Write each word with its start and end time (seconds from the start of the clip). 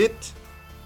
Dit 0.00 0.32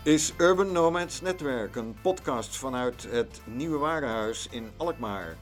is 0.03 0.33
Urban 0.37 0.73
Nomads 0.73 1.21
Netwerk, 1.21 1.77
een 1.77 1.97
podcast 2.03 2.57
vanuit 2.57 3.07
het 3.11 3.41
Nieuwe 3.45 3.79
Warenhuis 3.79 4.49
in 4.51 4.71
Alkmaar. 4.77 5.37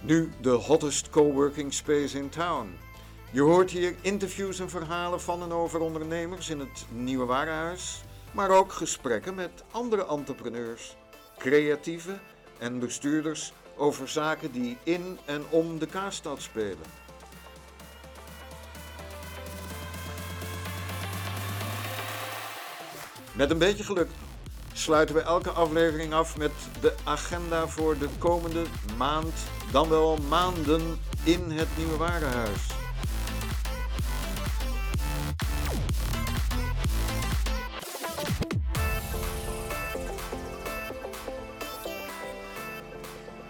Nu 0.00 0.32
de 0.40 0.50
hottest 0.50 1.10
coworking 1.10 1.74
space 1.74 2.18
in 2.18 2.28
town. 2.28 2.78
Je 3.30 3.40
hoort 3.40 3.70
hier 3.70 3.94
interviews 4.00 4.60
en 4.60 4.70
verhalen 4.70 5.20
van 5.20 5.42
en 5.42 5.52
over 5.52 5.80
ondernemers 5.80 6.50
in 6.50 6.60
het 6.60 6.86
Nieuwe 6.90 7.24
Warenhuis, 7.24 8.02
maar 8.32 8.50
ook 8.50 8.72
gesprekken 8.72 9.34
met 9.34 9.64
andere 9.70 10.06
entrepreneurs, 10.06 10.96
creatieven 11.38 12.20
en 12.58 12.78
bestuurders 12.78 13.52
over 13.76 14.08
zaken 14.08 14.52
die 14.52 14.76
in 14.82 15.18
en 15.24 15.44
om 15.50 15.78
de 15.78 15.86
Kaarstad 15.86 16.42
spelen. 16.42 17.05
Met 23.36 23.50
een 23.50 23.58
beetje 23.58 23.84
geluk 23.84 24.08
sluiten 24.72 25.14
we 25.14 25.20
elke 25.20 25.50
aflevering 25.50 26.12
af 26.12 26.36
met 26.36 26.52
de 26.80 26.94
agenda 27.04 27.68
voor 27.68 27.98
de 27.98 28.08
komende 28.18 28.64
maand, 28.96 29.34
dan 29.72 29.88
wel 29.88 30.16
maanden 30.16 30.98
in 31.24 31.50
het 31.50 31.68
Nieuwe 31.76 31.96
Warenhuis. 31.96 32.68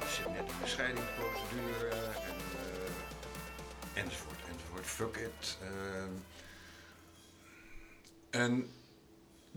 Er 0.00 0.08
zit 0.08 0.28
net 0.32 0.50
een 0.62 0.68
scheidingsprocedure 0.68 1.88
en, 1.88 2.36
eh, 3.94 4.02
enzovoort. 4.02 4.34
Fuck 4.82 5.16
it. 5.16 5.58
ehm. 5.60 6.10
en 8.30 8.70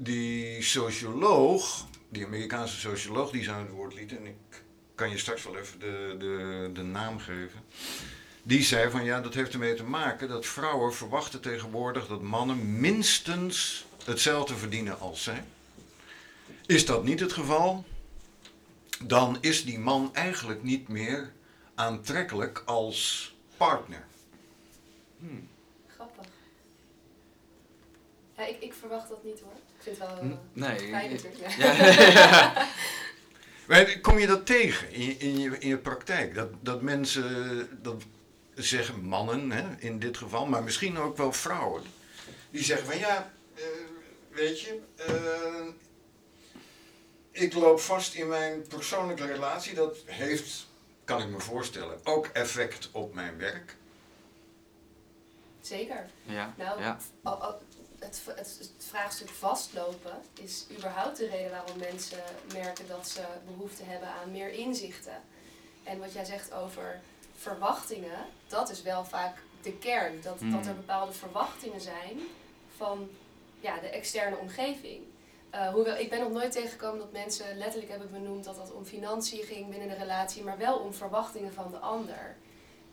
die 0.02 0.62
socioloog, 0.62 1.88
die 2.10 2.26
Amerikaanse 2.26 2.80
socioloog 2.80 3.32
die 3.32 3.44
ze 3.44 3.52
aan 3.52 3.62
het 3.62 3.72
woord 3.72 3.94
liet, 3.94 4.18
en 4.18 4.26
ik 4.26 4.64
kan 4.96 5.10
je 5.10 5.18
straks 5.18 5.44
wel 5.44 5.58
even 5.58 5.80
de, 5.80 6.16
de, 6.20 6.70
de 6.74 6.82
naam 6.82 7.20
geven. 7.20 7.64
Die 8.44 8.64
zei 8.64 8.90
van 8.90 9.04
ja, 9.04 9.22
dat 9.22 9.34
heeft 9.34 9.54
ermee 9.54 9.74
te 9.74 9.84
maken 9.84 10.28
dat 10.28 10.46
vrouwen 10.46 10.94
verwachten 10.94 11.42
tegenwoordig 11.42 12.08
dat 12.08 12.22
mannen 12.22 12.80
minstens 12.80 13.86
hetzelfde 14.06 14.56
verdienen 14.56 15.00
als 15.00 15.24
zij. 15.24 15.44
Is 16.66 16.86
dat 16.86 17.04
niet 17.04 17.20
het 17.20 17.34
geval, 17.34 17.86
dan 19.04 19.38
is 19.42 19.66
die 19.66 19.80
man 19.80 20.10
eigenlijk 20.14 20.64
niet 20.64 20.88
meer 20.88 21.32
aantrekkelijk 21.76 22.64
als 22.66 23.34
partner. 23.58 24.08
Grappig. 25.88 26.26
Ja, 28.38 28.46
ik, 28.46 28.62
ik 28.62 28.74
verwacht 28.74 29.10
dat 29.10 29.24
niet 29.24 29.40
hoor. 29.40 29.69
Ik 29.80 29.86
vind 29.86 29.98
het 29.98 30.08
wel 30.08 30.40
nee. 30.54 30.90
fijn 30.90 31.12
natuurlijk. 31.12 31.56
Ja. 31.58 32.54
Maar 33.68 34.00
kom 34.00 34.20
je 34.20 34.28
dat 34.28 34.46
tegen 34.46 34.92
in 34.92 35.02
je, 35.06 35.18
in 35.18 35.40
je, 35.40 35.58
in 35.60 35.68
je 35.68 35.78
praktijk? 35.78 36.36
Dat, 36.36 36.50
dat 36.62 36.82
mensen, 36.82 37.70
dat 37.82 38.04
zeggen 38.56 39.04
mannen 39.04 39.52
hè, 39.52 39.76
in 39.78 40.00
dit 40.00 40.18
geval, 40.18 40.46
maar 40.46 40.64
misschien 40.64 40.98
ook 40.98 41.18
wel 41.18 41.34
vrouwen, 41.34 41.84
die 42.52 42.64
zeggen 42.64 42.86
van 42.86 42.98
ja, 42.98 43.32
eh, 43.56 43.64
weet 44.32 44.62
je, 44.62 44.80
eh, 44.96 45.68
ik 47.32 47.54
loop 47.54 47.80
vast 47.80 48.14
in 48.14 48.28
mijn 48.28 48.68
persoonlijke 48.68 49.26
relatie. 49.26 49.74
Dat 49.74 49.98
heeft, 50.06 50.68
kan 51.04 51.22
ik 51.22 51.30
me 51.30 51.40
voorstellen, 51.40 52.00
ook 52.04 52.26
effect 52.26 52.90
op 52.92 53.14
mijn 53.14 53.38
werk. 53.38 53.76
Zeker. 55.62 56.10
Ja. 56.24 56.54
Nou, 56.58 56.82
ja. 56.82 56.98
al- 57.24 57.42
al- 57.42 57.62
het, 58.00 58.22
het, 58.26 58.58
het 58.60 58.72
vraagstuk 58.78 59.30
vastlopen 59.30 60.22
is 60.34 60.66
überhaupt 60.78 61.18
de 61.18 61.28
reden 61.28 61.52
waarom 61.52 61.78
mensen 61.78 62.24
merken 62.54 62.88
dat 62.88 63.10
ze 63.10 63.22
behoefte 63.48 63.84
hebben 63.84 64.10
aan 64.10 64.32
meer 64.32 64.50
inzichten. 64.52 65.22
En 65.84 66.00
wat 66.00 66.14
jij 66.14 66.26
zegt 66.26 66.54
over 66.54 67.02
verwachtingen, 67.36 68.26
dat 68.48 68.70
is 68.70 68.82
wel 68.82 69.06
vaak 69.06 69.38
de 69.62 69.74
kern. 69.74 70.22
Dat, 70.22 70.40
Hmm. 70.40 70.52
dat 70.52 70.66
er 70.66 70.76
bepaalde 70.76 71.12
verwachtingen 71.14 71.82
zijn 71.82 72.20
van 72.78 73.10
ja, 73.60 73.80
de 73.80 73.88
externe 73.88 74.38
omgeving. 74.38 75.04
Eh, 75.50 75.70
hoewel, 75.70 75.98
ik 75.98 76.10
ben 76.10 76.20
nog 76.20 76.32
nooit 76.32 76.52
tegengekomen 76.52 77.00
dat 77.00 77.12
mensen 77.12 77.58
letterlijk 77.58 77.92
hebben 77.92 78.12
benoemd 78.12 78.44
dat 78.44 78.58
het 78.58 78.72
om 78.72 78.86
financiën 78.86 79.44
ging 79.44 79.70
binnen 79.70 79.90
de 79.90 79.96
relatie, 79.96 80.44
maar 80.44 80.58
wel 80.58 80.78
om 80.78 80.94
verwachtingen 80.94 81.54
van 81.54 81.72
de 81.72 81.78
ander. 81.78 82.36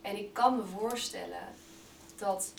En 0.03 0.17
ik 0.17 0.33
kan 0.33 0.57
me 0.57 0.65
voorstellen 0.65 1.55
dat 2.17 2.53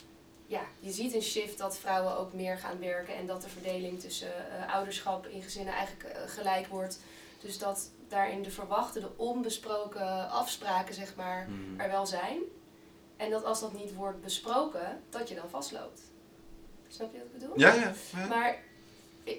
ja, 0.48 0.62
je 0.80 0.92
ziet 0.92 1.14
een 1.14 1.22
shift 1.22 1.58
dat 1.58 1.78
vrouwen 1.78 2.18
ook 2.18 2.34
meer 2.34 2.58
gaan 2.58 2.80
werken 2.80 3.16
en 3.16 3.28
dat 3.28 3.42
de 3.42 3.50
verdeling 3.50 4.00
tussen 4.00 4.52
eh, 4.52 4.74
ouderschap 4.74 5.26
in 5.26 5.42
gezinnen 5.42 5.74
eigenlijk 5.74 6.16
eh, 6.16 6.22
gelijk 6.26 6.68
wordt. 6.68 7.00
Dus 7.42 7.58
dat 7.58 7.90
daarin 8.08 8.42
de 8.44 8.52
verwachte, 8.52 9.00
de 9.00 9.10
onbesproken 9.16 10.30
afspraken, 10.30 10.94
zeg 10.94 11.16
maar, 11.16 11.46
Hmm. 11.46 11.80
er 11.80 11.90
wel 11.90 12.06
zijn. 12.06 12.40
En 13.18 13.30
dat 13.30 13.44
als 13.44 13.60
dat 13.60 13.74
niet 13.74 13.94
wordt 13.94 14.22
besproken, 14.22 15.02
dat 15.10 15.30
je 15.30 15.36
dan 15.36 15.50
vastloopt. 15.50 16.02
Snap 16.88 17.12
je 17.14 17.18
wat 17.18 17.28
ik 17.28 17.34
bedoel? 17.34 17.60
Ja, 17.60 17.74
ja. 17.74 17.94
ja. 18.16 18.28
Maar 18.28 18.64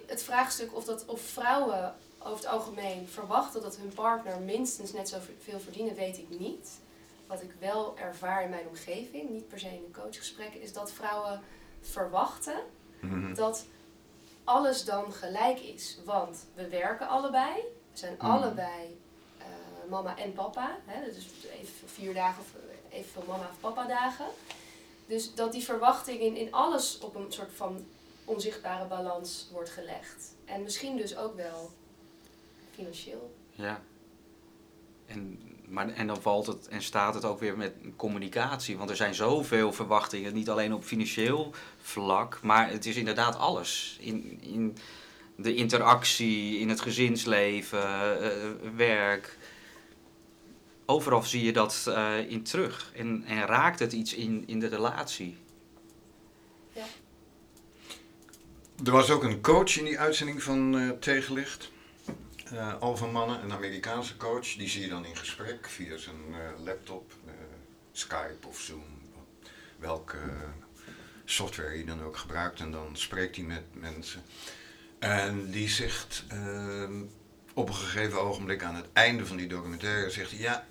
het 0.07 0.23
vraagstuk 0.23 0.77
of, 0.77 0.85
dat, 0.85 1.05
of 1.07 1.21
vrouwen 1.21 1.95
over 2.19 2.37
het 2.37 2.47
algemeen 2.47 3.09
verwachten 3.09 3.63
dat 3.63 3.77
hun 3.77 3.93
partner 3.95 4.41
minstens 4.41 4.93
net 4.93 5.09
zoveel 5.09 5.61
verdienen, 5.61 5.95
weet 5.95 6.19
ik 6.19 6.39
niet. 6.39 6.81
Wat 7.29 7.43
ik 7.43 7.51
wel 7.59 7.99
ervaar 7.99 8.43
in 8.43 8.51
mijn 8.51 8.69
omgeving, 8.69 9.31
niet 9.31 9.49
per 9.49 9.59
se 9.59 9.67
in 9.69 9.85
de 9.93 10.01
coachgesprekken, 10.01 10.61
is 10.61 10.73
dat 10.73 10.93
vrouwen 10.93 11.41
verwachten 11.81 12.61
Mhm. 13.01 13.35
dat 13.35 13.67
alles 14.45 14.85
dan 14.85 15.13
gelijk 15.13 15.61
is. 15.61 15.99
Want 16.05 16.47
we 16.55 16.69
werken 16.69 17.09
allebei, 17.09 17.55
we 17.93 17.99
zijn 17.99 18.15
Mhm. 18.19 18.27
allebei 18.31 19.01
eh, 19.39 19.45
mama 19.91 20.17
en 20.19 20.33
papa. 20.33 20.77
Hè? 20.85 21.05
Dus 21.05 21.17
even 21.53 21.89
vier 21.89 22.15
dagen 22.15 22.41
of 22.43 22.53
evenveel 22.91 23.25
mama 23.27 23.49
of 23.51 23.61
papa 23.61 23.87
dagen. 23.87 24.27
Dus 25.07 25.35
dat 25.35 25.53
die 25.53 25.63
verwachting 25.65 26.21
in, 26.21 26.37
in 26.37 26.53
alles 26.53 26.99
op 26.99 27.15
een 27.15 27.33
soort 27.33 27.53
van 27.53 27.87
onzichtbare 28.25 28.87
balans 28.87 29.49
wordt 29.53 29.71
gelegd. 29.71 30.35
En 30.45 30.63
misschien 30.63 30.97
dus 30.97 31.17
ook 31.17 31.37
wel 31.37 31.71
financieel. 32.75 33.35
Ja. 33.51 33.81
En, 35.07 35.41
maar, 35.69 35.89
en 35.89 36.07
dan 36.07 36.23
valt 36.23 36.47
het 36.47 36.69
en 36.69 36.83
staat 36.83 37.15
het 37.15 37.25
ook 37.25 37.41
weer 37.41 37.57
met 37.57 37.73
communicatie. 37.97 38.77
Want 38.79 38.91
er 38.91 38.97
zijn 38.97 39.15
zoveel 39.15 39.73
verwachtingen. 39.73 40.35
Niet 40.35 40.51
alleen 40.51 40.75
op 40.75 40.85
financieel 40.85 41.55
vlak. 41.83 42.39
Maar 42.43 42.71
het 42.71 42.87
is 42.87 42.97
inderdaad 42.97 43.37
alles. 43.37 43.99
In, 44.01 44.39
in 44.43 44.77
de 45.37 45.55
interactie, 45.55 46.59
in 46.59 46.69
het 46.69 46.81
gezinsleven, 46.81 47.83
eh, 48.23 48.31
werk. 48.77 49.37
Overal 50.87 51.23
zie 51.23 51.45
je 51.45 51.53
dat 51.53 51.85
eh, 51.89 52.31
in 52.31 52.43
terug. 52.43 52.91
En, 52.95 53.25
en 53.27 53.47
raakt 53.47 53.79
het 53.79 53.93
iets 53.93 54.15
in, 54.15 54.45
in 54.47 54.61
de 54.61 54.67
relatie. 54.67 55.37
Er 58.85 58.93
was 58.93 59.11
ook 59.11 59.23
een 59.23 59.41
coach 59.41 59.79
in 59.79 59.85
die 59.85 59.99
uitzending 59.99 60.43
van 60.43 60.79
eh, 60.79 60.91
Tegenlicht. 60.91 61.71
Eh 62.53 62.81
Al 62.81 62.97
van 62.97 63.13
Mannen, 63.13 63.43
een 63.43 63.53
Amerikaanse 63.53 64.17
coach. 64.17 64.55
Die 64.55 64.69
zie 64.69 64.81
je 64.81 64.89
dan 64.89 65.05
in 65.05 65.17
gesprek 65.17 65.69
via 65.69 65.97
zijn 65.97 66.17
eh, 66.33 66.65
laptop, 66.65 67.13
eh, 67.27 67.33
Skype 67.93 68.47
of 68.47 68.61
Zoom. 68.61 68.85
Welke 69.79 70.17
eh, 70.17 70.49
software 71.25 71.69
hij 71.69 71.85
dan 71.85 72.03
ook 72.03 72.17
gebruikt. 72.17 72.61
En 72.61 72.71
dan 72.71 72.97
spreekt 72.97 73.37
hij 73.37 73.45
met 73.45 73.65
mensen. 73.73 74.23
En 74.99 75.51
die 75.51 75.69
zegt 75.69 76.25
ehm, 76.29 77.03
op 77.55 77.69
een 77.69 77.75
gegeven 77.75 78.21
ogenblik 78.21 78.63
aan 78.63 78.75
het 78.75 78.87
einde 78.93 79.27
van 79.27 79.37
die 79.37 79.49
documentaire... 79.49 80.11
zegt 80.11 80.31
hij, 80.31 80.41
ja, 80.41 80.67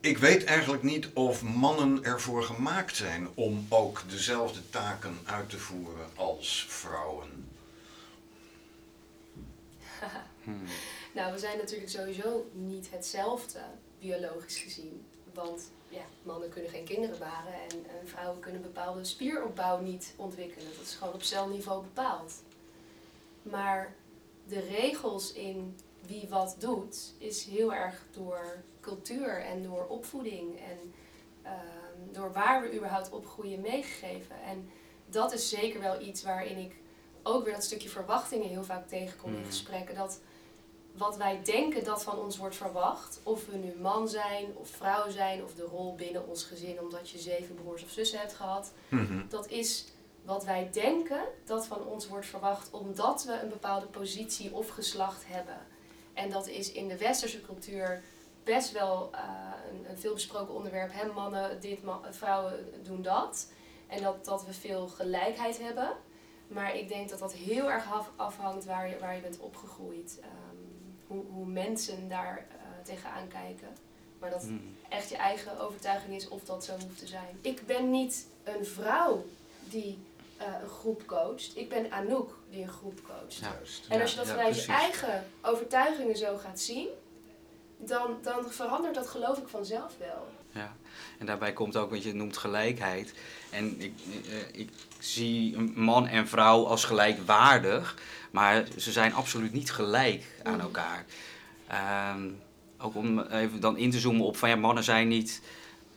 ik 0.00 0.18
weet 0.18 0.44
eigenlijk 0.44 0.82
niet 0.82 1.08
of 1.12 1.42
mannen 1.42 2.04
ervoor 2.04 2.42
gemaakt 2.42 2.96
zijn 2.96 3.28
om 3.34 3.66
ook 3.68 4.02
dezelfde 4.08 4.70
taken 4.70 5.18
uit 5.24 5.50
te 5.50 5.58
voeren 5.58 6.06
als 6.14 6.66
vrouwen. 6.68 7.49
Hmm. 10.44 10.62
Nou, 11.14 11.32
we 11.32 11.38
zijn 11.38 11.58
natuurlijk 11.58 11.90
sowieso 11.90 12.46
niet 12.52 12.90
hetzelfde, 12.90 13.60
biologisch 13.98 14.58
gezien. 14.58 15.06
Want 15.34 15.70
ja, 15.88 16.04
mannen 16.22 16.48
kunnen 16.48 16.70
geen 16.70 16.84
kinderen 16.84 17.18
baren 17.18 17.52
en, 17.52 17.86
en 18.00 18.08
vrouwen 18.08 18.40
kunnen 18.40 18.62
bepaalde 18.62 19.04
spieropbouw 19.04 19.80
niet 19.80 20.14
ontwikkelen. 20.16 20.72
Dat 20.76 20.86
is 20.86 20.94
gewoon 20.94 21.14
op 21.14 21.22
celniveau 21.22 21.82
bepaald. 21.82 22.32
Maar 23.42 23.94
de 24.46 24.60
regels 24.60 25.32
in 25.32 25.76
wie 26.06 26.28
wat 26.28 26.56
doet, 26.58 27.12
is 27.18 27.44
heel 27.44 27.74
erg 27.74 28.04
door 28.10 28.62
cultuur 28.80 29.40
en 29.44 29.62
door 29.62 29.86
opvoeding 29.86 30.58
en 30.60 30.92
ehm, 31.42 32.12
door 32.12 32.32
waar 32.32 32.62
we 32.62 32.76
überhaupt 32.76 33.10
opgroeien 33.10 33.60
meegegeven. 33.60 34.36
En 34.42 34.70
dat 35.06 35.32
is 35.32 35.48
zeker 35.48 35.80
wel 35.80 36.00
iets 36.00 36.22
waarin 36.22 36.56
ik 36.58 36.76
ook 37.22 37.44
weer 37.44 37.54
dat 37.54 37.64
stukje 37.64 37.88
verwachtingen 37.88 38.48
heel 38.48 38.64
vaak 38.64 38.88
tegenkom 38.88 39.32
in 39.32 39.38
Mm. 39.38 39.44
gesprekken. 39.44 39.94
Dat 39.94 40.20
wat 40.92 41.16
wij 41.16 41.40
denken 41.44 41.84
dat 41.84 42.02
van 42.02 42.18
ons 42.18 42.36
wordt 42.36 42.56
verwacht, 42.56 43.20
of 43.22 43.46
we 43.46 43.56
nu 43.56 43.74
man 43.80 44.08
zijn 44.08 44.46
of 44.56 44.68
vrouw 44.68 45.10
zijn, 45.10 45.44
of 45.44 45.54
de 45.54 45.62
rol 45.62 45.94
binnen 45.94 46.28
ons 46.28 46.44
gezin 46.44 46.80
omdat 46.80 47.10
je 47.10 47.18
zeven 47.18 47.54
broers 47.54 47.82
of 47.84 47.90
zussen 47.90 48.18
hebt 48.18 48.34
gehad, 48.34 48.72
Mhm. 48.88 49.28
dat 49.28 49.48
is 49.48 49.86
wat 50.24 50.44
wij 50.44 50.68
denken 50.72 51.20
dat 51.44 51.66
van 51.66 51.84
ons 51.84 52.08
wordt 52.08 52.26
verwacht 52.26 52.70
omdat 52.70 53.24
we 53.24 53.40
een 53.42 53.48
bepaalde 53.48 53.86
positie 53.86 54.54
of 54.54 54.68
geslacht 54.68 55.22
hebben. 55.26 55.58
En 56.14 56.30
dat 56.30 56.48
is 56.48 56.72
in 56.72 56.88
de 56.88 56.96
westerse 56.96 57.40
cultuur 57.40 58.02
best 58.44 58.72
wel 58.72 59.10
uh, 59.14 59.20
een, 59.70 59.90
een 59.90 59.98
veelbesproken 59.98 60.54
onderwerp. 60.54 60.92
Hè? 60.92 61.12
Mannen 61.12 61.60
dit, 61.60 61.78
vrouwen 62.10 62.66
doen 62.82 63.02
dat. 63.02 63.50
En 63.86 64.02
dat, 64.02 64.24
dat 64.24 64.44
we 64.44 64.52
veel 64.52 64.88
gelijkheid 64.88 65.58
hebben. 65.58 65.92
Maar 66.48 66.76
ik 66.76 66.88
denk 66.88 67.08
dat 67.08 67.18
dat 67.18 67.32
heel 67.32 67.70
erg 67.70 67.86
afhangt 68.16 68.64
waar 68.64 68.88
je, 68.88 68.98
waar 68.98 69.14
je 69.14 69.20
bent 69.20 69.38
opgegroeid. 69.38 70.20
Um, 70.22 70.79
hoe, 71.10 71.24
hoe 71.32 71.46
mensen 71.46 72.08
daar 72.08 72.46
uh, 72.48 72.84
tegenaan 72.84 73.28
kijken. 73.28 73.68
Maar 74.18 74.30
dat 74.30 74.42
hmm. 74.42 74.76
echt 74.88 75.08
je 75.08 75.16
eigen 75.16 75.60
overtuiging 75.60 76.14
is 76.14 76.28
of 76.28 76.44
dat 76.44 76.64
zo 76.64 76.72
hoeft 76.72 76.98
te 76.98 77.06
zijn. 77.06 77.38
Ik 77.40 77.66
ben 77.66 77.90
niet 77.90 78.26
een 78.44 78.64
vrouw 78.64 79.24
die 79.64 79.98
uh, 80.40 80.46
een 80.62 80.68
groep 80.68 81.06
coacht. 81.06 81.56
Ik 81.56 81.68
ben 81.68 81.92
Anouk 81.92 82.38
die 82.50 82.62
een 82.62 82.68
groep 82.68 83.02
coacht. 83.02 83.34
Juist. 83.34 83.86
En 83.88 84.00
als 84.00 84.10
je 84.10 84.16
dat 84.16 84.26
ja, 84.26 84.32
vanuit 84.32 84.64
je 84.64 84.72
eigen 84.72 85.24
overtuigingen 85.42 86.16
zo 86.16 86.36
gaat 86.36 86.60
zien, 86.60 86.88
dan, 87.76 88.18
dan 88.22 88.50
verandert 88.50 88.94
dat 88.94 89.06
geloof 89.06 89.38
ik 89.38 89.48
vanzelf 89.48 89.96
wel. 89.98 90.26
Ja, 90.52 90.72
en 91.18 91.26
daarbij 91.26 91.52
komt 91.52 91.76
ook 91.76 91.90
wat 91.90 92.02
je 92.02 92.14
noemt 92.14 92.36
gelijkheid. 92.36 93.14
En 93.50 93.80
ik, 93.80 93.92
eh, 94.28 94.60
ik 94.60 94.68
zie 94.98 95.58
man 95.74 96.06
en 96.06 96.28
vrouw 96.28 96.66
als 96.66 96.84
gelijkwaardig, 96.84 97.96
maar 98.30 98.64
ze 98.76 98.92
zijn 98.92 99.14
absoluut 99.14 99.52
niet 99.52 99.72
gelijk 99.72 100.24
aan 100.42 100.54
mm. 100.54 100.60
elkaar. 100.60 101.04
Uh, 101.70 102.14
ook 102.78 102.96
om 102.96 103.20
even 103.20 103.60
dan 103.60 103.76
in 103.76 103.90
te 103.90 103.98
zoomen 103.98 104.26
op 104.26 104.36
van 104.36 104.48
ja, 104.48 104.56
mannen 104.56 104.84
zijn 104.84 105.08
niet 105.08 105.42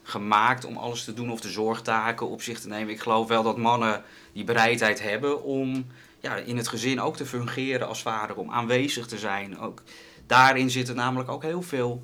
gemaakt 0.03 0.65
om 0.65 0.77
alles 0.77 1.03
te 1.03 1.13
doen 1.13 1.31
of 1.31 1.41
de 1.41 1.49
zorgtaken 1.49 2.29
op 2.29 2.41
zich 2.41 2.59
te 2.59 2.67
nemen. 2.67 2.93
Ik 2.93 2.99
geloof 2.99 3.27
wel 3.27 3.43
dat 3.43 3.57
mannen 3.57 4.03
die 4.33 4.43
bereidheid 4.43 5.01
hebben 5.01 5.43
om 5.43 5.85
ja, 6.19 6.35
in 6.35 6.57
het 6.57 6.67
gezin 6.67 7.01
ook 7.01 7.15
te 7.15 7.25
fungeren 7.25 7.87
als 7.87 8.01
vader, 8.01 8.35
om 8.35 8.51
aanwezig 8.51 9.07
te 9.07 9.17
zijn. 9.17 9.59
Ook, 9.59 9.81
daarin 10.27 10.69
zitten 10.69 10.95
namelijk 10.95 11.29
ook 11.29 11.43
heel 11.43 11.61
veel 11.61 12.03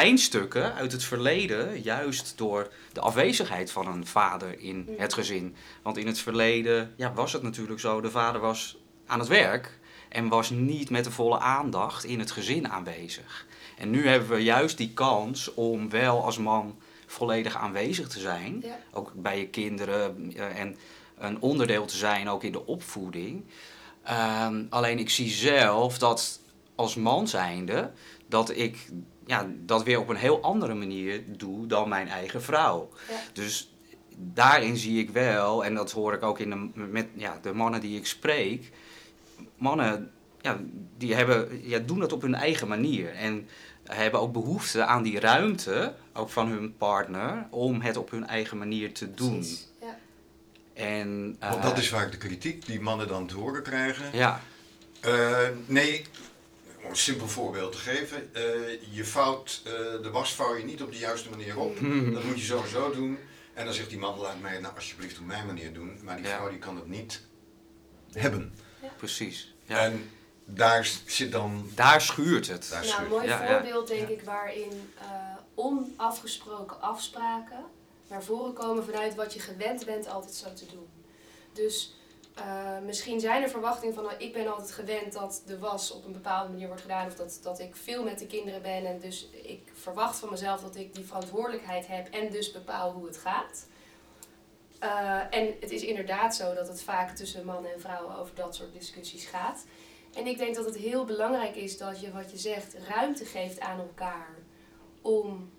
pijnstukken 0.00 0.74
uit 0.74 0.92
het 0.92 1.04
verleden, 1.04 1.82
juist 1.82 2.32
door 2.36 2.72
de 2.92 3.00
afwezigheid 3.00 3.70
van 3.70 3.86
een 3.86 4.06
vader 4.06 4.60
in 4.60 4.94
het 4.98 5.14
gezin. 5.14 5.56
Want 5.82 5.96
in 5.96 6.06
het 6.06 6.18
verleden 6.18 6.94
ja, 6.96 7.12
was 7.12 7.32
het 7.32 7.42
natuurlijk 7.42 7.80
zo, 7.80 8.00
de 8.00 8.10
vader 8.10 8.40
was 8.40 8.76
aan 9.06 9.18
het 9.18 9.28
werk 9.28 9.78
en 10.08 10.28
was 10.28 10.50
niet 10.50 10.90
met 10.90 11.04
de 11.04 11.10
volle 11.10 11.38
aandacht 11.38 12.04
in 12.04 12.18
het 12.18 12.30
gezin 12.30 12.68
aanwezig. 12.68 13.46
En 13.78 13.90
nu 13.90 14.08
hebben 14.08 14.28
we 14.28 14.42
juist 14.42 14.76
die 14.76 14.92
kans 14.92 15.54
om 15.54 15.90
wel 15.90 16.24
als 16.24 16.38
man 16.38 16.78
volledig 17.06 17.56
aanwezig 17.56 18.08
te 18.08 18.20
zijn, 18.20 18.64
ook 18.92 19.12
bij 19.14 19.38
je 19.38 19.48
kinderen 19.48 20.32
eh, 20.36 20.60
en 20.60 20.76
een 21.18 21.40
onderdeel 21.40 21.84
te 21.84 21.96
zijn 21.96 22.28
ook 22.28 22.42
in 22.42 22.52
de 22.52 22.66
opvoeding. 22.66 23.44
Ehm, 24.02 24.64
alleen 24.68 24.98
ik 24.98 25.10
zie 25.10 25.30
zelf 25.30 25.98
dat 25.98 26.40
als 26.74 26.94
man 26.94 27.28
zijnde 27.28 27.90
dat 28.26 28.56
ik 28.56 28.88
ja, 29.26 29.48
dat 29.56 29.82
weer 29.82 30.00
op 30.00 30.08
een 30.08 30.16
heel 30.16 30.42
andere 30.42 30.74
manier 30.74 31.22
doe 31.26 31.66
dan 31.66 31.88
mijn 31.88 32.08
eigen 32.08 32.42
vrouw. 32.42 32.88
Dus 33.32 33.74
daarin 34.16 34.76
zie 34.76 34.98
ik 34.98 35.10
wel, 35.10 35.64
en 35.64 35.74
dat 35.74 35.92
hoor 35.92 36.12
ik 36.12 36.22
ook 36.22 36.38
in 36.38 36.50
de, 36.50 36.80
met 36.86 37.06
ja, 37.16 37.38
de 37.42 37.52
mannen 37.52 37.80
die 37.80 37.98
ik 37.98 38.06
spreek. 38.06 38.70
Mannen 39.56 40.10
ja, 40.40 40.60
die 40.98 41.14
hebben, 41.14 41.68
ja, 41.68 41.78
doen 41.78 42.00
het 42.00 42.12
op 42.12 42.22
hun 42.22 42.34
eigen 42.34 42.68
manier. 42.68 43.14
En 43.14 43.48
hebben 43.84 44.20
ook 44.20 44.32
behoefte 44.32 44.84
aan 44.84 45.02
die 45.02 45.20
ruimte, 45.20 45.94
ook 46.12 46.30
van 46.30 46.48
hun 46.48 46.76
partner, 46.76 47.46
om 47.50 47.80
het 47.80 47.96
op 47.96 48.10
hun 48.10 48.26
eigen 48.26 48.58
manier 48.58 48.92
te 48.92 49.14
doen. 49.14 49.38
Precies, 49.38 49.68
ja. 49.80 49.98
En, 50.74 51.36
Want 51.40 51.62
dat 51.62 51.72
eh, 51.72 51.78
is 51.78 51.88
vaak 51.88 52.10
de 52.10 52.16
kritiek 52.16 52.66
die 52.66 52.80
mannen 52.80 53.08
dan 53.08 53.26
te 53.26 53.34
horen 53.34 53.62
krijgen. 53.62 54.04
Ja. 54.12 54.40
Uh, 55.06 55.38
nee, 55.66 56.04
om 56.84 56.90
een 56.90 56.96
simpel 56.96 57.28
voorbeeld 57.28 57.72
te 57.72 57.78
geven. 57.78 58.30
Uh, 58.36 58.42
je 58.90 59.04
vouwt, 59.04 59.60
de 60.02 60.10
was 60.12 60.34
vouw 60.34 60.56
je 60.56 60.64
niet 60.64 60.82
op 60.82 60.92
de 60.92 60.98
juiste 60.98 61.30
manier 61.30 61.58
op. 61.58 61.74
Dat 62.12 62.24
moet 62.24 62.38
je 62.38 62.44
sowieso 62.44 62.92
doen. 62.92 63.18
En 63.54 63.64
dan 63.64 63.74
zegt 63.74 63.88
die 63.88 63.98
man, 63.98 64.18
laat 64.18 64.40
mij 64.40 64.60
nou 64.60 64.74
alsjeblieft 64.74 65.18
op 65.18 65.24
mijn 65.24 65.46
manier 65.46 65.72
doen. 65.72 65.98
Maar 66.02 66.16
die 66.16 66.26
vrouw 66.26 66.48
die 66.48 66.58
kan 66.58 66.76
het 66.76 66.86
niet 66.86 67.22
hebben. 68.12 68.54
Ja. 68.82 68.88
Precies. 68.96 69.54
Ja. 69.64 69.78
En 69.78 70.10
daar 70.44 70.88
zit 71.06 71.32
dan... 71.32 71.70
Daar 71.74 72.00
schuurt 72.00 72.46
het. 72.46 72.68
Daar 72.70 72.84
nou, 72.84 73.02
een 73.02 73.08
mooi 73.08 73.28
voorbeeld 73.48 73.88
denk 73.88 74.08
ik 74.08 74.22
waarin 74.22 74.92
uh, 75.02 75.36
onafgesproken 75.54 76.80
afspraken 76.80 77.64
naar 78.08 78.22
voren 78.22 78.52
komen 78.52 78.84
vanuit 78.84 79.14
wat 79.14 79.34
je 79.34 79.40
gewend 79.40 79.84
bent 79.84 80.08
altijd 80.08 80.34
zo 80.34 80.52
te 80.52 80.66
doen. 80.66 80.86
Dus 81.52 81.94
uh, 82.38 82.78
misschien 82.84 83.20
zijn 83.20 83.42
er 83.42 83.48
verwachtingen 83.48 83.94
van, 83.94 84.04
nou, 84.04 84.16
ik 84.18 84.32
ben 84.32 84.52
altijd 84.52 84.72
gewend 84.72 85.12
dat 85.12 85.42
de 85.46 85.58
was 85.58 85.90
op 85.90 86.04
een 86.04 86.12
bepaalde 86.12 86.50
manier 86.50 86.66
wordt 86.66 86.82
gedaan. 86.82 87.06
Of 87.06 87.14
dat, 87.14 87.38
dat 87.42 87.60
ik 87.60 87.76
veel 87.76 88.02
met 88.02 88.18
de 88.18 88.26
kinderen 88.26 88.62
ben 88.62 88.86
en 88.86 88.98
dus 88.98 89.28
ik 89.42 89.72
verwacht 89.74 90.18
van 90.18 90.30
mezelf 90.30 90.60
dat 90.60 90.76
ik 90.76 90.94
die 90.94 91.04
verantwoordelijkheid 91.04 91.86
heb 91.86 92.08
en 92.08 92.30
dus 92.30 92.52
bepaal 92.52 92.92
hoe 92.92 93.06
het 93.06 93.16
gaat. 93.16 93.66
Uh, 94.82 95.20
en 95.30 95.54
het 95.60 95.70
is 95.70 95.82
inderdaad 95.82 96.36
zo 96.36 96.54
dat 96.54 96.68
het 96.68 96.82
vaak 96.82 97.16
tussen 97.16 97.44
mannen 97.44 97.72
en 97.72 97.80
vrouwen 97.80 98.16
over 98.16 98.34
dat 98.34 98.54
soort 98.54 98.72
discussies 98.72 99.26
gaat. 99.26 99.64
En 100.14 100.26
ik 100.26 100.38
denk 100.38 100.54
dat 100.54 100.64
het 100.64 100.76
heel 100.76 101.04
belangrijk 101.04 101.56
is 101.56 101.78
dat 101.78 102.00
je 102.00 102.12
wat 102.12 102.30
je 102.30 102.38
zegt 102.38 102.76
ruimte 102.88 103.24
geeft 103.24 103.60
aan 103.60 103.78
elkaar 103.78 104.34
om 105.02 105.50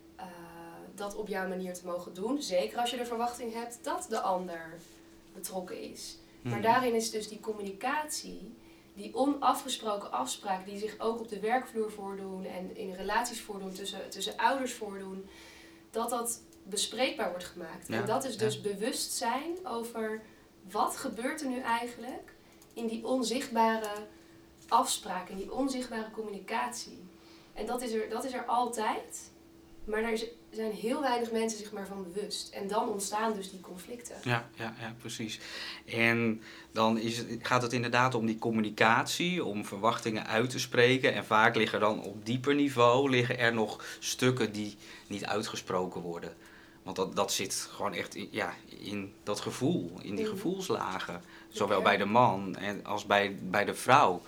dat 0.96 1.16
op 1.16 1.28
jouw 1.28 1.48
manier 1.48 1.74
te 1.74 1.86
mogen 1.86 2.14
doen. 2.14 2.42
Zeker 2.42 2.80
als 2.80 2.92
je 2.92 2.98
de 2.98 3.06
verwachting 3.06 3.54
hebt 3.54 3.80
dat 3.82 4.06
de 4.10 4.20
ander 4.20 4.78
betrokken 5.34 5.82
is. 5.82 6.18
Maar 6.46 6.60
mhm. 6.60 6.62
daarin 6.62 6.94
is 6.94 7.12
dus 7.12 7.28
die 7.28 7.40
communicatie, 7.40 8.56
die 8.94 9.16
onafgesproken 9.16 10.12
afspraken 10.12 10.66
die 10.66 10.80
zich 10.80 11.00
ook 11.00 11.20
op 11.20 11.28
de 11.28 11.40
werkvloer 11.40 11.92
voordoen 11.92 12.46
en 12.46 12.78
in 12.78 12.94
relaties 12.94 13.42
voordoen, 13.42 13.74
tussen, 13.74 14.10
tussen 14.10 14.38
ouders 14.38 14.74
voordoen, 14.74 15.30
dat 15.92 16.10
dat 16.10 16.42
bespreekbaar 16.64 17.30
wordt 17.30 17.46
gemaakt. 17.46 17.90
en 17.90 18.06
dat 18.06 18.24
is 18.24 18.38
dus 18.38 18.62
bewustzijn 18.62 19.68
over 19.68 20.22
wat 20.72 20.98
gebeurt 20.98 21.42
er 21.42 21.48
nu 21.48 21.60
eigenlijk 21.60 22.34
in 22.74 22.88
die 22.88 23.08
onzichtbare 23.08 24.08
afspraken, 24.68 25.38
die 25.38 25.54
onzichtbare 25.54 26.12
communicatie. 26.12 27.04
En 27.54 27.66
dat 27.66 27.82
is 27.82 27.92
er, 27.92 28.10
dat 28.10 28.26
is 28.26 28.34
er 28.34 28.46
altijd. 28.46 29.32
Maar 29.84 30.02
daar 30.02 30.24
zijn 30.56 30.72
heel 30.72 31.02
weinig 31.02 31.32
mensen 31.32 31.60
zich 31.60 31.72
maar 31.72 31.88
van 31.88 32.04
bewust. 32.14 32.54
En 32.54 32.68
dan 32.68 32.90
ontstaan 32.90 33.34
dus 33.34 33.50
die 33.50 33.60
conflicten. 33.60 34.16
Ja, 34.24 34.50
ja, 34.56 34.74
ja 34.80 34.96
precies. 35.00 35.40
En 35.86 36.42
dan 36.72 36.98
is 36.98 37.18
het, 37.18 37.28
gaat 37.42 37.62
het 37.62 37.74
inderdaad 37.74 38.16
om 38.16 38.26
die 38.26 38.38
communicatie, 38.38 39.44
om 39.44 39.66
verwachtingen 39.66 40.28
uit 40.28 40.50
te 40.50 40.60
spreken. 40.60 41.14
En 41.14 41.26
vaak 41.26 41.56
liggen 41.56 41.80
dan 41.80 42.04
op 42.04 42.26
dieper 42.26 42.56
niveau 42.56 43.10
liggen 43.10 43.40
er 43.40 43.54
nog 43.54 43.84
stukken 44.00 44.52
die 44.52 44.76
niet 45.08 45.26
uitgesproken 45.26 46.02
worden. 46.02 46.34
Want 46.84 46.98
dat, 46.98 47.16
dat 47.16 47.34
zit 47.34 47.68
gewoon 47.72 47.94
echt 47.94 48.16
in, 48.16 48.28
ja, 48.32 48.54
in 48.66 49.14
dat 49.24 49.40
gevoel, 49.40 49.92
in 50.02 50.16
die 50.16 50.26
gevoelslagen. 50.26 51.22
Zowel 51.50 51.82
bij 51.82 51.98
de 51.98 52.06
man 52.06 52.56
en 52.56 52.86
als 52.86 53.06
bij, 53.06 53.38
bij 53.42 53.66
de 53.66 53.74
vrouw. 53.74 54.22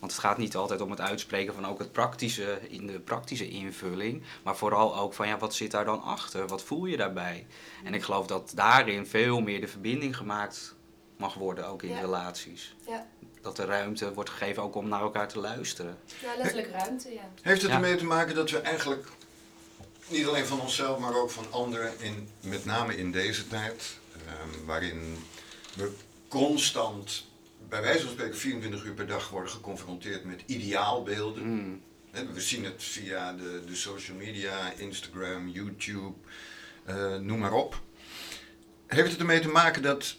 Want 0.00 0.12
het 0.12 0.20
gaat 0.20 0.38
niet 0.38 0.56
altijd 0.56 0.80
om 0.80 0.90
het 0.90 1.00
uitspreken 1.00 1.54
van 1.54 1.66
ook 1.66 1.78
het 1.78 1.92
praktische, 1.92 2.58
in 2.68 2.86
de 2.86 3.00
praktische 3.00 3.48
invulling. 3.48 4.22
Maar 4.42 4.56
vooral 4.56 4.96
ook 4.96 5.14
van 5.14 5.28
ja, 5.28 5.38
wat 5.38 5.54
zit 5.54 5.70
daar 5.70 5.84
dan 5.84 6.02
achter? 6.02 6.46
Wat 6.46 6.62
voel 6.62 6.84
je 6.84 6.96
daarbij? 6.96 7.46
En 7.84 7.94
ik 7.94 8.02
geloof 8.02 8.26
dat 8.26 8.52
daarin 8.54 9.06
veel 9.06 9.40
meer 9.40 9.60
de 9.60 9.68
verbinding 9.68 10.16
gemaakt 10.16 10.74
mag 11.16 11.34
worden, 11.34 11.66
ook 11.66 11.82
in 11.82 11.98
relaties. 11.98 12.74
Ja. 12.86 13.06
Dat 13.40 13.58
er 13.58 13.66
ruimte 13.66 14.14
wordt 14.14 14.30
gegeven 14.30 14.62
ook 14.62 14.74
om 14.74 14.88
naar 14.88 15.00
elkaar 15.00 15.28
te 15.28 15.38
luisteren. 15.38 15.98
Ja, 16.22 16.36
letterlijk 16.36 16.70
ruimte, 16.70 17.12
ja. 17.12 17.30
Heeft 17.42 17.62
het 17.62 17.70
ermee 17.70 17.96
te 17.96 18.04
maken 18.04 18.34
dat 18.34 18.50
we 18.50 18.58
eigenlijk 18.58 19.08
niet 20.08 20.26
alleen 20.26 20.46
van 20.46 20.60
onszelf, 20.60 20.98
maar 20.98 21.14
ook 21.14 21.30
van 21.30 21.46
anderen, 21.50 21.92
in, 22.00 22.28
met 22.40 22.64
name 22.64 22.96
in 22.96 23.12
deze 23.12 23.48
tijd, 23.48 23.98
ehm, 24.26 24.64
waarin 24.64 25.24
we 25.74 25.92
constant 26.28 27.24
bij 27.70 27.82
wijze 27.82 28.02
van 28.02 28.10
spreken 28.10 28.36
24 28.36 28.84
uur 28.84 28.94
per 28.94 29.06
dag 29.06 29.28
worden 29.28 29.50
geconfronteerd 29.50 30.24
met 30.24 30.42
ideaalbeelden. 30.46 31.42
Mm. 31.42 31.82
We 32.32 32.40
zien 32.40 32.64
het 32.64 32.82
via 32.82 33.32
de, 33.32 33.62
de 33.66 33.74
social 33.74 34.16
media, 34.16 34.72
Instagram, 34.76 35.48
YouTube, 35.48 36.14
uh, 36.88 37.16
noem 37.16 37.38
maar 37.38 37.52
op. 37.52 37.80
Heeft 38.86 39.10
het 39.10 39.20
ermee 39.20 39.40
te 39.40 39.48
maken 39.48 39.82
dat 39.82 40.16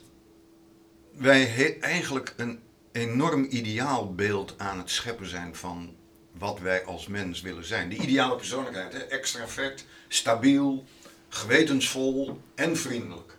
wij 1.11 1.77
eigenlijk 1.79 2.33
een 2.37 2.59
enorm 2.91 3.47
ideaalbeeld 3.49 4.53
aan 4.57 4.77
het 4.77 4.89
scheppen 4.89 5.27
zijn 5.27 5.55
van 5.55 5.95
wat 6.31 6.59
wij 6.59 6.85
als 6.85 7.07
mens 7.07 7.41
willen 7.41 7.65
zijn? 7.65 7.89
Die 7.89 8.01
ideale 8.01 8.35
persoonlijkheid, 8.35 8.93
hè? 8.93 8.99
extravert, 8.99 9.85
stabiel, 10.07 10.85
gewetensvol 11.29 12.41
en 12.55 12.77
vriendelijk. 12.77 13.37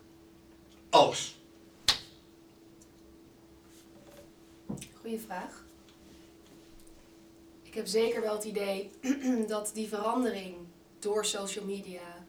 Alles. 0.91 1.42
Vraag. 5.21 5.65
Ik 7.63 7.75
heb 7.75 7.87
zeker 7.87 8.21
wel 8.21 8.35
het 8.35 8.45
idee 8.45 8.91
dat 9.47 9.71
die 9.75 9.89
verandering 9.89 10.57
door 10.99 11.25
social 11.25 11.65
media, 11.65 12.25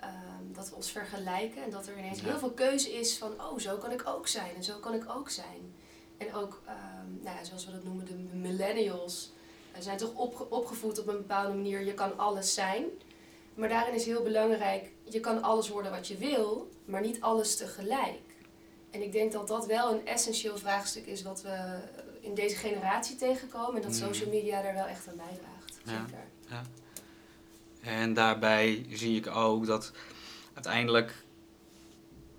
ehm, 0.00 0.52
dat 0.52 0.68
we 0.68 0.74
ons 0.74 0.90
vergelijken 0.90 1.62
en 1.62 1.70
dat 1.70 1.86
er 1.86 1.98
ineens 1.98 2.20
Ja. 2.20 2.24
heel 2.24 2.38
veel 2.38 2.50
keuze 2.50 2.92
is 2.92 3.18
van, 3.18 3.32
oh, 3.32 3.58
zo 3.58 3.76
kan 3.76 3.90
ik 3.92 4.06
ook 4.08 4.26
zijn 4.26 4.54
en 4.56 4.64
zo 4.64 4.78
kan 4.78 4.94
ik 4.94 5.04
ook 5.16 5.30
zijn. 5.30 5.74
En 6.18 6.34
ook, 6.34 6.60
ehm, 6.66 7.22
nou 7.22 7.36
ja, 7.36 7.44
zoals 7.44 7.66
we 7.66 7.72
dat 7.72 7.84
noemen, 7.84 8.04
de 8.04 8.36
millennials 8.36 9.32
eh, 9.72 9.80
zijn 9.80 9.96
toch 9.98 10.14
opge- 10.14 10.48
opgevoed 10.50 10.98
op 10.98 11.06
een 11.08 11.16
bepaalde 11.16 11.54
manier, 11.54 11.80
je 11.84 11.94
kan 11.94 12.18
alles 12.18 12.54
zijn. 12.54 12.84
Maar 13.54 13.68
daarin 13.68 13.94
is 13.94 14.04
heel 14.04 14.22
belangrijk, 14.22 14.92
je 15.04 15.20
kan 15.20 15.42
alles 15.42 15.68
worden 15.68 15.90
wat 15.90 16.08
je 16.08 16.16
wil, 16.16 16.68
maar 16.84 17.00
niet 17.00 17.20
alles 17.20 17.56
tegelijk. 17.56 18.20
En 18.90 19.02
ik 19.02 19.12
denk 19.12 19.32
dat 19.32 19.48
dat 19.48 19.66
wel 19.66 19.92
een 19.92 20.06
essentieel 20.06 20.56
vraagstuk 20.56 21.06
is 21.06 21.22
wat 21.22 21.42
we 21.42 21.78
in 22.20 22.34
deze 22.34 22.56
generatie 22.56 23.16
tegenkomen. 23.16 23.74
En 23.76 23.82
dat 23.82 23.90
Mm. 24.00 24.06
social 24.06 24.30
media 24.30 24.62
daar 24.62 24.74
wel 24.74 24.86
echt 24.86 25.08
aan 25.08 25.16
bijdraagt. 25.16 25.80
Ja. 25.84 26.06
Zeker. 26.06 26.28
En 27.80 28.14
daarbij 28.14 28.86
zie 28.90 29.16
ik 29.16 29.26
ook 29.26 29.66
dat 29.66 29.92
uiteindelijk 30.54 31.14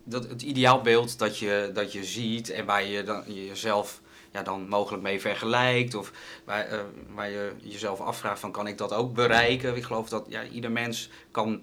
dat 0.04 0.28
het 0.28 0.42
ideaalbeeld 0.42 1.20
dat 1.20 1.38
je, 1.38 1.72
dat 1.74 1.92
je 1.92 2.04
ziet 2.04 2.50
en 2.50 2.66
waar 2.66 2.84
je 2.84 3.04
dan 3.04 3.24
jezelf 3.28 4.02
ja, 4.32 4.44
dan 4.44 4.68
mogelijk 4.68 5.04
mee 5.04 5.22
vergelijkt 5.22 5.94
of 5.96 6.12
waar, 6.46 6.68
eh, 6.68 6.80
waar 7.14 7.30
je 7.30 7.54
jezelf 7.62 8.00
afvraagt 8.00 8.40
van 8.40 8.52
kan 8.52 8.68
ik 8.68 8.78
dat 8.78 8.94
ook 8.94 9.14
bereiken. 9.14 9.76
Ik 9.76 9.84
geloof 9.84 10.10
dat 10.10 10.26
ja, 10.30 10.44
ieder 10.44 10.72
mens 10.72 11.10
kan, 11.32 11.62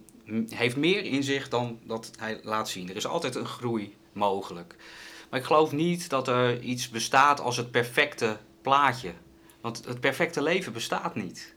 heeft 0.49 0.77
meer 0.77 1.05
in 1.05 1.23
zich 1.23 1.49
dan 1.49 1.79
dat 1.85 2.11
hij 2.19 2.41
laat 2.43 2.69
zien. 2.69 2.89
Er 2.89 2.97
is 2.97 3.07
altijd 3.07 3.35
een 3.35 3.47
groei 3.47 3.97
mogelijk. 4.13 4.75
Maar 5.31 5.41
ik 5.41 5.47
geloof 5.47 5.73
niet 5.73 6.09
dat 6.09 6.29
er 6.29 6.61
iets 6.61 6.89
bestaat 6.89 7.41
als 7.41 7.57
het 7.57 7.71
perfecte 7.71 8.37
plaatje. 8.63 9.13
Want 9.61 9.85
het 9.85 10.01
perfecte 10.01 10.43
leven 10.43 10.73
bestaat 10.73 11.15
niet. 11.15 11.55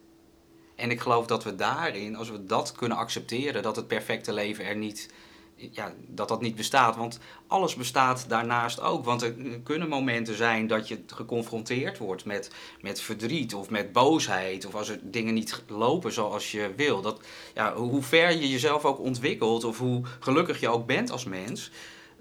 En 0.76 0.92
ik 0.92 1.00
geloof 1.00 1.26
dat 1.26 1.44
we 1.44 1.56
daarin, 1.56 2.16
als 2.16 2.30
we 2.30 2.46
dat 2.46 2.72
kunnen 2.72 2.98
accepteren, 2.98 3.64
dat 3.64 3.76
het 3.76 3.88
perfecte 3.88 4.34
leven 4.34 4.66
er 4.66 4.76
niet, 4.76 5.14
ja, 5.56 5.94
dat 6.08 6.28
dat 6.28 6.42
niet 6.42 6.56
bestaat. 6.56 6.96
Want 6.96 7.20
alles 7.48 7.76
bestaat 7.76 8.30
daarnaast 8.30 8.82
ook. 8.82 9.06
Want 9.06 9.22
er 9.22 9.36
kunnen 9.64 9.90
momenten 9.90 10.36
zijn 10.36 10.68
dat 10.68 10.88
je 10.88 11.04
geconfronteerd 11.08 11.98
wordt 11.98 12.26
met, 12.26 12.52
met 12.82 13.02
verdriet 13.02 13.54
of 13.54 13.70
met 13.70 13.92
boosheid. 13.92 14.66
Of 14.66 14.76
als 14.76 14.90
er 14.90 15.00
dingen 15.04 15.34
niet 15.34 15.64
lopen 15.68 16.12
zoals 16.12 16.52
je 16.52 16.74
wil. 16.76 17.02
Dat, 17.02 17.22
ja, 17.54 17.76
hoe 17.76 18.04
ver 18.04 18.32
je 18.32 18.50
jezelf 18.50 18.86
ook 18.86 19.00
ontwikkelt 19.00 19.64
of 19.64 19.78
hoe 19.78 20.02
gelukkig 20.20 20.60
je 20.60 20.70
ook 20.70 20.86
bent 20.86 21.12
als 21.12 21.24
mens, 21.24 21.72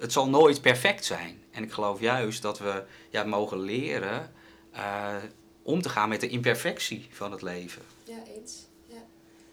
het 0.00 0.12
zal 0.12 0.28
nooit 0.28 0.60
perfect 0.60 1.04
zijn. 1.04 1.42
En 1.50 1.62
ik 1.62 1.72
geloof 1.72 2.00
juist 2.00 2.42
dat 2.42 2.58
we 2.58 2.84
ja, 3.10 3.24
mogen 3.24 3.60
leren 3.60 4.32
eh, 4.72 5.16
om 5.62 5.82
te 5.82 5.88
gaan 5.88 6.08
met 6.08 6.20
de 6.20 6.28
imperfectie 6.28 7.08
van 7.10 7.32
het 7.32 7.42
leven. 7.42 7.82
Ja, 8.04 8.22
eens. 8.36 8.66
Ja. 8.86 9.02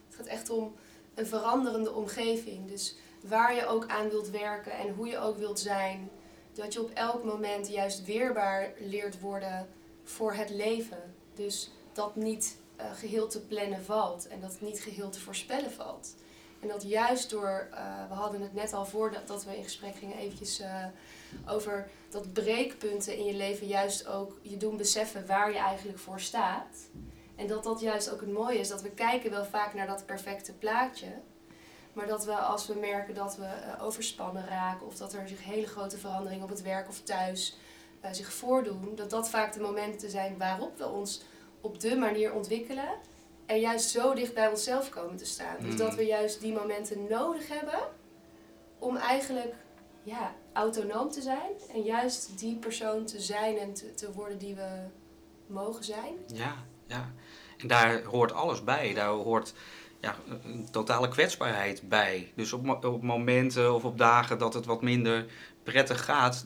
Het 0.08 0.16
gaat 0.16 0.26
echt 0.26 0.50
om 0.50 0.76
een 1.14 1.28
veranderende 1.28 1.94
omgeving. 1.94 2.68
Dus 2.68 2.96
waar 3.22 3.56
je 3.56 3.66
ook 3.66 3.88
aan 3.88 4.10
wilt 4.10 4.30
werken 4.30 4.72
en 4.72 4.94
hoe 4.94 5.08
je 5.08 5.18
ook 5.18 5.38
wilt 5.38 5.60
zijn. 5.60 6.10
Dat 6.54 6.74
je 6.74 6.82
op 6.82 6.92
elk 6.94 7.24
moment 7.24 7.70
juist 7.70 8.06
weerbaar 8.06 8.72
leert 8.80 9.20
worden 9.20 9.68
voor 10.04 10.34
het 10.34 10.50
leven. 10.50 11.16
Dus 11.34 11.72
dat 11.94 12.16
niet 12.16 12.58
eh, 12.76 12.86
geheel 12.94 13.28
te 13.28 13.42
plannen 13.42 13.84
valt 13.84 14.28
en 14.28 14.40
dat 14.40 14.58
niet 14.60 14.80
geheel 14.80 15.10
te 15.10 15.20
voorspellen 15.20 15.72
valt. 15.72 16.16
En 16.60 16.68
dat 16.68 16.84
juist 16.84 17.30
door, 17.30 17.68
eh, 17.72 18.08
we 18.08 18.14
hadden 18.14 18.42
het 18.42 18.54
net 18.54 18.74
al 18.74 18.86
voordat 18.86 19.28
dat 19.28 19.46
we 19.46 19.58
in 19.58 19.64
gesprek 19.64 19.96
gingen 19.96 20.18
eventjes 20.18 20.60
eh, 20.60 20.86
over 21.48 21.90
dat 22.10 22.34
breekpunten 22.34 23.18
in 23.18 23.26
je 23.26 23.34
leven 23.34 23.68
juist 23.68 24.08
ook 24.08 24.40
je 24.42 24.58
doen 24.58 24.78
beseffen 24.78 25.28
waar 25.28 25.52
je 25.52 25.58
eigenlijk 25.58 26.00
voor 26.00 26.20
staat. 26.20 26.76
En 27.36 27.48
dat 27.48 27.64
dat 27.64 27.80
juist 27.80 28.12
ook 28.12 28.20
het 28.20 28.32
mooie 28.32 28.60
is, 28.60 28.68
dat 28.68 28.82
we 28.82 28.90
kijken 28.90 29.32
wel 29.32 29.46
vaak 29.46 29.74
naar 29.74 29.88
dat 29.88 30.06
perfecte 30.06 30.54
plaatje. 30.54 31.08
Maar 31.94 32.08
dat 32.08 32.26
we 32.26 32.36
als 32.36 32.68
we 32.68 32.74
merken 32.74 33.16
dat 33.16 33.36
we 33.38 33.46
eh, 33.46 33.84
overspannen 33.84 34.48
raken 34.48 34.88
of 34.88 34.96
dat 34.96 35.14
er 35.14 35.28
zich 35.28 35.44
hele 35.44 35.68
grote 35.68 35.98
veranderingen 35.98 36.44
op 36.44 36.50
het 36.50 36.62
werk 36.62 36.88
of 36.88 37.02
thuis 37.02 37.58
zich 38.12 38.34
voordoen, 38.34 38.92
dat 38.96 39.10
dat 39.10 39.30
vaak 39.30 39.54
de 39.54 39.60
momenten 39.60 40.10
zijn 40.10 40.38
waarop 40.38 40.78
we 40.78 40.88
ons 40.88 41.22
op 41.62 41.80
de 41.80 41.96
manier 41.96 42.34
ontwikkelen 42.34 42.90
en 43.48 43.60
juist 43.60 43.90
zo 43.90 44.14
dicht 44.14 44.34
bij 44.34 44.48
onszelf 44.48 44.90
komen 44.90 45.16
te 45.18 45.26
staan. 45.26 45.56
Dus 45.60 45.72
Mm. 45.72 45.78
dat 45.78 45.96
we 45.96 46.06
juist 46.06 46.42
die 46.42 46.54
momenten 46.54 47.08
nodig 47.10 47.48
hebben 47.48 47.80
om 48.80 48.96
eigenlijk 48.96 49.54
ja, 50.04 50.36
autonoom 50.54 51.12
te 51.12 51.22
zijn 51.22 51.52
en 51.74 51.82
juist 51.82 52.40
die 52.40 52.56
persoon 52.56 53.06
te 53.06 53.20
zijn 53.20 53.58
en 53.58 53.74
te, 53.74 53.94
te 53.94 54.12
worden 54.12 54.38
die 54.38 54.56
we 54.56 54.70
mogen 55.48 55.84
zijn. 55.84 56.14
Ja, 56.34 56.56
ja. 56.88 57.12
En 57.58 57.68
daar 57.68 58.04
hoort 58.04 58.32
alles 58.32 58.64
bij. 58.64 58.94
Daar 58.94 59.10
hoort 59.10 59.54
ja, 60.00 60.16
een 60.44 60.68
totale 60.72 61.08
kwetsbaarheid 61.08 61.90
bij. 61.90 62.32
Dus 62.36 62.54
op, 62.54 62.86
op 62.86 63.02
momenten 63.02 63.74
of 63.74 63.84
op 63.86 63.98
dagen 63.98 64.38
dat 64.38 64.54
het 64.54 64.66
wat 64.66 64.82
minder 64.82 65.26
prettig 65.64 66.06
gaat, 66.06 66.44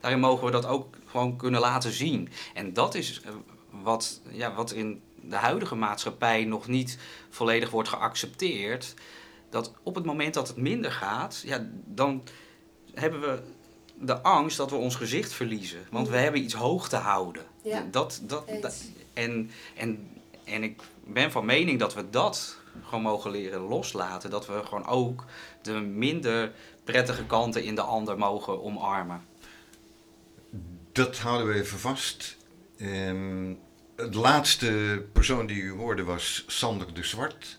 daarin 0.00 0.20
mogen 0.20 0.44
we 0.44 0.50
dat 0.50 0.66
ook 0.66 0.96
gewoon 1.06 1.36
kunnen 1.36 1.60
laten 1.60 1.92
zien. 1.92 2.28
En 2.54 2.72
dat 2.72 2.94
is 2.94 3.20
eh, 3.24 3.30
wat, 3.70 4.20
ja, 4.30 4.54
wat 4.54 4.72
in 4.72 5.02
de 5.28 5.36
huidige 5.36 5.74
maatschappij 5.74 6.44
nog 6.44 6.66
niet 6.68 6.98
volledig 7.30 7.70
wordt 7.70 7.88
geaccepteerd. 7.88 8.94
Dat 9.50 9.72
op 9.82 9.94
het 9.94 10.04
moment 10.04 10.34
dat 10.34 10.48
het 10.48 10.56
minder 10.56 10.92
gaat, 10.92 11.42
ja, 11.46 11.66
dan 11.84 12.22
hebben 12.94 13.20
we 13.20 13.42
de 14.00 14.20
angst 14.22 14.56
dat 14.56 14.70
we 14.70 14.76
ons 14.76 14.94
gezicht 14.96 15.32
verliezen. 15.32 15.80
Want 15.90 16.06
we 16.08 16.12
Mhm. 16.14 16.22
hebben 16.22 16.42
iets 16.42 16.54
hoog 16.54 16.88
te 16.88 16.96
houden. 16.96 17.44
Ja, 17.62 17.86
Dat, 17.90 18.20
dat- 18.26 18.44
en, 19.14 19.50
en, 19.74 20.08
en 20.44 20.62
ik 20.62 20.82
ben 21.04 21.30
van 21.32 21.44
mening 21.44 21.78
dat 21.78 21.94
we 21.94 22.10
dat 22.10 22.56
gewoon 22.82 23.02
mogen 23.02 23.30
leren 23.30 23.60
loslaten. 23.60 24.30
Dat 24.30 24.46
we 24.46 24.60
gewoon 24.64 24.86
ook 24.86 25.24
de 25.62 25.72
minder 25.80 26.52
prettige 26.84 27.24
kanten 27.26 27.64
in 27.64 27.74
de 27.74 27.80
ander 27.82 28.18
mogen 28.18 28.62
omarmen. 28.62 29.24
Dat 30.92 31.18
houden 31.18 31.46
we 31.48 31.54
even 31.60 31.78
vast. 31.78 32.36
Ehm, 32.78 33.52
de 33.96 34.18
laatste 34.18 35.04
persoon 35.12 35.46
die 35.46 35.62
u 35.62 35.70
hoorde 35.70 36.02
was 36.02 36.44
Sander 36.46 36.94
de 36.94 37.04
Zwart. 37.04 37.58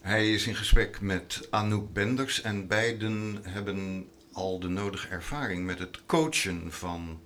Hij 0.00 0.32
is 0.32 0.46
in 0.46 0.54
gesprek 0.54 1.00
met 1.00 1.46
Anouk 1.50 1.92
Benders 1.92 2.40
en 2.40 2.66
beiden 2.66 3.38
hebben 3.42 4.08
al 4.32 4.58
de 4.58 4.68
nodige 4.68 5.08
ervaring 5.08 5.66
met 5.66 5.78
het 5.78 6.06
coachen 6.06 6.72
van 6.72 7.20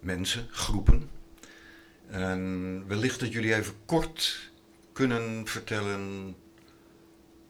mensen, 0.00 0.48
groepen. 0.50 1.10
En 2.06 2.84
wellicht 2.86 3.20
dat 3.20 3.32
jullie 3.32 3.54
even 3.54 3.74
kort 3.84 4.50
kunnen 4.92 5.46
vertellen 5.46 6.36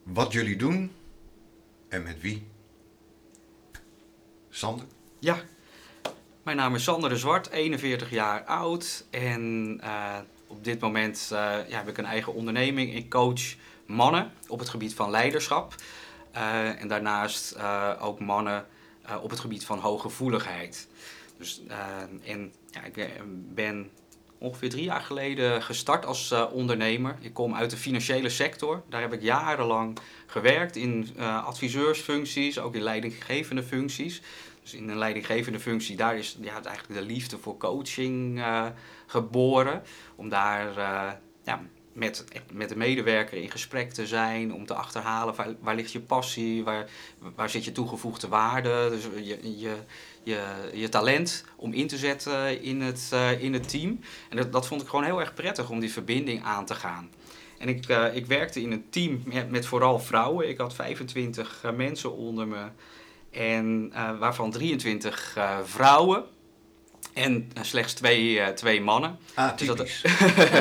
wat 0.02 0.32
jullie 0.32 0.56
doen 0.56 0.92
en 1.88 2.02
met 2.02 2.20
wie. 2.20 2.46
Sander? 4.50 4.86
Ja, 5.18 5.42
mijn 6.48 6.60
naam 6.60 6.74
is 6.74 6.84
Sander 6.84 7.10
de 7.10 7.16
Zwart, 7.16 7.50
41 7.50 8.10
jaar 8.10 8.44
oud. 8.44 9.04
En 9.10 9.76
eh, 9.82 10.16
op 10.46 10.64
dit 10.64 10.80
moment 10.80 11.28
eh, 11.32 11.38
ja, 11.68 11.76
heb 11.76 11.88
ik 11.88 11.98
een 11.98 12.04
eigen 12.04 12.34
onderneming. 12.34 12.94
Ik 12.94 13.10
coach 13.10 13.54
mannen 13.86 14.32
op 14.46 14.58
het 14.58 14.68
gebied 14.68 14.94
van 14.94 15.10
leiderschap. 15.10 15.74
Eh, 16.32 16.80
en 16.80 16.88
daarnaast 16.88 17.56
ook 18.00 18.20
mannen 18.20 18.66
op 19.22 19.30
het 19.30 19.40
gebied 19.40 19.64
van 19.64 19.78
hooggevoeligheid. 19.78 20.88
Dus, 21.38 21.62
ja, 22.70 22.84
ik 22.84 23.10
ben 23.54 23.90
ongeveer 24.38 24.70
drie 24.70 24.84
jaar 24.84 25.00
geleden 25.00 25.62
gestart 25.62 26.06
als 26.06 26.34
ondernemer. 26.52 27.16
Ik 27.20 27.34
kom 27.34 27.54
uit 27.54 27.70
de 27.70 27.76
financiële 27.76 28.28
sector. 28.28 28.82
Daar 28.88 29.00
heb 29.00 29.12
ik 29.12 29.22
jarenlang 29.22 29.98
gewerkt 30.26 30.76
in 30.76 31.18
adviseursfuncties, 31.20 32.58
ook 32.58 32.74
in 32.74 32.82
leidinggevende 32.82 33.62
functies. 33.62 34.22
Dus 34.70 34.80
in 34.80 34.88
een 34.88 34.98
leidinggevende 34.98 35.60
functie, 35.60 35.96
daar 35.96 36.16
is 36.16 36.36
ja, 36.40 36.62
eigenlijk 36.62 37.00
de 37.00 37.06
liefde 37.06 37.38
voor 37.38 37.56
coaching 37.56 38.38
eh, 38.38 38.66
geboren. 39.06 39.82
Om 40.16 40.28
daar 40.28 40.76
eh, 40.76 41.12
ja, 41.44 41.62
met, 41.92 42.24
met 42.52 42.68
de 42.68 42.76
medewerker 42.76 43.38
in 43.38 43.50
gesprek 43.50 43.92
te 43.92 44.06
zijn, 44.06 44.54
om 44.54 44.66
te 44.66 44.74
achterhalen 44.74 45.34
waar, 45.34 45.54
waar 45.60 45.74
ligt 45.74 45.92
je 45.92 46.00
passie, 46.00 46.64
waar, 46.64 46.90
waar 47.34 47.50
zit 47.50 47.64
je 47.64 47.72
toegevoegde 47.72 48.28
waarde, 48.28 48.88
dus 48.90 49.04
je, 49.26 49.58
je, 49.58 49.76
je, 50.22 50.68
je 50.72 50.88
talent 50.88 51.44
om 51.56 51.72
in 51.72 51.86
te 51.86 51.98
zetten 51.98 52.62
in 52.62 52.80
het, 52.80 53.08
eh, 53.12 53.42
in 53.42 53.52
het 53.52 53.68
team. 53.68 54.00
En 54.28 54.36
dat, 54.36 54.52
dat 54.52 54.66
vond 54.66 54.82
ik 54.82 54.88
gewoon 54.88 55.04
heel 55.04 55.20
erg 55.20 55.34
prettig 55.34 55.70
om 55.70 55.80
die 55.80 55.92
verbinding 55.92 56.44
aan 56.44 56.66
te 56.66 56.74
gaan. 56.74 57.10
En 57.58 57.68
ik, 57.68 57.86
ik 58.12 58.26
werkte 58.26 58.60
in 58.60 58.72
een 58.72 58.90
team 58.90 59.22
met, 59.24 59.50
met 59.50 59.66
vooral 59.66 59.98
vrouwen. 59.98 60.48
Ik 60.48 60.58
had 60.58 60.74
25 60.74 61.60
eh, 61.64 61.72
mensen 61.72 62.16
onder 62.16 62.48
me. 62.48 62.66
En 63.30 63.90
eh, 63.94 64.18
waarvan 64.18 64.50
23 64.50 65.34
eh, 65.36 65.58
vrouwen. 65.64 66.24
En 67.12 67.50
eh, 67.54 67.62
slechts 67.62 67.92
twee, 67.92 68.52
twee 68.54 68.80
mannen. 68.80 69.18
Dus 69.56 69.66
dat- 69.66 69.90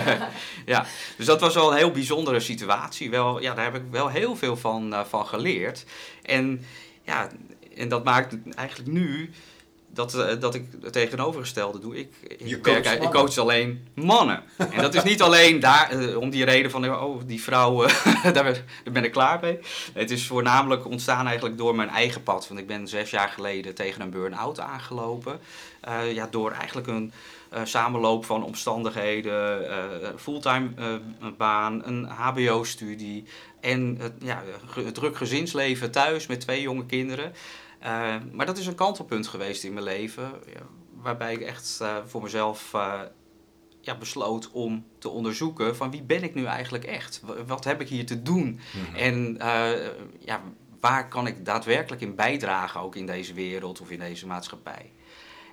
ja, 0.65 0.85
dus 1.17 1.25
dat 1.25 1.39
was 1.41 1.53
wel 1.53 1.71
een 1.71 1.77
heel 1.77 1.91
bijzondere 1.91 2.39
situatie. 2.39 3.09
Wel, 3.09 3.41
ja, 3.41 3.53
daar 3.53 3.63
heb 3.65 3.75
ik 3.75 3.91
wel 3.91 4.07
heel 4.09 4.35
veel 4.35 4.57
van, 4.57 4.95
van 5.09 5.25
geleerd. 5.25 5.85
En, 6.23 6.65
ja, 7.03 7.29
en 7.75 7.87
dat 7.89 8.03
maakt 8.03 8.35
eigenlijk 8.55 8.89
nu 8.91 9.29
dat, 9.97 10.13
eh, 10.13 10.39
dat 10.39 10.55
ik 10.55 10.65
het 10.81 10.93
tegenovergestelde 10.93 11.79
doe. 11.79 11.97
Ik, 11.97 12.13
ik, 12.37 12.63
werk- 12.65 12.83
coacht 12.83 13.01
ik 13.03 13.09
coach 13.11 13.37
alleen 13.37 13.87
mannen. 13.93 14.43
en 14.57 14.81
dat 14.81 14.93
is 14.93 15.03
niet 15.03 15.21
alleen 15.21 15.59
daar, 15.59 15.89
eh, 15.89 16.17
om 16.17 16.29
die 16.29 16.45
reden 16.45 16.71
van, 16.71 16.95
oh, 16.95 17.21
die 17.25 17.41
vrouw, 17.41 17.83
eh, 17.83 18.23
daar, 18.33 18.43
ben- 18.43 18.65
daar 18.83 18.93
ben 18.93 19.03
ik 19.03 19.11
klaar 19.11 19.39
mee. 19.41 19.59
Het 19.93 20.11
is 20.11 20.27
voornamelijk 20.27 20.85
ontstaan 20.85 21.27
eigenlijk 21.27 21.57
door 21.57 21.75
mijn 21.75 21.89
eigen 21.89 22.23
pad. 22.23 22.47
Want 22.47 22.59
ik 22.59 22.67
ben 22.67 22.87
zes 22.87 23.09
jaar 23.09 23.29
geleden 23.29 23.75
tegen 23.75 24.01
een 24.01 24.09
burn-out 24.09 24.59
aangelopen. 24.59 25.39
Ja, 26.13 26.27
door 26.31 26.51
eigenlijk 26.51 26.87
een 26.87 27.13
samenloop 27.63 28.25
van 28.25 28.43
omstandigheden, 28.43 29.67
fulltime 30.19 30.69
baan, 31.37 31.81
een 31.85 32.05
HBO-studie 32.05 33.23
en 33.61 33.97
het, 33.99 34.13
ja, 34.21 34.43
druk 34.93 35.17
gezinsleven 35.17 35.91
thuis 35.91 36.27
met 36.27 36.39
twee 36.39 36.61
jonge 36.61 36.85
kinderen. 36.85 37.33
Eh, 37.79 38.15
maar 38.31 38.45
dat 38.45 38.57
is 38.57 38.67
een 38.67 38.75
kantelpunt 38.75 39.27
geweest 39.27 39.63
in 39.63 39.73
mijn 39.73 39.85
leven, 39.85 40.31
ja, 40.53 40.61
waarbij 40.93 41.33
ik 41.33 41.41
echt 41.41 41.79
eh, 41.81 41.97
voor 42.05 42.21
mezelf 42.21 42.73
eh, 42.73 43.01
ja, 43.81 43.97
besloot 43.97 44.51
om 44.51 44.85
te 44.97 45.09
onderzoeken 45.09 45.75
van 45.75 45.91
wie 45.91 46.03
ben 46.03 46.23
ik 46.23 46.33
nu 46.35 46.45
eigenlijk 46.45 46.83
echt? 46.83 47.21
Wa- 47.23 47.43
Wat 47.45 47.63
heb 47.63 47.81
ik 47.81 47.87
hier 47.87 48.05
te 48.05 48.21
doen? 48.21 48.59
Mhm. 48.89 48.95
En 48.95 49.35
ja, 50.19 50.41
waar 50.79 51.07
kan 51.07 51.27
ik 51.27 51.45
daadwerkelijk 51.45 52.01
in 52.01 52.15
bijdragen, 52.15 52.81
ook 52.81 52.95
in 52.95 53.05
deze 53.05 53.33
wereld 53.33 53.81
of 53.81 53.91
in 53.91 53.99
deze 53.99 54.27
maatschappij? 54.27 54.91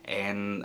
En 0.02 0.64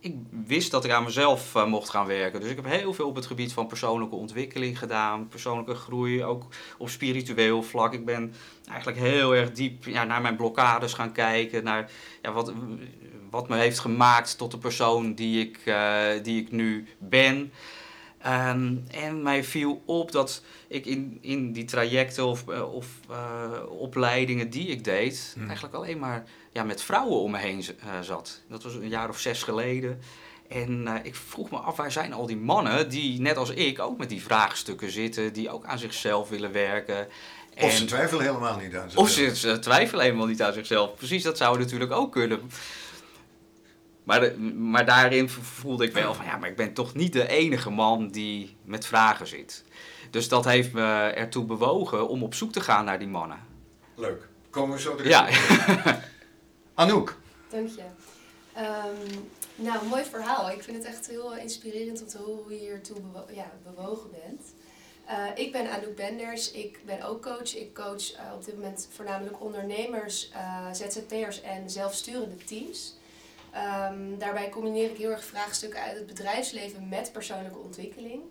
ik 0.00 0.14
wist 0.46 0.70
dat 0.70 0.84
ik 0.84 0.90
aan 0.90 1.04
mezelf 1.04 1.54
eh, 1.54 1.66
mocht 1.66 1.88
gaan 1.88 2.06
werken. 2.06 2.40
Dus 2.40 2.50
ik 2.50 2.56
heb 2.56 2.64
heel 2.64 2.94
veel 2.94 3.08
op 3.08 3.14
het 3.14 3.26
gebied 3.26 3.52
van 3.52 3.66
persoonlijke 3.66 4.14
ontwikkeling 4.14 4.78
gedaan, 4.78 5.28
persoonlijke 5.28 5.74
groei, 5.74 6.24
ook 6.24 6.46
op 6.78 6.88
spiritueel 6.88 7.62
vlak. 7.62 7.92
Ik 7.92 8.04
ben 8.04 8.34
eigenlijk 8.68 8.98
heel 8.98 9.34
erg 9.34 9.52
diep 9.52 9.84
ja, 9.84 10.04
naar 10.04 10.20
mijn 10.20 10.36
blokkades 10.36 10.92
gaan 10.92 11.12
kijken, 11.12 11.64
naar 11.64 11.90
ja, 12.22 12.32
wat, 12.32 12.52
wat 13.30 13.48
me 13.48 13.56
heeft 13.56 13.78
gemaakt 13.78 14.38
tot 14.38 14.50
de 14.50 14.58
persoon 14.58 15.14
die 15.14 15.40
ik, 15.40 15.58
eh, 15.64 16.22
die 16.22 16.40
ik 16.40 16.50
nu 16.50 16.86
ben. 16.98 17.52
Ehm, 18.28 18.76
en 18.90 19.22
mij 19.22 19.44
viel 19.44 19.82
op 19.86 20.12
dat 20.12 20.42
ik 20.68 20.86
in, 20.86 21.18
in 21.20 21.52
die 21.52 21.64
trajecten 21.64 22.26
of, 22.26 22.48
eh, 22.48 22.74
of 22.74 22.86
eh, 23.10 23.50
opleidingen 23.68 24.50
die 24.50 24.66
ik 24.66 24.84
deed, 24.84 25.30
Hmm. 25.34 25.44
eigenlijk 25.46 25.74
alleen 25.74 25.98
maar 25.98 26.24
ja, 26.52 26.62
met 26.62 26.82
vrouwen 26.82 27.20
om 27.20 27.30
me 27.30 27.38
heen 27.38 27.64
eh, 27.80 28.00
zat. 28.00 28.42
Dat 28.48 28.62
was 28.62 28.74
een 28.74 28.88
jaar 28.88 29.08
of 29.08 29.18
zes 29.18 29.42
geleden. 29.42 30.00
En 30.48 30.88
ik 31.02 31.14
vroeg 31.14 31.50
me 31.50 31.56
af, 31.56 31.76
waar 31.76 31.92
zijn 31.92 32.12
al 32.12 32.26
die 32.26 32.36
mannen 32.36 32.88
die, 32.88 33.20
net 33.20 33.36
als 33.36 33.50
ik, 33.50 33.78
ook 33.80 33.98
met 33.98 34.08
die 34.08 34.22
vraagstukken 34.22 34.90
zitten, 34.90 35.32
die 35.32 35.50
ook 35.50 35.64
aan 35.64 35.78
zichzelf 35.78 36.28
willen 36.28 36.52
werken. 36.52 37.08
Of 37.60 37.72
ze 37.72 37.80
En- 37.80 37.86
twijfelen 37.86 38.24
helemaal 38.24 38.58
niet 38.58 38.76
aan 38.76 38.90
of 38.94 39.08
zichzelf. 39.10 39.36
ze, 39.36 39.48
ze 39.52 39.58
twijfelen 39.58 40.04
helemaal 40.04 40.26
niet 40.26 40.42
aan 40.42 40.52
zichzelf. 40.52 40.94
Precies, 40.94 41.22
dat 41.22 41.36
zou 41.36 41.58
natuurlijk 41.58 41.92
ook 41.92 42.12
kunnen. 42.12 42.40
Maar, 44.08 44.20
de- 44.20 44.38
maar 44.54 44.84
daarin 44.86 45.28
voelde 45.28 45.84
ik 45.84 45.92
wel 45.92 46.14
van 46.14 46.24
ja, 46.24 46.36
maar 46.36 46.48
ik 46.48 46.56
ben 46.56 46.72
toch 46.74 46.94
niet 46.94 47.12
de 47.12 47.28
enige 47.28 47.70
man 47.70 48.08
die 48.08 48.56
met 48.64 48.86
vragen 48.86 49.26
zit. 49.26 49.64
Dus 50.10 50.28
dat 50.28 50.44
heeft 50.44 50.72
me 50.72 51.12
ertoe 51.14 51.44
bewogen 51.44 52.08
om 52.08 52.22
op 52.22 52.34
zoek 52.34 52.52
te 52.52 52.60
gaan 52.60 52.84
naar 52.84 52.98
die 52.98 53.08
mannen. 53.08 53.38
Leuk. 53.94 54.28
Komen 54.50 54.76
we 54.76 54.82
zo 54.82 54.94
terug. 54.94 55.10
Ja, 55.12 55.28
Anouk. 56.74 57.18
Dank 57.48 57.68
je. 57.68 57.82
Ehm, 58.54 59.20
nou, 59.54 59.86
mooi 59.86 60.04
verhaal. 60.04 60.50
Ik 60.50 60.62
vind 60.62 60.76
het 60.76 60.86
echt 60.86 61.06
heel 61.08 61.36
inspirerend 61.36 62.00
om 62.02 62.08
te 62.08 62.18
horen 62.18 62.42
hoe 62.42 62.52
je 62.52 62.58
hiertoe 62.58 63.00
bewo 63.00 63.24
ja, 63.34 63.50
bewogen 63.64 64.10
bent. 64.10 64.42
Eh, 65.06 65.44
ik 65.44 65.52
ben 65.52 65.70
Anouk 65.70 65.96
Benders. 65.96 66.50
Ik 66.52 66.80
ben 66.86 67.02
ook 67.02 67.22
coach. 67.22 67.56
Ik 67.56 67.74
coach 67.74 68.12
eh, 68.12 68.22
op 68.34 68.44
dit 68.44 68.54
moment 68.54 68.88
voornamelijk 68.94 69.42
ondernemers, 69.42 70.30
eh, 70.30 70.66
ZZP'ers 70.72 71.40
en 71.40 71.70
zelfsturende 71.70 72.36
teams. 72.44 72.96
Ehm, 73.52 74.18
daarbij 74.18 74.48
combineer 74.48 74.90
ik 74.90 74.96
heel 74.96 75.10
erg 75.10 75.24
vraagstukken 75.24 75.80
uit 75.80 75.96
het 75.96 76.06
bedrijfsleven 76.06 76.88
met 76.88 77.12
persoonlijke 77.12 77.58
ontwikkeling. 77.58 78.22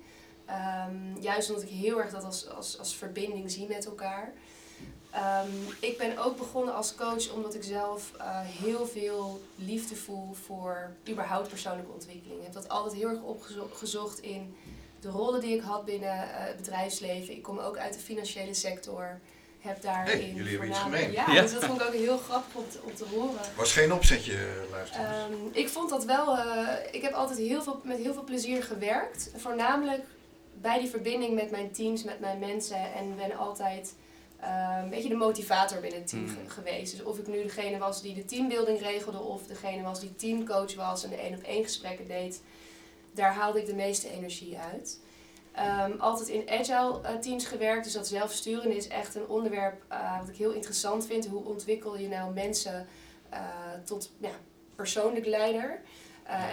Ehm, 0.45 1.19
juist 1.19 1.49
omdat 1.49 1.63
ik 1.63 1.69
heel 1.69 1.99
erg 1.99 2.11
dat 2.11 2.23
als, 2.23 2.49
als, 2.49 2.79
als 2.79 2.95
verbinding 2.95 3.51
zie 3.51 3.67
met 3.67 3.85
elkaar. 3.85 4.33
Ehm, 5.11 5.51
ik 5.79 5.97
ben 5.97 6.17
ook 6.17 6.37
begonnen 6.37 6.75
als 6.75 6.95
coach 6.95 7.31
omdat 7.31 7.55
ik 7.55 7.63
zelf 7.63 8.11
eh, 8.17 8.39
heel 8.41 8.85
veel 8.85 9.41
liefde 9.55 9.95
voel 9.95 10.33
voor 10.33 10.91
überhaupt 11.09 11.47
persoonlijke 11.47 11.91
ontwikkeling. 11.91 12.37
Ik 12.37 12.43
heb 12.43 12.53
dat 12.53 12.69
altijd 12.69 12.93
heel 12.93 13.09
erg 13.09 13.21
opgezocht 13.61 14.19
in 14.19 14.55
de 14.99 15.09
rollen 15.09 15.41
die 15.41 15.55
ik 15.55 15.61
had 15.61 15.85
binnen 15.85 16.09
eh, 16.09 16.45
het 16.45 16.57
bedrijfsleven. 16.57 17.33
Ik 17.33 17.43
kom 17.43 17.59
ook 17.59 17.77
uit 17.77 17.93
de 17.93 17.99
financiële 17.99 18.53
sector. 18.53 19.19
Heb 19.67 19.81
daarin 19.81 20.17
Hey, 20.19 20.31
jullie 20.35 20.49
hebben 20.51 20.69
iets 20.69 20.79
gemeen. 20.79 21.11
Ja, 21.11 21.31
Ja. 21.31 21.41
dus 21.41 21.53
dat 21.53 21.63
vond 21.65 21.81
ik 21.81 21.87
ook 21.87 21.93
heel 21.93 22.17
grappig 22.17 22.55
om 22.55 22.69
te, 22.69 22.79
om 22.83 22.95
te 22.95 23.03
horen. 23.15 23.39
Was 23.55 23.73
geen 23.73 23.93
opzetje, 23.93 24.37
luisteraars. 24.71 25.15
Ehm, 25.23 25.33
ik 25.51 25.69
vond 25.69 25.89
dat 25.89 26.05
wel. 26.05 26.37
eh, 26.37 26.67
ik 26.91 27.01
heb 27.01 27.13
altijd 27.13 27.37
heel 27.39 27.63
veel, 27.63 27.81
met 27.83 27.97
heel 27.97 28.13
veel 28.13 28.23
plezier 28.23 28.63
gewerkt. 28.63 29.29
Voornamelijk 29.35 30.03
bij 30.61 30.79
die 30.79 30.89
verbinding 30.89 31.35
met 31.35 31.51
mijn 31.51 31.71
teams, 31.71 32.03
met 32.03 32.19
mijn 32.19 32.39
mensen. 32.39 32.93
En 32.93 33.15
ben 33.15 33.37
altijd 33.37 33.93
eh, 34.39 34.77
een 34.83 34.89
beetje 34.89 35.09
de 35.09 35.15
motivator 35.15 35.79
binnen 35.79 35.99
het 35.99 36.09
team 36.09 36.21
Mm. 36.21 36.27
ge- 36.29 36.49
geweest. 36.53 36.91
Dus 36.97 37.03
of 37.05 37.17
ik 37.17 37.27
nu 37.27 37.43
degene 37.43 37.77
was 37.77 38.01
die 38.01 38.13
de 38.13 38.25
teambuilding 38.25 38.79
regelde, 38.81 39.19
of 39.19 39.41
degene 39.47 39.81
was 39.83 39.99
die 39.99 40.15
teamcoach 40.15 40.75
was 40.75 41.03
en 41.03 41.09
de 41.09 41.15
één 41.15 41.35
op 41.37 41.43
één 41.43 41.63
gesprekken 41.63 42.07
deed, 42.07 42.41
daar 43.13 43.33
haalde 43.33 43.59
ik 43.59 43.65
de 43.65 43.73
meeste 43.75 44.09
energie 44.11 44.57
uit. 44.73 44.99
Ehm, 45.57 45.91
altijd 45.99 46.27
in 46.27 46.49
agile 46.49 47.01
eh, 47.01 47.15
teams 47.15 47.45
gewerkt, 47.45 47.83
dus 47.83 47.93
dat 47.93 48.07
zelfsturen 48.07 48.75
is 48.75 48.87
echt 48.87 49.15
een 49.15 49.27
onderwerp 49.27 49.83
eh, 49.87 50.19
wat 50.19 50.29
ik 50.29 50.35
heel 50.35 50.51
interessant 50.51 51.05
vind. 51.05 51.27
Hoe 51.27 51.45
ontwikkel 51.45 51.97
je 51.97 52.07
nou 52.07 52.33
mensen 52.33 52.87
eh, 53.29 53.39
tot 53.83 54.11
ja, 54.17 54.31
persoonlijk 54.75 55.25
leider 55.25 55.81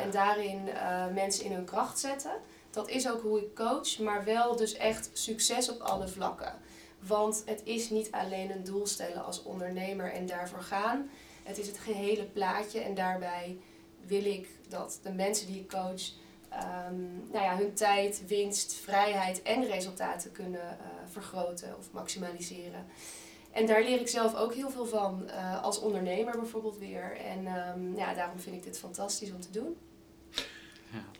en 0.03 0.11
daarin 0.11 0.69
mensen 1.14 1.45
in 1.45 1.53
hun 1.53 1.64
kracht 1.64 1.99
zetten. 1.99 2.31
Dat 2.71 2.88
is 2.88 3.11
ook 3.11 3.23
hoe 3.23 3.38
ik 3.38 3.55
coach, 3.55 3.99
maar 3.99 4.25
wel 4.25 4.57
dus 4.57 4.75
echt 4.75 5.11
succes 5.12 5.71
op 5.71 5.81
alle 5.81 6.09
vlakken. 6.09 6.55
Want 6.99 7.43
het 7.47 7.61
is 7.64 7.90
niet 7.90 8.12
alleen 8.12 8.51
een 8.51 8.64
doel 8.64 8.87
stellen 8.87 9.25
als 9.25 9.43
ondernemer 9.43 10.12
en 10.12 10.27
daarvoor 10.27 10.62
gaan. 10.62 11.11
Het 11.43 11.59
is 11.59 11.67
het 11.67 11.79
gehele 11.79 12.25
plaatje 12.25 12.81
en 12.81 12.95
daarbij 12.95 13.59
wil 14.07 14.25
ik 14.25 14.49
dat 14.69 14.99
de 15.03 15.12
mensen 15.12 15.47
die 15.47 15.61
ik 15.61 15.69
coach 15.69 16.03
ehm, 16.59 17.31
nou 17.33 17.45
ja, 17.45 17.57
hun 17.57 17.75
tijd, 17.75 18.23
winst, 18.27 18.75
vrijheid 18.75 19.43
en 19.43 19.67
resultaten 19.67 20.33
kunnen 20.33 20.79
eh, 20.79 20.87
vergroten 21.11 21.79
of 21.79 21.93
maximaliseren. 21.93 22.87
En 23.53 23.67
daar 23.67 23.83
leer 23.83 24.01
ik 24.01 24.09
zelf 24.09 24.35
ook 24.35 24.55
heel 24.55 24.71
veel 24.71 24.87
van, 24.87 25.29
eh, 25.29 25.62
als 25.62 25.81
ondernemer 25.81 26.38
bijvoorbeeld 26.38 26.79
weer. 26.79 27.17
En 27.17 27.47
ehm, 27.47 27.97
ja, 27.97 28.14
daarom 28.14 28.38
vind 28.40 28.57
ik 28.57 28.62
dit 28.62 28.79
fantastisch 28.79 29.33
om 29.33 29.40
te 29.40 29.51
doen. 29.51 29.77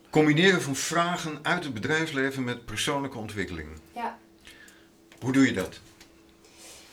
Combineren 0.09 0.61
van 0.61 0.75
vragen 0.75 1.39
uit 1.41 1.63
het 1.63 1.73
bedrijfsleven 1.73 2.43
met 2.43 2.65
persoonlijke 2.65 3.17
ontwikkeling. 3.17 3.67
Ja. 3.93 4.17
Hoe 5.19 5.31
doe 5.31 5.45
je 5.45 5.53
dat? 5.53 5.79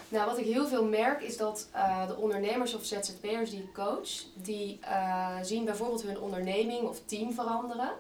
Nou, 0.09 0.27
wat 0.27 0.39
ik 0.39 0.45
heel 0.45 0.67
veel 0.67 0.85
merk 0.85 1.21
is 1.21 1.37
dat 1.37 1.69
eh, 1.73 2.07
de 2.07 2.17
ondernemers 2.17 2.75
of 2.75 2.85
ZZP'ers 2.85 3.51
die 3.51 3.63
ik 3.63 3.73
coach, 3.73 4.09
die 4.35 4.79
eh, 4.81 5.37
zien 5.43 5.65
bijvoorbeeld 5.65 6.03
hun 6.03 6.21
onderneming 6.21 6.83
of 6.83 7.01
team 7.05 7.33
veranderen. 7.33 7.93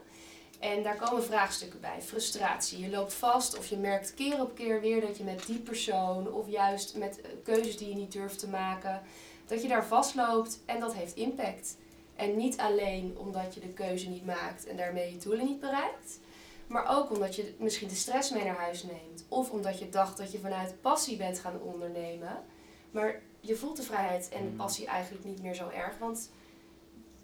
En 0.62 0.82
daar 0.82 0.96
komen 0.96 1.24
vraagstukken 1.24 1.80
bij. 1.80 2.02
Frustratie. 2.02 2.78
Je 2.78 2.90
loopt 2.90 3.14
vast 3.14 3.58
of 3.58 3.66
je 3.66 3.76
merkt 3.76 4.14
keer 4.14 4.40
op 4.40 4.54
keer 4.54 4.80
weer 4.80 5.00
dat 5.00 5.16
je 5.16 5.24
met 5.24 5.46
die 5.46 5.58
persoon 5.58 6.32
of 6.32 6.48
juist 6.48 6.96
met 6.96 7.20
eh, 7.20 7.30
keuzes 7.42 7.76
die 7.76 7.88
je 7.88 7.94
niet 7.94 8.12
durft 8.12 8.38
te 8.38 8.48
maken, 8.48 9.02
dat 9.46 9.62
je 9.62 9.68
daar 9.68 9.86
vastloopt 9.86 10.60
en 10.66 10.80
dat 10.80 10.94
heeft 10.94 11.14
impact. 11.14 11.76
En 12.16 12.36
niet 12.36 12.58
alleen 12.58 13.18
omdat 13.18 13.54
je 13.54 13.60
de 13.60 13.68
keuze 13.68 14.08
niet 14.08 14.26
maakt 14.26 14.66
en 14.66 14.76
daarmee 14.76 15.12
je 15.12 15.18
doelen 15.18 15.46
niet 15.46 15.60
bereikt, 15.60 16.18
maar 16.66 16.98
ook 16.98 17.10
omdat 17.10 17.36
je 17.36 17.54
misschien 17.58 17.88
de 17.88 17.94
stress 17.94 18.30
mee 18.30 18.44
naar 18.44 18.56
huis 18.56 18.82
neemt. 18.82 19.24
Of 19.28 19.50
omdat 19.50 19.78
je 19.78 19.88
dacht 19.88 20.16
dat 20.16 20.32
je 20.32 20.38
vanuit 20.38 20.80
passie 20.80 21.16
bent 21.16 21.38
gaan 21.38 21.60
ondernemen. 21.60 22.44
Maar 22.90 23.22
je 23.40 23.56
voelt 23.56 23.76
de 23.76 23.82
vrijheid 23.82 24.28
en 24.28 24.44
de 24.44 24.56
passie 24.56 24.86
eigenlijk 24.86 25.24
niet 25.24 25.42
meer 25.42 25.54
zo 25.54 25.68
erg. 25.68 25.98
Want 25.98 26.30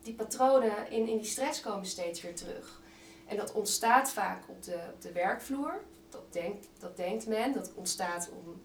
die 0.02 0.14
patronen 0.14 0.90
in, 0.90 1.08
in 1.08 1.16
die 1.16 1.26
stress 1.26 1.60
komen 1.60 1.86
steeds 1.86 2.20
weer 2.22 2.34
terug. 2.34 2.86
En 3.28 3.36
dat 3.36 3.52
ontstaat 3.52 4.10
vaak 4.10 4.42
op 4.48 4.62
de, 4.62 4.78
op 4.94 5.02
de 5.02 5.12
werkvloer. 5.12 5.80
Dat 6.08 6.32
denkt, 6.32 6.68
dat 6.78 6.96
denkt 6.96 7.26
men. 7.26 7.52
Dat 7.52 7.72
ontstaat 7.74 8.30
om, 8.30 8.60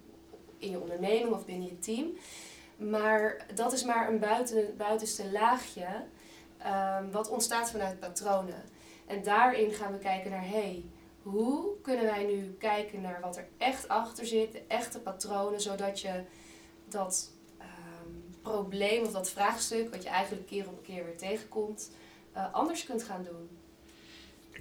in 0.58 0.69
je 0.69 0.80
onderneming 0.80 1.34
of 1.34 1.45
binnen 1.45 1.67
je 1.67 1.80
team. 1.80 2.17
Maar 2.78 3.45
dat 3.56 3.73
is 3.73 3.84
maar 3.84 4.10
een 4.10 4.19
buiten, 4.19 4.78
buitenste 4.78 5.32
laagje. 5.32 5.88
ehm, 6.58 7.12
wat 7.12 7.30
ontstaat 7.30 7.71
vanuit 7.71 7.99
patronen. 7.99 8.63
En 9.06 9.23
daarin 9.23 9.71
gaan 9.71 9.91
we 9.91 9.97
kijken 9.97 10.32
naar, 10.32 10.47
hey, 10.47 10.86
hoe 11.21 11.82
kunnen 11.82 12.06
wij 12.06 12.23
nu 12.23 12.56
kijken 12.60 13.02
naar 13.02 13.21
wat 13.21 13.38
er 13.38 13.47
echt 13.58 13.88
achter 13.88 14.26
zit, 14.26 14.52
de 14.52 14.63
echte 14.67 14.99
patronen, 14.99 15.62
zodat 15.62 15.99
je 15.99 16.23
dat 16.88 17.32
ehm, 17.58 18.10
probleem 18.41 19.04
of 19.04 19.12
dat 19.12 19.30
vraagstuk, 19.30 19.91
wat 19.91 20.04
je 20.04 20.10
eigenlijk 20.10 20.45
keer 20.45 20.67
op 20.67 20.84
keer 20.84 21.06
weer 21.06 21.17
tegenkomt, 21.17 21.91
eh, 22.32 22.54
anders 22.54 22.86
kunt 22.86 23.04
gaan 23.04 23.23
doen. 23.23 23.49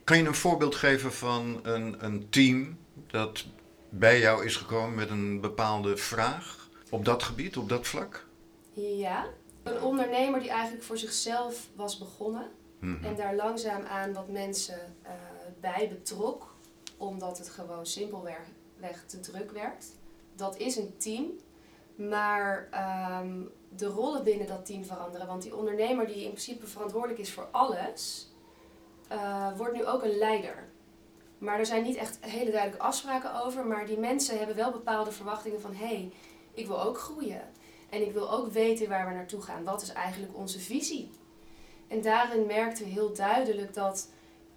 Kan 0.05 0.19
je 0.19 0.25
een 0.27 0.35
voorbeeld 0.35 0.75
geven 0.75 1.13
van 1.13 1.61
een, 1.63 2.05
een 2.05 2.29
team 2.31 2.79
dat 3.07 3.45
bij 3.89 4.19
jou 4.21 4.45
is 4.45 4.57
gekomen 4.57 4.95
met 4.95 5.11
een 5.11 5.41
bepaalde 5.41 5.97
vraag 5.97 6.69
op 6.91 7.05
dat 7.05 7.23
gebied, 7.23 7.57
op 7.57 7.69
dat 7.69 7.87
vlak? 7.87 8.27
Ja, 8.73 9.27
Een 9.63 9.83
ondernemer 9.83 10.41
die 10.41 10.51
eigenlijk 10.51 10.85
voor 10.85 10.99
zichzelf 10.99 11.69
was 11.75 11.99
begonnen 11.99 12.51
Mhm. 12.79 13.05
en 13.05 13.17
daar 13.17 13.35
langzaamaan 13.35 14.13
wat 14.13 14.29
mensen 14.29 14.95
eh, 15.03 15.13
bij 15.61 15.89
betrok, 15.89 16.55
omdat 16.97 17.39
het 17.39 17.49
gewoon 17.49 17.87
simpelweg 17.87 18.41
weg 18.77 19.05
te 19.07 19.21
druk 19.21 19.51
werd. 19.51 19.85
Dat 20.37 20.57
is 20.57 20.77
een 20.77 20.95
team, 20.97 21.27
maar 21.95 22.69
ehm, 22.71 23.41
de 23.77 23.87
rollen 23.87 24.25
binnen 24.25 24.47
dat 24.47 24.67
team 24.67 24.85
veranderen. 24.85 25.27
Want 25.27 25.43
die 25.43 25.57
ondernemer 25.57 26.07
die 26.07 26.17
in 26.25 26.31
principe 26.31 26.67
verantwoordelijk 26.67 27.21
is 27.21 27.33
voor 27.33 27.49
alles, 27.51 28.32
eh, 29.13 29.57
wordt 29.57 29.75
nu 29.75 29.87
ook 29.87 30.03
een 30.03 30.19
leider. 30.19 30.69
Maar 31.39 31.59
er 31.59 31.67
zijn 31.67 31.83
niet 31.83 31.97
echt 31.97 32.19
hele 32.21 32.51
duidelijke 32.51 32.85
afspraken 32.85 33.43
over, 33.45 33.67
maar 33.67 33.87
die 33.87 33.99
mensen 33.99 34.39
hebben 34.39 34.57
wel 34.57 34.71
bepaalde 34.71 35.13
verwachtingen 35.13 35.61
van 35.61 35.75
hé, 35.75 35.87
hey, 35.87 36.13
ik 36.55 36.67
wil 36.67 36.83
ook 36.83 36.99
groeien. 36.99 37.43
En 37.91 38.07
ik 38.07 38.13
wil 38.13 38.33
ook 38.33 38.53
weten 38.53 38.89
waar 38.89 39.09
we 39.09 39.15
naartoe 39.15 39.43
gaan. 39.43 39.65
Wat 39.65 39.83
is 39.83 39.93
eigenlijk 39.93 40.37
onze 40.37 40.59
visie? 40.59 41.11
En 41.89 42.03
daarin 42.03 42.47
merkten 42.47 42.85
we 42.85 42.91
heel 42.91 43.15
duidelijk 43.15 43.75
dat 43.75 44.09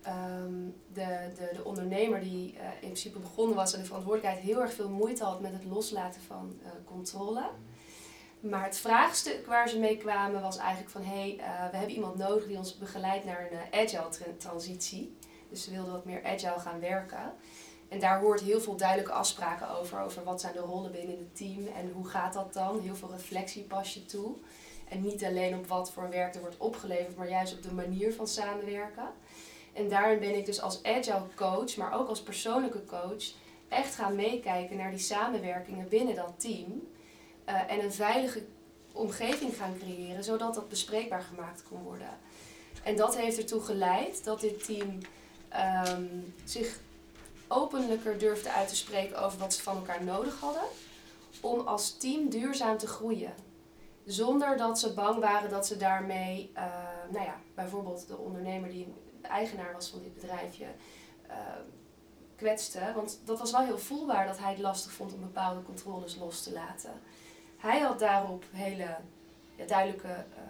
ehm, 0.02 0.54
de, 0.94 1.32
de, 1.36 1.50
de 1.54 1.63
ondernemer 1.63 2.20
die 2.20 2.58
eh, 2.58 2.65
in 2.65 2.80
principe 2.80 3.20
begonnen 3.20 3.56
was 3.56 3.74
en 3.74 3.80
de 3.80 3.86
verantwoordelijkheid 3.86 4.46
heel 4.46 4.62
erg 4.62 4.74
veel 4.74 4.89
moeite 4.89 5.24
had 5.24 5.41
met 5.41 5.52
het 5.52 5.65
loslaten 5.65 6.22
van 6.22 6.60
eh, 6.63 6.70
controle. 6.86 7.50
Maar 8.49 8.63
het 8.63 8.77
vraagstuk 8.77 9.45
waar 9.45 9.69
ze 9.69 9.79
mee 9.79 9.97
kwamen 9.97 10.41
was 10.41 10.58
eigenlijk 10.58 10.89
van 10.89 11.03
hé, 11.03 11.19
hey, 11.19 11.38
eh, 11.39 11.71
we 11.71 11.77
hebben 11.77 11.95
iemand 11.95 12.15
nodig 12.15 12.47
die 12.47 12.58
ons 12.58 12.77
begeleidt 12.77 13.25
naar 13.25 13.47
een 13.51 13.58
eh, 13.58 13.81
agile 13.81 14.10
tra- 14.10 14.25
transitie. 14.38 15.17
Dus 15.49 15.63
ze 15.63 15.71
wilden 15.71 15.91
wat 15.91 16.05
meer 16.05 16.23
agile 16.25 16.60
gaan 16.60 16.79
werken. 16.79 17.34
En 17.89 17.99
daar 17.99 18.19
hoort 18.19 18.41
heel 18.41 18.62
veel 18.62 18.75
duidelijke 18.75 19.12
afspraken 19.12 19.69
over. 19.69 20.01
Over 20.01 20.23
wat 20.23 20.41
zijn 20.41 20.53
de 20.53 20.60
rollen 20.60 20.91
binnen 20.91 21.17
het 21.17 21.36
team 21.36 21.67
en 21.67 21.91
hoe 21.93 22.08
gaat 22.08 22.34
dat 22.34 22.53
dan. 22.53 22.79
Heel 22.79 22.95
veel 22.95 23.12
reflectie 23.12 23.63
pas 23.63 23.93
je 23.93 24.05
toe. 24.05 24.36
En 24.89 25.01
niet 25.01 25.23
alleen 25.23 25.55
op 25.55 25.67
wat 25.67 25.91
voor 25.91 26.10
werk 26.10 26.36
er 26.36 26.41
wordt 26.41 26.58
opgeleverd, 26.58 27.15
maar 27.15 27.29
juist 27.29 27.53
op 27.53 27.63
de 27.63 27.73
manier 27.73 28.13
van 28.13 28.27
samenwerken. 28.27 29.08
En 29.73 29.89
daarin 29.89 30.19
ben 30.19 30.36
ik 30.36 30.45
dus 30.45 30.62
als 30.62 30.84
agile 30.84 31.27
coach, 31.36 31.75
maar 31.77 31.93
ook 31.93 32.08
als 32.08 32.21
persoonlijke 32.21 32.86
coach, 32.86 33.23
echt 33.67 33.95
gaan 33.95 34.15
meekijken 34.15 34.77
naar 34.77 34.91
die 34.91 34.99
samenwerkingen 34.99 35.88
binnen 35.88 36.15
dat 36.15 36.34
team. 36.38 36.93
Eh, 37.45 37.71
en 37.71 37.84
een 37.84 37.93
veilige 37.93 38.43
omgeving 38.91 39.55
gaan 39.55 39.77
creëren, 39.79 40.23
zodat 40.23 40.53
dat 40.55 40.69
bespreekbaar 40.69 41.21
gemaakt 41.21 41.63
kon 41.63 41.84
worden. 41.84 42.10
En 42.84 42.95
dat 42.95 43.17
heeft 43.17 43.38
ertoe 43.38 43.62
geleid 43.62 44.23
dat 44.23 44.39
dit 44.39 44.65
team 44.65 44.97
ehm, 45.49 46.05
zich 46.43 46.79
openlijker 47.47 48.17
durfde 48.17 48.51
uit 48.51 48.67
te 48.67 48.75
spreken 48.75 49.23
over 49.23 49.39
wat 49.39 49.53
ze 49.53 49.62
van 49.62 49.75
elkaar 49.75 50.03
nodig 50.03 50.39
hadden. 50.39 50.63
Om 51.41 51.60
als 51.60 51.97
team 51.97 52.29
duurzaam 52.29 52.77
te 52.77 52.88
groeien. 52.88 53.34
Zonder 54.05 54.58
dat 54.58 54.79
ze 54.79 54.93
bang 54.93 55.19
waren 55.19 55.49
dat 55.49 55.67
ze 55.67 55.77
daarmee, 55.77 56.51
eh, 56.53 56.63
nou 57.12 57.25
ja, 57.25 57.39
bijvoorbeeld 57.55 58.08
de 58.08 58.17
ondernemer 58.17 58.69
die 58.69 58.93
eigenaar 59.21 59.73
was 59.73 59.89
van 59.89 60.01
dit 60.01 60.13
bedrijfje, 60.13 60.65
eh, 61.27 61.38
kwetste. 62.36 62.91
Want 62.95 63.19
dat 63.25 63.39
was 63.39 63.51
wel 63.51 63.62
heel 63.62 63.77
voelbaar 63.77 64.27
dat 64.27 64.38
hij 64.38 64.51
het 64.51 64.60
lastig 64.60 64.91
vond 64.91 65.13
om 65.13 65.19
bepaalde 65.19 65.63
controles 65.63 66.15
los 66.15 66.43
te 66.43 66.51
laten. 66.51 67.01
Hij 67.58 67.80
had 67.80 68.00
daarop 68.00 68.46
hele 68.52 68.98
ja, 69.56 69.65
duidelijke 69.68 70.08
eh, 70.08 70.44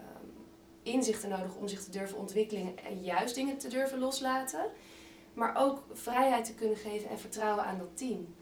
inzichten 0.84 1.30
nodig 1.30 1.56
om 1.56 1.68
zich 1.68 1.84
te 1.84 1.91
durven 1.91 2.18
ontwikkelen 2.18 2.78
en 2.78 3.02
juist 3.02 3.36
dingen 3.36 3.58
te 3.58 3.68
durven 3.68 4.00
loslaten. 4.00 4.65
Maar 5.34 5.56
ook 5.58 5.84
vrijheid 5.94 6.46
te 6.46 6.54
kunnen 6.54 6.78
geven 6.78 7.10
en 7.10 7.20
vertrouwen 7.20 7.65
aan 7.65 7.78
dat 7.78 7.98
team. 7.98 8.36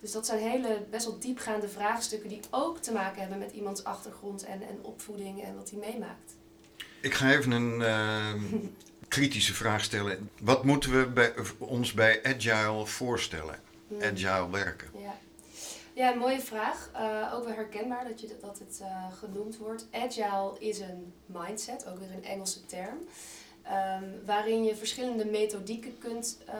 Dus 0.00 0.12
dat 0.12 0.26
zijn 0.26 0.40
hele 0.40 0.86
best 0.90 1.06
wel 1.06 1.18
diepgaande 1.18 1.68
vraagstukken 1.68 2.28
die 2.28 2.40
ook 2.50 2.78
te 2.78 2.92
maken 2.92 3.20
hebben 3.20 3.38
met 3.38 3.52
iemands 3.52 3.84
achtergrond 3.84 4.44
en, 4.44 4.62
en 4.62 4.78
opvoeding 4.82 5.42
en 5.42 5.56
wat 5.56 5.70
hij 5.70 5.78
meemaakt. 5.78 6.36
Ik 7.00 7.14
ga 7.14 7.32
even 7.32 7.50
een 7.50 7.82
eh, 7.82 8.34
kritische 9.08 9.54
vraag 9.54 9.84
stellen. 9.84 10.30
Wat 10.40 10.64
moeten 10.64 10.98
we 10.98 11.06
bij, 11.06 11.34
ons 11.58 11.92
bij 11.92 12.20
Agile 12.22 12.86
voorstellen? 12.86 13.60
Hmm. 13.88 14.02
Agile 14.02 14.50
werken. 14.50 14.90
Ja. 14.98 15.18
Ja, 15.96 16.14
mooie 16.14 16.40
vraag. 16.40 16.90
Eh, 16.92 17.32
ook 17.34 17.44
wel 17.44 17.54
herkenbaar 17.54 18.08
dat, 18.08 18.20
je, 18.20 18.36
dat 18.40 18.58
het 18.58 18.80
eh, 18.82 19.12
genoemd 19.12 19.56
wordt. 19.56 19.86
Agile 19.90 20.52
is 20.58 20.78
een 20.78 21.12
mindset, 21.26 21.86
ook 21.88 21.98
weer 21.98 22.10
een 22.10 22.24
Engelse 22.24 22.66
term. 22.66 22.98
ehm, 23.62 24.04
waarin 24.24 24.64
je 24.64 24.76
verschillende 24.76 25.24
methodieken 25.24 25.98
kunt 25.98 26.38
eh, 26.46 26.54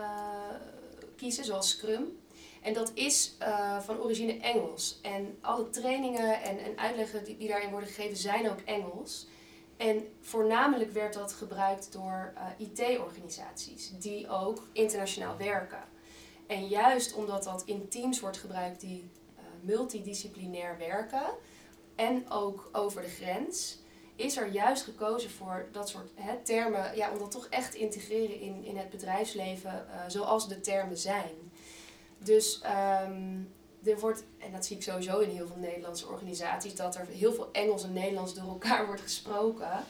kiezen, 1.17 1.45
zoals 1.45 1.69
Scrum. 1.69 2.19
En 2.63 2.73
dat 2.73 2.91
is 2.95 3.37
van 3.81 4.01
origine 4.01 4.39
Engels. 4.41 4.99
En 5.03 5.39
alle 5.41 5.71
trainingen 5.71 6.43
en, 6.43 6.59
en 6.59 6.79
uitleggen 6.79 7.25
die, 7.25 7.37
die 7.37 7.49
daarin 7.49 7.71
worden 7.71 7.89
gegeven 7.89 8.17
zijn 8.17 8.51
ook 8.51 8.61
Engels. 8.61 9.27
En 9.77 10.09
voornamelijk 10.21 10.93
werd 10.93 11.15
dat 11.15 11.33
gebruikt 11.33 11.93
door 11.93 12.33
IT-organisaties 12.59 13.91
die 13.99 14.29
ook 14.29 14.67
internationaal 14.73 15.37
werken. 15.37 15.85
En 16.47 16.67
juist 16.67 17.15
omdat 17.15 17.45
dat 17.45 17.63
in 17.67 17.89
teams 17.89 18.21
wordt 18.21 18.39
gebruikt 18.39 18.81
die 18.81 19.11
multidisciplinair 19.67 20.79
werken 20.79 21.27
en 21.95 22.31
ook 22.31 22.69
over 22.73 23.03
de 23.03 23.09
grens, 23.09 23.79
is 24.17 24.37
er 24.37 24.49
juist 24.49 24.83
gekozen 24.83 25.31
voor 25.31 25.69
dat 25.73 25.89
soort 25.89 26.11
hè, 26.15 26.37
termen, 26.43 26.97
ja, 26.97 27.13
om 27.13 27.19
dat 27.19 27.31
toch 27.31 27.47
echt 27.47 27.73
te 27.73 27.79
integreren 27.79 28.41
in, 28.41 28.65
in 28.65 28.77
het 28.77 28.91
bedrijfsleven 28.91 29.71
eh, 29.71 30.01
zoals 30.07 30.49
de 30.49 30.61
termen 30.61 30.97
zijn. 30.97 31.35
Dus 32.19 32.61
ehm, 32.61 33.41
er 33.85 33.99
wordt, 33.99 34.25
en 34.39 34.53
dat 34.53 34.67
zie 34.67 34.77
ik 34.77 34.83
sowieso 34.83 35.19
in 35.19 35.31
heel 35.31 35.47
veel 35.47 35.57
Nederlandse 35.57 36.09
organisaties, 36.09 36.75
dat 36.75 36.97
er 36.97 37.07
heel 37.07 37.33
veel 37.33 37.49
Engels 37.53 37.85
en 37.85 37.93
Nederlands 37.93 38.35
door 38.35 38.49
elkaar 38.49 38.87
wordt 38.87 39.01
gesproken. 39.01 39.85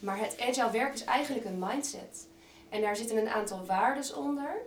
Maar 0.00 0.18
het 0.18 0.40
agile 0.40 0.70
werk 0.70 0.94
is 0.94 1.04
eigenlijk 1.04 1.46
een 1.46 1.58
mindset. 1.58 2.28
En 2.68 2.80
daar 2.80 2.96
zitten 2.96 3.16
een 3.16 3.28
aantal 3.28 3.66
waarden 3.66 4.16
onder, 4.16 4.62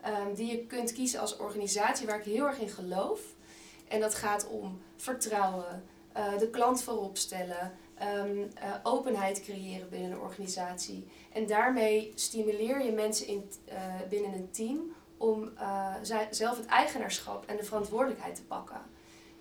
ehm, 0.00 0.34
die 0.34 0.52
je 0.52 0.66
kunt 0.66 0.92
kiezen 0.92 1.20
als 1.20 1.36
organisatie, 1.36 2.06
waar 2.06 2.18
ik 2.18 2.24
heel 2.24 2.46
erg 2.46 2.58
in 2.58 2.68
geloof. 2.68 3.20
En 3.92 4.00
dat 4.00 4.14
gaat 4.14 4.48
om 4.48 4.82
vertrouwen, 4.96 5.84
eh, 6.12 6.38
de 6.38 6.50
klant 6.50 6.82
voorop 6.82 7.16
stellen, 7.16 7.72
ehm, 7.94 8.38
eh, 8.54 8.74
openheid 8.82 9.40
creëren 9.40 9.88
binnen 9.88 10.10
een 10.10 10.18
organisatie. 10.18 11.06
En 11.32 11.46
daarmee 11.46 12.12
stimuleer 12.14 12.84
je 12.84 12.92
mensen 12.92 13.26
in, 13.26 13.50
eh, 13.64 13.76
binnen 14.08 14.32
een 14.32 14.50
team 14.50 14.92
om 15.16 15.50
zelf 16.30 16.56
het 16.56 16.66
eigenaarschap 16.66 17.46
en 17.46 17.56
de 17.56 17.64
verantwoordelijkheid 17.64 18.34
te 18.34 18.44
pakken. 18.44 18.80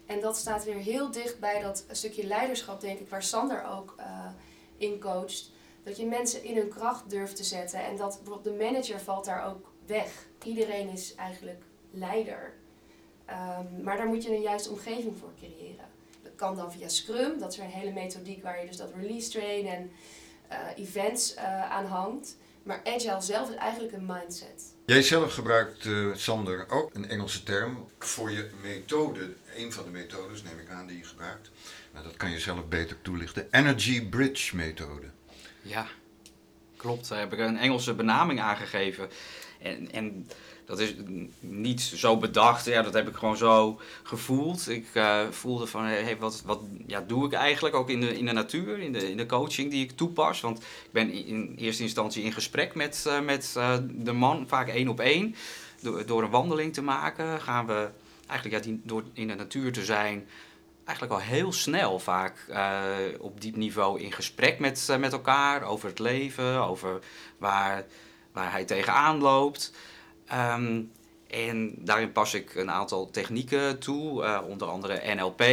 En 0.05 0.19
dat 0.19 0.37
staat 0.37 0.63
weer 0.63 0.75
heel 0.75 1.11
dicht 1.11 1.39
bij 1.39 1.61
dat 1.61 1.85
stukje 1.91 2.27
leiderschap, 2.27 2.81
denk 2.81 2.99
ik, 2.99 3.09
waar 3.09 3.23
Sander 3.23 3.65
ook 3.65 3.95
in 4.77 4.99
coacht. 4.99 5.51
Dat 5.83 5.97
je 5.97 6.05
mensen 6.05 6.43
in 6.43 6.57
hun 6.57 6.69
kracht 6.69 7.09
durft 7.09 7.35
te 7.35 7.43
zetten. 7.43 7.85
En 7.85 7.97
dat 7.97 8.19
bijvoorbeeld 8.23 8.57
de 8.57 8.63
manager 8.63 8.99
valt 8.99 9.25
daar 9.25 9.45
ook 9.45 9.71
weg. 9.85 10.27
Iedereen 10.43 10.89
is 10.89 11.15
eigenlijk 11.15 11.63
leider. 11.91 12.59
Ehm, 13.31 13.83
maar 13.83 13.97
daar 13.97 14.07
moet 14.07 14.23
je 14.23 14.35
een 14.35 14.41
juiste 14.41 14.69
omgeving 14.69 15.15
voor 15.19 15.29
creëren. 15.37 15.85
Dat 16.23 16.31
kan 16.35 16.55
dan 16.55 16.71
via 16.71 16.87
Scrum. 16.87 17.39
Dat 17.39 17.51
is 17.51 17.57
weer 17.57 17.65
een 17.65 17.71
hele 17.71 17.91
methodiek 17.91 18.43
waar 18.43 18.59
je 18.59 18.67
dus 18.67 18.77
dat 18.77 18.91
release 18.95 19.29
train 19.29 19.67
en 19.67 19.91
eh, 20.47 20.57
events 20.75 21.33
eh, 21.33 21.71
aan 21.71 21.85
hangt. 21.85 22.37
Maar 22.63 22.81
Agile 22.83 23.21
zelf 23.21 23.49
is 23.49 23.55
eigenlijk 23.55 23.93
een 23.93 24.05
mindset. 24.05 24.63
Jij 24.85 25.01
zelf 25.01 25.33
gebruikt, 25.33 25.85
eh, 25.85 26.13
Sander, 26.13 26.69
ook 26.69 26.93
een 26.93 27.09
Engelse 27.09 27.43
term 27.43 27.87
voor 27.99 28.31
je 28.31 28.49
methode. 28.61 29.33
Een 29.55 29.73
van 29.73 29.83
de 29.83 29.89
methodes, 29.89 30.43
neem 30.43 30.59
ik 30.59 30.69
aan, 30.69 30.87
die 30.87 30.97
je 30.97 31.03
gebruikt. 31.03 31.51
Maar 31.93 32.03
dat 32.03 32.17
kan 32.17 32.31
je 32.31 32.39
zelf 32.39 32.67
beter 32.67 33.01
toelichten. 33.01 33.47
Energy 33.51 34.05
Bridge 34.09 34.55
methode. 34.55 35.07
Ja, 35.61 35.87
klopt. 36.77 37.09
Daar 37.09 37.19
heb 37.19 37.33
ik 37.33 37.39
een 37.39 37.57
Engelse 37.57 37.93
benaming 37.93 38.39
aangegeven. 38.39 39.09
En, 39.61 39.91
en 39.91 40.27
dat 40.71 40.79
is 40.79 40.93
niet 41.39 41.81
zo 41.81 42.17
bedacht, 42.17 42.65
ja, 42.65 42.81
dat 42.81 42.93
heb 42.93 43.07
ik 43.07 43.15
gewoon 43.15 43.37
zo 43.37 43.79
gevoeld. 44.03 44.69
Ik 44.69 44.87
eh, 44.93 45.19
voelde 45.29 45.67
van, 45.67 45.83
hey, 45.83 46.17
wat, 46.17 46.41
wat 46.45 46.59
ja, 46.85 47.03
doe 47.07 47.25
ik 47.25 47.33
eigenlijk 47.33 47.75
ook 47.75 47.89
in 47.89 48.01
de, 48.01 48.17
in 48.17 48.25
de 48.25 48.31
natuur, 48.31 48.79
in 48.79 48.93
de, 48.93 49.09
in 49.09 49.17
de 49.17 49.25
coaching 49.25 49.71
die 49.71 49.83
ik 49.83 49.91
toepas. 49.91 50.41
Want 50.41 50.57
ik 50.59 50.91
ben 50.91 51.11
in 51.11 51.55
eerste 51.57 51.83
instantie 51.83 52.23
in 52.23 52.31
gesprek 52.31 52.75
met, 52.75 53.05
eh, 53.07 53.19
met 53.19 53.53
eh, 53.57 53.77
de 53.89 54.11
man, 54.11 54.47
vaak 54.47 54.67
één 54.67 54.87
op 54.87 54.99
één. 54.99 55.35
Door, 55.81 56.05
door 56.05 56.23
een 56.23 56.29
wandeling 56.29 56.73
te 56.73 56.81
maken 56.81 57.41
gaan 57.41 57.65
we 57.65 57.89
eigenlijk 58.27 58.63
ja, 58.63 58.71
die, 58.71 58.81
door 58.83 59.03
in 59.13 59.27
de 59.27 59.35
natuur 59.35 59.71
te 59.71 59.85
zijn 59.85 60.27
eigenlijk 60.85 61.21
al 61.21 61.27
heel 61.27 61.51
snel 61.53 61.99
vaak 61.99 62.45
op 63.19 63.41
diep 63.41 63.55
niveau 63.55 64.01
in 64.01 64.11
gesprek 64.11 64.59
met, 64.59 64.95
met 64.99 65.13
elkaar 65.13 65.63
over 65.63 65.89
het 65.89 65.99
leven, 65.99 66.63
over 66.63 66.99
waar, 67.37 67.85
waar 68.31 68.51
hij 68.51 68.65
tegenaan 68.65 69.17
loopt. 69.17 69.71
Ehm, 70.31 70.81
en 71.27 71.73
daarin 71.77 72.11
pas 72.11 72.33
ik 72.33 72.55
een 72.55 72.71
aantal 72.71 73.09
technieken 73.09 73.79
toe, 73.79 74.23
eh, 74.23 74.39
onder 74.47 74.67
andere 74.67 75.13
NLP. 75.15 75.43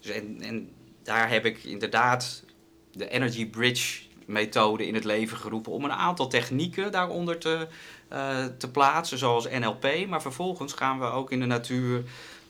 Dus 0.00 0.10
en, 0.10 0.40
en 0.40 0.70
daar 1.02 1.28
heb 1.28 1.44
ik 1.44 1.64
inderdaad 1.64 2.44
de 2.92 3.08
Energy 3.08 3.46
Bridge 3.46 4.02
methode 4.26 4.86
in 4.86 4.94
het 4.94 5.04
leven 5.04 5.36
geroepen 5.36 5.72
om 5.72 5.84
een 5.84 5.92
aantal 5.92 6.28
technieken 6.28 6.92
daaronder 6.92 7.38
te, 7.38 7.66
eh, 8.08 8.44
te 8.58 8.70
plaatsen, 8.70 9.18
zoals 9.18 9.48
NLP. 9.48 10.06
Maar 10.08 10.22
vervolgens 10.22 10.72
gaan 10.72 10.98
we 10.98 11.04
ook 11.04 11.30
in 11.30 11.40
de 11.40 11.46
natuur 11.46 12.02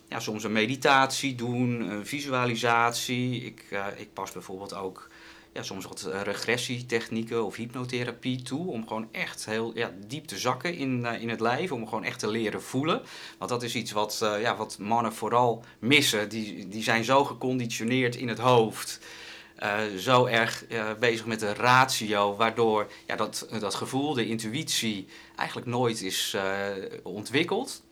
ja, 0.08 0.20
soms 0.20 0.44
een 0.44 0.52
meditatie 0.52 1.34
doen, 1.34 1.90
een 1.90 2.06
visualisatie. 2.06 3.44
Ik, 3.44 3.66
eh, 3.70 3.86
ik 3.96 4.12
pas 4.12 4.32
bijvoorbeeld 4.32 4.74
ook 4.74 5.08
ja, 5.52 5.62
soms 5.62 5.84
wat 5.84 6.02
eh, 6.02 6.20
regressietechnieken 6.20 7.44
of 7.44 7.56
hypnotherapie 7.56 8.42
toe. 8.42 8.70
Om 8.70 8.86
gewoon 8.86 9.08
echt 9.12 9.44
heel 9.44 9.72
ja, 9.74 9.92
diep 10.06 10.26
te 10.26 10.38
zakken 10.38 10.74
in, 10.74 11.04
in 11.04 11.28
het 11.28 11.40
lijf. 11.40 11.72
Om 11.72 11.88
gewoon 11.88 12.04
echt 12.04 12.18
te 12.18 12.28
leren 12.28 12.62
voelen. 12.62 13.02
Want 13.38 13.50
dat 13.50 13.62
is 13.62 13.74
iets 13.74 13.92
wat, 13.92 14.18
ja, 14.40 14.56
wat 14.56 14.78
mannen 14.78 15.12
vooral 15.12 15.64
missen. 15.78 16.28
Die, 16.28 16.68
die 16.68 16.82
zijn 16.82 17.04
zo 17.04 17.24
geconditioneerd 17.24 18.16
in 18.16 18.28
het 18.28 18.38
hoofd. 18.38 19.00
zo 19.98 20.26
erg 20.26 20.64
bezig 20.98 21.26
met 21.26 21.40
de 21.40 21.54
ratio, 21.54 22.36
waardoor 22.36 22.90
ja, 23.06 23.16
dat, 23.16 23.48
dat 23.58 23.74
gevoel, 23.74 24.14
de 24.14 24.26
intuïtie, 24.26 25.06
eigenlijk 25.36 25.68
nooit 25.68 26.02
is 26.02 26.36
ontwikkeld. 27.02 27.82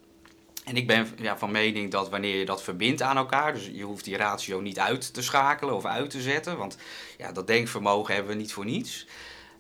En 0.71 0.77
ik 0.77 0.87
ben 0.87 1.09
ja, 1.17 1.39
van 1.39 1.51
mening 1.51 1.91
dat 1.91 2.11
wanneer 2.11 2.37
je 2.37 2.45
dat 2.45 2.63
verbindt 2.63 3.03
aan 3.03 3.17
elkaar, 3.17 3.53
dus 3.53 3.71
je 3.73 3.83
hoeft 3.83 4.05
die 4.05 4.17
ratio 4.17 4.61
niet 4.61 4.79
uit 4.79 5.15
te 5.15 5.23
schakelen 5.23 5.75
of 5.75 5.85
uit 5.85 6.11
te 6.11 6.21
zetten, 6.21 6.59
want 6.59 6.77
ja, 7.19 7.33
dat 7.33 7.47
denkvermogen 7.47 8.15
hebben 8.15 8.33
we 8.33 8.41
niet 8.41 8.53
voor 8.53 8.65
niets. 8.65 9.07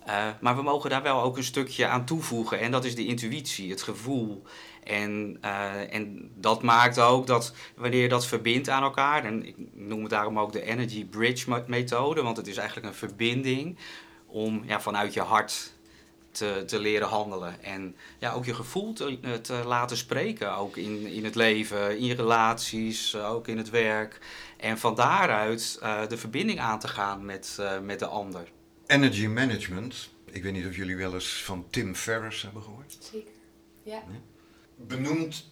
Uh, 0.09 0.29
maar 0.41 0.57
we 0.57 0.63
mogen 0.63 0.91
daar 0.91 1.03
wel 1.03 1.23
ook 1.23 1.37
een 1.37 1.45
stukje 1.45 1.87
aan 1.87 2.05
toevoegen 2.05 2.61
en 2.61 2.71
dat 2.71 2.85
is 2.85 2.95
de 2.95 3.07
intuïtie, 3.07 3.71
het 3.71 3.83
gevoel. 3.83 4.43
En, 4.85 5.39
uh, 5.45 5.95
en 5.95 6.31
dat 6.35 6.63
maakt 6.63 7.01
ook 7.01 7.27
dat 7.27 7.55
wanneer 7.77 8.03
je 8.03 8.09
dat 8.09 8.27
verbindt 8.27 8.69
aan 8.69 8.83
elkaar, 8.83 9.25
en 9.25 9.47
ik 9.47 9.55
noem 9.73 10.01
het 10.01 10.11
daarom 10.11 10.39
ook 10.39 10.53
de 10.53 10.63
Energy 10.63 11.05
Bridge 11.07 11.63
methode, 11.67 12.23
want 12.23 12.37
het 12.37 12.47
is 12.47 12.57
eigenlijk 12.57 12.89
een 12.89 13.09
verbinding 13.09 13.79
om 14.27 14.63
ja, 14.67 14.81
vanuit 14.81 15.15
je 15.15 15.21
hart 15.21 15.73
te, 16.31 16.63
te 16.67 16.79
leren 16.79 17.09
handelen. 17.09 17.63
En 17.63 17.97
ja, 18.19 18.33
ook 18.33 18.45
je 18.45 18.55
gevoel 18.55 18.93
te, 18.93 19.41
te 19.41 19.63
laten 19.67 19.97
spreken, 19.97 20.57
ook 20.57 20.77
in, 20.77 21.07
in 21.07 21.25
het 21.25 21.35
leven, 21.35 21.99
in 21.99 22.05
je 22.05 22.15
relaties, 22.15 23.17
ook 23.17 23.49
in 23.49 23.57
het 23.57 23.71
werk. 23.71 24.19
En 24.57 24.79
van 24.79 24.95
daaruit 24.95 25.79
uh, 25.83 26.07
de 26.07 26.17
verbinding 26.17 26.61
aan 26.61 26.79
te 26.79 26.89
gaan 26.89 27.25
met, 27.25 27.57
uh, 27.61 27.81
met 27.81 27.99
de 27.99 28.07
ander. 28.07 28.49
Energy 28.87 29.27
management. 29.27 30.11
Ik 30.31 30.43
weet 30.43 30.53
niet 30.53 30.67
of 30.67 30.77
jullie 30.77 30.97
wel 30.97 31.15
eens 31.15 31.43
van 31.45 31.67
Tim 31.71 31.95
Ferriss 31.95 32.43
hebben 32.43 32.63
gehoord. 32.63 32.97
Zeker, 33.13 33.33
ja. 33.83 34.03
Nee? 34.09 34.21
Benoemt 34.77 35.51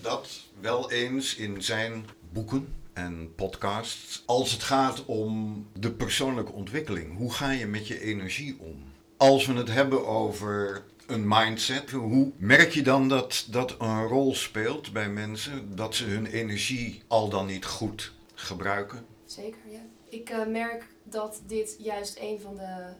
dat 0.00 0.40
wel 0.60 0.90
eens 0.90 1.36
in 1.36 1.62
zijn 1.62 2.06
boeken 2.32 2.74
en 2.92 3.34
podcasts 3.34 4.22
als 4.26 4.52
het 4.52 4.62
gaat 4.62 5.04
om 5.04 5.66
de 5.78 5.92
persoonlijke 5.92 6.52
ontwikkeling. 6.52 7.16
Hoe 7.16 7.32
ga 7.32 7.50
je 7.50 7.66
met 7.66 7.86
je 7.86 8.00
energie 8.00 8.56
om? 8.58 8.87
Als 9.18 9.46
we 9.46 9.52
het 9.52 9.68
hebben 9.68 10.06
over 10.06 10.84
een 11.06 11.28
mindset, 11.28 11.90
hoe 11.90 12.32
merk 12.36 12.70
je 12.70 12.82
dan 12.82 13.08
dat 13.08 13.46
dat 13.50 13.74
een 13.78 14.06
rol 14.06 14.34
speelt 14.34 14.92
bij 14.92 15.08
mensen, 15.08 15.76
dat 15.76 15.94
ze 15.94 16.04
hun 16.04 16.26
energie 16.26 17.02
al 17.06 17.28
dan 17.28 17.46
niet 17.46 17.64
goed 17.64 18.12
gebruiken? 18.34 19.06
Zeker, 19.24 19.60
ja. 19.68 19.80
Ik 20.08 20.30
uh, 20.30 20.46
merk 20.46 20.88
dat 21.02 21.42
dit 21.46 21.76
juist 21.78 22.18
een 22.20 22.40
van 22.40 22.56
de 22.56 22.92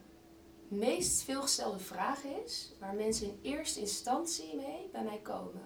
meest 0.69 1.23
veelgestelde 1.23 1.79
vragen 1.79 2.45
is, 2.45 2.73
waar 2.81 2.95
mensen 2.95 3.27
in 3.27 3.39
eerste 3.43 3.81
instantie 3.81 4.57
mee 4.57 4.89
bij 4.93 5.03
mij 5.03 5.21
komen. 5.23 5.63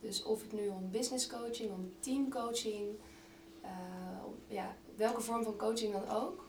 Dus 0.00 0.22
of 0.22 0.42
het 0.42 0.52
nu 0.52 0.68
om 0.68 0.90
business 0.90 1.26
coaching, 1.26 1.70
om 1.70 1.92
teamcoaching, 2.00 2.88
uh, 3.62 3.70
ja, 4.48 4.76
welke 4.96 5.20
vorm 5.20 5.44
van 5.44 5.56
coaching 5.56 5.92
dan 5.92 6.08
ook 6.08 6.45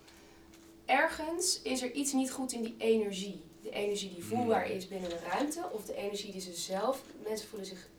ergens 0.88 1.62
is 1.62 1.82
er 1.82 1.92
iets 1.92 2.14
niet 2.14 2.32
goed 2.32 2.52
in 2.52 2.62
die 2.62 2.76
energie. 2.78 3.44
De 3.62 3.70
energie 3.70 4.14
die 4.14 4.24
voelbaar 4.24 4.70
is 4.70 4.88
binnen 4.88 5.10
de 5.10 5.20
ruimte, 5.32 5.70
of 5.72 5.86
de 5.86 5.96
energie 5.96 6.32
die 6.32 6.42
ze 6.42 6.54
zelf. 6.54 7.02
Mensen 7.24 7.48
voelen 7.48 7.68
zich 7.68 7.90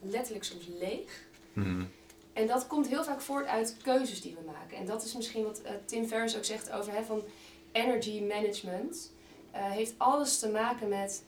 letterlijk 0.00 0.44
soms 0.44 0.66
leeg. 0.78 1.26
Hmm. 1.52 1.88
En 2.32 2.46
dat 2.46 2.66
komt 2.66 2.88
heel 2.88 3.04
vaak 3.04 3.20
voort 3.20 3.46
uit 3.46 3.76
keuzes 3.82 4.20
die 4.20 4.34
we 4.34 4.50
maken. 4.52 4.76
En 4.76 4.86
dat 4.86 5.04
is 5.04 5.14
misschien 5.14 5.44
wat 5.44 5.60
uh, 5.64 5.70
Tim 5.84 6.06
Ferriss 6.06 6.36
ook 6.36 6.44
zegt 6.44 6.70
over 6.70 6.92
hè, 6.92 7.02
van 7.02 7.22
energy 7.72 8.20
management. 8.20 9.12
Uh, 9.54 9.70
heeft 9.70 9.94
alles 9.96 10.38
te 10.38 10.48
maken 10.48 10.88
met 10.88 11.24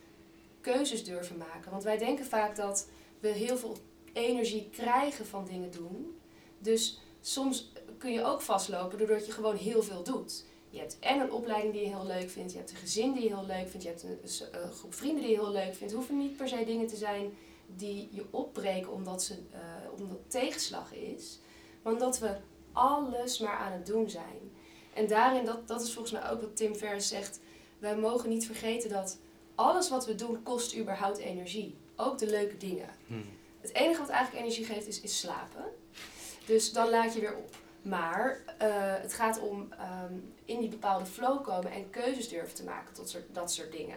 keuzes 0.61 1.05
durven 1.05 1.37
maken. 1.37 1.71
Want 1.71 1.83
wij 1.83 1.99
denken 1.99 2.25
vaak 2.25 2.57
dat 2.57 2.89
we 3.21 3.29
heel 3.29 3.57
veel 3.57 3.77
energie 4.13 4.69
krijgen 4.73 5.27
van 5.27 5.45
dingen 5.45 5.71
doen. 5.71 6.19
Dus 6.59 7.01
soms 7.21 7.73
kun 7.99 8.13
je 8.13 8.25
ook 8.25 8.41
vastlopen 8.41 8.99
doordat 8.99 9.27
je 9.27 9.33
gewoon 9.33 9.57
heel 9.57 9.83
veel 9.83 10.03
doet. 10.03 10.45
Je 10.77 10.83
hebt 10.83 10.99
en 10.99 11.21
een 11.21 11.33
opleiding 11.33 11.73
die 11.73 11.83
je 11.83 11.89
heel 11.89 12.07
leuk 12.07 12.31
vindt, 12.31 12.53
je 12.53 12.59
hebt 12.59 12.71
een 12.71 12.77
gezin 12.77 13.13
die 13.13 13.23
je 13.23 13.29
heel 13.29 13.47
leuk 13.47 13.69
vindt, 13.69 13.83
je 13.83 13.89
hebt 13.89 14.03
een, 14.03 14.19
een 14.63 14.73
groep 14.73 14.95
vrienden 14.95 15.23
die 15.23 15.31
je 15.31 15.41
heel 15.41 15.53
leuk 15.53 15.63
vindt. 15.63 15.81
Het 15.81 15.93
hoeven 15.93 16.19
niet 16.19 16.37
per 16.37 16.49
se 16.49 16.65
dingen 16.65 16.87
te 16.87 16.97
zijn 16.97 17.37
die 17.67 18.09
je 18.13 18.25
opbreken 18.31 18.93
omdat, 18.93 19.23
ze, 19.23 19.35
uh, 19.35 20.01
omdat 20.01 20.19
tegenslag 20.29 20.95
is, 20.95 21.39
maar 21.83 21.93
omdat 21.93 22.19
we 22.19 22.37
alles 22.73 23.39
maar 23.39 23.57
aan 23.57 23.73
het 23.73 23.87
doen 23.87 24.11
zijn. 24.11 24.53
En 24.95 25.07
daarin, 25.07 25.45
dat, 25.45 25.69
dat 25.69 25.83
is 25.83 25.93
volgens 25.93 26.13
mij 26.13 26.31
ook 26.31 26.41
wat 26.41 26.57
Tim 26.57 26.75
Ferriss 26.75 27.09
zegt, 27.09 27.41
wij 27.79 27.97
mogen 27.97 28.29
niet 28.29 28.47
vergeten 28.47 28.91
dat 28.91 29.19
alles 29.55 29.89
wat 29.89 30.07
we 30.07 30.15
doen 30.15 30.43
kost 30.43 30.77
überhaupt 30.77 31.19
energie. 31.19 31.77
Ook 31.97 32.19
de 32.19 32.27
leuke 32.27 32.57
dingen. 32.57 32.89
Hmm. 33.07 33.25
Het 33.61 33.75
enige 33.75 34.01
wat 34.01 34.09
eigenlijk 34.11 34.45
energie 34.45 34.65
geeft 34.65 34.87
is, 34.87 35.01
is 35.01 35.19
slapen. 35.19 35.65
Dus 36.47 36.73
dan 36.73 36.91
laat 36.91 37.15
je 37.15 37.21
weer 37.21 37.37
op. 37.37 37.65
Maar 37.89 38.41
uh, 38.63 38.69
het 39.03 39.13
gaat 39.13 39.41
om 39.41 39.61
um, 39.61 40.35
in 40.45 40.61
die 40.61 40.69
bepaalde 40.69 41.07
flow 41.07 41.45
komen 41.45 41.73
en 41.73 41.91
keuzes 41.91 42.29
durven 42.29 42.55
te 42.55 42.65
maken 42.65 42.95
tot 42.95 43.19
dat 43.33 43.53
soort 43.53 43.73
dingen. 43.73 43.97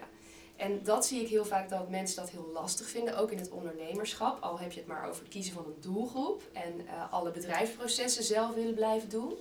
En 0.55 0.83
dat 0.83 1.05
zie 1.05 1.21
ik 1.21 1.27
heel 1.27 1.45
vaak 1.45 1.69
dat 1.69 1.89
mensen 1.89 2.21
dat 2.21 2.29
heel 2.29 2.49
lastig 2.53 2.87
vinden, 2.87 3.17
ook 3.17 3.31
in 3.31 3.37
het 3.37 3.49
ondernemerschap. 3.49 4.41
Al 4.41 4.59
heb 4.59 4.71
je 4.71 4.79
het 4.79 4.87
maar 4.87 5.07
over 5.07 5.21
het 5.21 5.31
kiezen 5.31 5.53
van 5.53 5.65
een 5.65 5.81
doelgroep 5.81 6.43
en 6.53 6.81
uh, 6.81 7.13
alle 7.13 7.31
bedrijfsprocessen 7.31 8.23
zelf 8.23 8.53
willen 8.53 8.73
blijven 8.73 9.09
doen. 9.09 9.33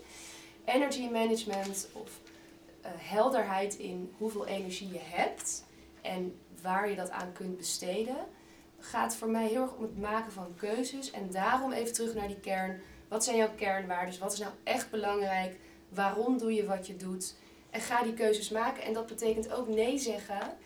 Energy 0.64 1.08
management 1.08 1.88
of 1.92 2.10
uh, 2.80 2.90
helderheid 2.96 3.76
in 3.76 4.12
hoeveel 4.18 4.46
energie 4.46 4.92
je 4.92 5.00
hebt 5.02 5.64
en 6.02 6.40
waar 6.62 6.90
je 6.90 6.96
dat 6.96 7.10
aan 7.10 7.32
kunt 7.32 7.56
besteden, 7.56 8.16
gaat 8.78 9.16
voor 9.16 9.28
mij 9.28 9.46
heel 9.46 9.62
erg 9.62 9.74
om 9.74 9.82
het 9.82 9.98
maken 9.98 10.32
van 10.32 10.54
keuzes. 10.56 11.10
En 11.10 11.30
daarom 11.30 11.72
even 11.72 11.92
terug 11.92 12.14
naar 12.14 12.28
die 12.28 12.40
kern 12.40 12.80
wat 13.08 13.24
zijn 13.24 13.36
jouw 13.36 13.54
kernwaarden? 13.56 14.20
Wat 14.20 14.32
is 14.32 14.38
nou 14.38 14.52
echt 14.64 14.90
belangrijk? 14.90 15.56
Waarom 15.88 16.38
doe 16.38 16.54
je 16.54 16.66
wat 16.66 16.86
je 16.86 16.96
doet? 16.96 17.34
En 17.70 17.80
ga 17.80 18.02
die 18.02 18.14
keuzes 18.14 18.50
maken. 18.50 18.82
En 18.82 18.92
dat 18.92 19.06
betekent 19.06 19.52
ook 19.52 19.68
nee 19.68 19.98
zeggen 19.98 20.56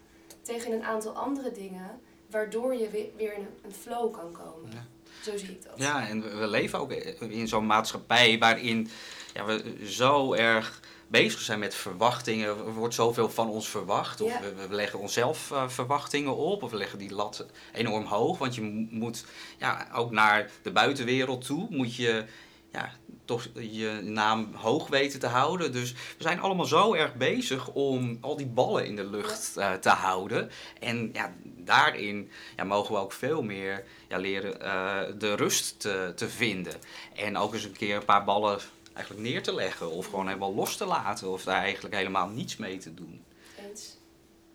tegen 0.42 0.72
een 0.72 0.84
aantal 0.84 1.12
andere 1.12 1.52
dingen, 1.52 2.00
waardoor 2.30 2.74
je 2.74 3.10
weer 3.16 3.34
in 3.34 3.46
een 3.62 3.72
flow 3.72 4.12
kan 4.12 4.32
komen. 4.32 4.70
Ja. 4.72 4.86
Zo 5.22 5.36
zie 5.36 5.50
ik 5.50 5.62
dat. 5.62 5.72
Ja, 5.76 6.08
en 6.08 6.38
we 6.38 6.46
leven 6.46 6.78
ook 6.78 6.92
in 7.20 7.48
zo'n 7.48 7.66
maatschappij 7.66 8.38
waarin 8.38 8.88
ja, 9.34 9.44
we 9.44 9.86
zo 9.86 10.32
erg 10.32 10.80
bezig 11.12 11.40
zijn 11.40 11.58
met 11.58 11.74
verwachtingen. 11.74 12.48
Er 12.48 12.74
wordt 12.74 12.94
zoveel 12.94 13.30
van 13.30 13.48
ons 13.48 13.68
verwacht. 13.68 14.20
Of 14.20 14.38
we, 14.38 14.66
we, 14.68 14.74
leggen 14.74 14.98
onszelf 14.98 15.50
uh, 15.50 15.68
verwachtingen 15.68 16.36
op. 16.36 16.62
Of 16.62 16.70
we 16.70 16.76
leggen 16.76 16.98
die 16.98 17.14
lat 17.14 17.46
enorm 17.72 18.04
hoog. 18.04 18.38
Want 18.38 18.54
je 18.54 18.86
moet 18.90 19.24
ja, 19.58 19.88
ook 19.94 20.10
naar 20.10 20.50
de 20.62 20.72
buitenwereld 20.72 21.44
toe. 21.44 21.66
Moet 21.70 21.94
je 21.94 22.24
ja, 22.72 22.92
toch 23.24 23.48
je 23.54 24.00
naam 24.02 24.54
hoog 24.54 24.88
weten 24.88 25.20
te 25.20 25.26
houden. 25.26 25.72
Dus 25.72 25.92
we 25.92 26.22
zijn 26.22 26.40
allemaal 26.40 26.66
zo 26.66 26.94
erg 26.94 27.14
bezig 27.14 27.68
om 27.68 28.18
al 28.20 28.36
die 28.36 28.46
ballen 28.46 28.86
in 28.86 28.96
de 28.96 29.06
lucht 29.06 29.54
uh, 29.58 29.72
te 29.72 29.88
houden. 29.88 30.50
En 30.80 31.10
ja, 31.12 31.34
daarin 31.44 32.30
ja, 32.56 32.64
mogen 32.64 32.94
we 32.94 33.00
ook 33.00 33.12
veel 33.12 33.42
meer 33.42 33.84
ja, 34.08 34.18
leren 34.18 34.56
uh, 34.62 35.18
de 35.18 35.34
rust 35.34 35.80
te, 35.80 36.12
te 36.16 36.28
vinden. 36.28 36.74
En 37.14 37.36
ook 37.36 37.54
eens 37.54 37.64
een 37.64 37.76
keer 37.76 37.96
een 37.96 38.04
paar 38.04 38.24
ballen 38.24 38.60
eigenlijk 38.94 39.26
neer 39.26 39.42
te 39.42 39.54
leggen 39.54 39.90
of 39.90 40.06
gewoon 40.06 40.26
helemaal 40.26 40.54
los 40.54 40.76
te 40.76 40.84
laten 40.84 41.30
of 41.30 41.44
daar 41.44 41.62
eigenlijk 41.62 41.94
helemaal 41.94 42.28
niets 42.28 42.56
mee 42.56 42.78
te 42.78 42.94
doen. 42.94 43.24
Eens. 43.68 43.96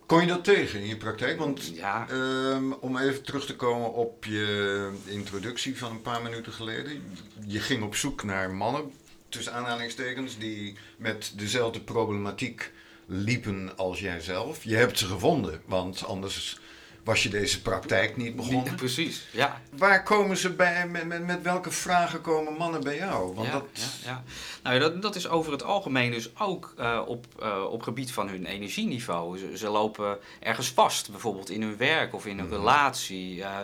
Kom 0.06 0.21
je 0.21 0.28
dat 0.28 0.43
tegen 0.43 0.80
in 0.80 0.88
je 0.88 0.97
praktijk? 0.97 1.39
Want 1.39 1.71
ja. 1.76 2.08
um, 2.12 2.73
om 2.73 2.97
even 2.97 3.23
terug 3.23 3.45
te 3.45 3.56
komen 3.56 3.93
op 3.93 4.26
je 4.26 4.91
introductie 5.06 5.78
van 5.78 5.91
een 5.91 6.02
paar 6.02 6.21
minuten 6.21 6.54
geleden. 6.54 7.17
Je 7.45 7.60
ging 7.60 7.84
op 7.84 7.95
zoek 7.95 8.23
naar 8.23 8.52
mannen, 8.52 8.91
tussen 9.30 9.54
aanhalingstekens, 9.54 10.38
die 10.38 10.78
met 10.97 11.34
dezelfde 11.36 11.82
problematiek 11.82 12.71
liepen 13.06 13.78
als 13.78 14.00
jijzelf. 14.00 14.63
Je 14.63 14.76
hebt 14.76 14.97
ze 14.97 15.06
gevonden, 15.06 15.62
want 15.65 16.06
anders 16.06 16.60
was 17.08 17.24
je 17.24 17.30
deze 17.30 17.62
praktijk 17.62 18.17
niet 18.17 18.36
begonnen. 18.36 18.76
precies, 18.76 19.28
ja. 19.32 19.62
Waar 19.72 20.04
komen 20.04 20.38
ze 20.38 20.54
bij, 20.54 20.88
met, 20.88 21.06
met, 21.06 21.26
met 21.26 21.41
welke 21.41 21.72
vragen 21.72 22.22
komen 22.22 22.54
mannen 22.54 22.84
bij 22.84 22.98
jou? 22.98 23.34
Want 23.36 23.48
ja, 23.48 23.54
dat... 23.54 23.65
ja, 23.74 24.10
ja. 24.10 24.24
Nou, 24.63 24.80
dat, 24.80 25.02
dat 25.02 25.15
is 25.15 25.28
over 25.28 25.52
het 25.52 25.63
algemeen 25.63 26.12
dus 26.12 26.39
ook 26.39 26.74
uh, 26.80 27.02
op, 27.06 27.26
uh, 27.41 27.63
op 27.70 27.82
gebied 27.82 28.12
van 28.12 28.30
hun 28.30 28.46
energieniveau. 28.46 29.38
Ze, 29.38 29.58
ze, 29.58 29.70
lopen 29.70 30.17
ergens 30.39 30.72
vast, 30.72 31.12
bijvoorbeeld 31.12 31.50
in 31.50 31.62
hun 31.62 31.78
werk 31.78 32.13
of 32.13 32.26
in 32.26 32.39
een 32.39 32.46
mm 32.46 32.52
relatie. 32.52 33.38
Uh, 33.38 33.60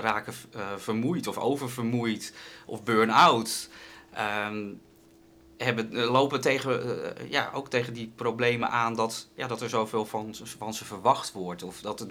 raken 0.00 0.34
vermoeid 0.76 1.26
of 1.26 1.38
oververmoeid 1.38 2.32
of 2.66 2.82
burn-out. 2.82 3.68
Um, 4.48 4.80
hebben, 5.64 5.92
eh, 5.92 6.10
lopen 6.10 6.40
tegen, 6.40 7.04
eh, 7.16 7.30
ja, 7.30 7.50
ook 7.54 7.68
tegen 7.68 7.92
die 7.92 8.12
problemen 8.16 8.70
aan 8.70 8.94
dat, 8.94 9.28
ja, 9.34 9.46
dat 9.46 9.60
er 9.60 9.68
zoveel 9.68 10.06
van, 10.06 10.34
van 10.42 10.74
ze 10.74 10.84
verwacht 10.84 11.32
wordt. 11.32 11.62
Of 11.62 11.80
dat 11.80 11.98
het 11.98 12.10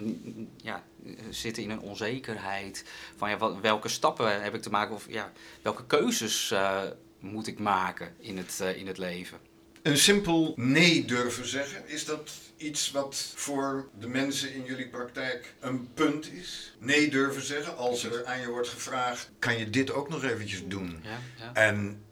ja, 0.56 0.82
zitten 1.30 1.62
in 1.62 1.70
een 1.70 1.80
onzekerheid 1.80 2.84
van 3.16 3.30
ja, 3.30 3.36
wat, 3.36 3.60
welke 3.60 3.88
stappen 3.88 4.42
heb 4.42 4.54
ik 4.54 4.62
te 4.62 4.70
maken 4.70 4.94
of 4.94 5.06
ja, 5.08 5.32
welke 5.62 5.86
keuzes 5.86 6.50
uh, 6.50 6.82
moet 7.20 7.46
ik 7.46 7.58
maken 7.58 8.14
in 8.18 8.36
het, 8.36 8.58
uh, 8.62 8.76
in 8.76 8.86
het 8.86 8.98
leven. 8.98 9.38
Een 9.82 9.98
simpel 9.98 10.52
nee 10.56 11.04
durven 11.04 11.48
zeggen, 11.48 11.88
is 11.88 12.04
dat 12.04 12.32
iets 12.56 12.90
wat 12.90 13.32
voor 13.34 13.88
de 13.98 14.08
mensen 14.08 14.54
in 14.54 14.64
jullie 14.64 14.88
praktijk 14.88 15.54
een 15.60 15.92
punt 15.94 16.32
is? 16.32 16.76
Nee 16.78 17.10
durven 17.10 17.42
zeggen 17.42 17.76
als 17.76 18.04
er 18.04 18.24
aan 18.26 18.40
je 18.40 18.48
wordt 18.48 18.68
gevraagd, 18.68 19.30
kan 19.38 19.58
je 19.58 19.70
dit 19.70 19.92
ook 19.92 20.08
nog 20.08 20.24
eventjes 20.24 20.62
doen? 20.66 21.00
Ja, 21.02 21.18
ja. 21.38 21.54
En 21.54 22.03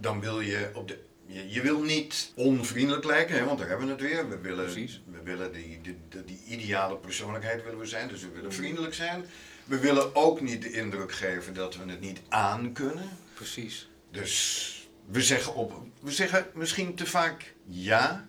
dan 0.00 0.20
wil 0.20 0.40
je 0.40 0.70
op 0.74 0.88
de. 0.88 0.98
Je, 1.26 1.50
je 1.50 1.60
wil 1.60 1.82
niet 1.82 2.32
onvriendelijk 2.34 3.04
lijken, 3.04 3.36
hè, 3.36 3.44
want 3.44 3.58
daar 3.58 3.68
hebben 3.68 3.86
we 3.86 3.92
het 3.92 4.02
weer. 4.02 4.28
We 4.28 4.38
willen, 4.38 4.64
Precies. 4.64 5.02
we 5.06 5.22
willen 5.22 5.52
die, 5.52 5.80
die, 5.82 5.96
die, 6.08 6.24
die 6.24 6.42
ideale 6.46 6.96
persoonlijkheid 6.96 7.62
willen 7.62 7.78
we 7.78 7.86
zijn, 7.86 8.08
dus 8.08 8.20
we 8.20 8.28
willen 8.28 8.52
vriendelijk 8.52 8.94
zijn. 8.94 9.24
We 9.64 9.78
willen 9.78 10.14
ook 10.14 10.40
niet 10.40 10.62
de 10.62 10.72
indruk 10.72 11.12
geven 11.12 11.54
dat 11.54 11.76
we 11.76 11.90
het 11.90 12.00
niet 12.00 12.20
aan 12.28 12.72
kunnen. 12.72 13.08
Precies. 13.34 13.88
Dus 14.10 14.88
we 15.06 15.22
zeggen, 15.22 15.54
op, 15.54 15.82
we 16.00 16.12
zeggen 16.12 16.46
misschien 16.54 16.94
te 16.94 17.06
vaak 17.06 17.54
ja, 17.64 18.28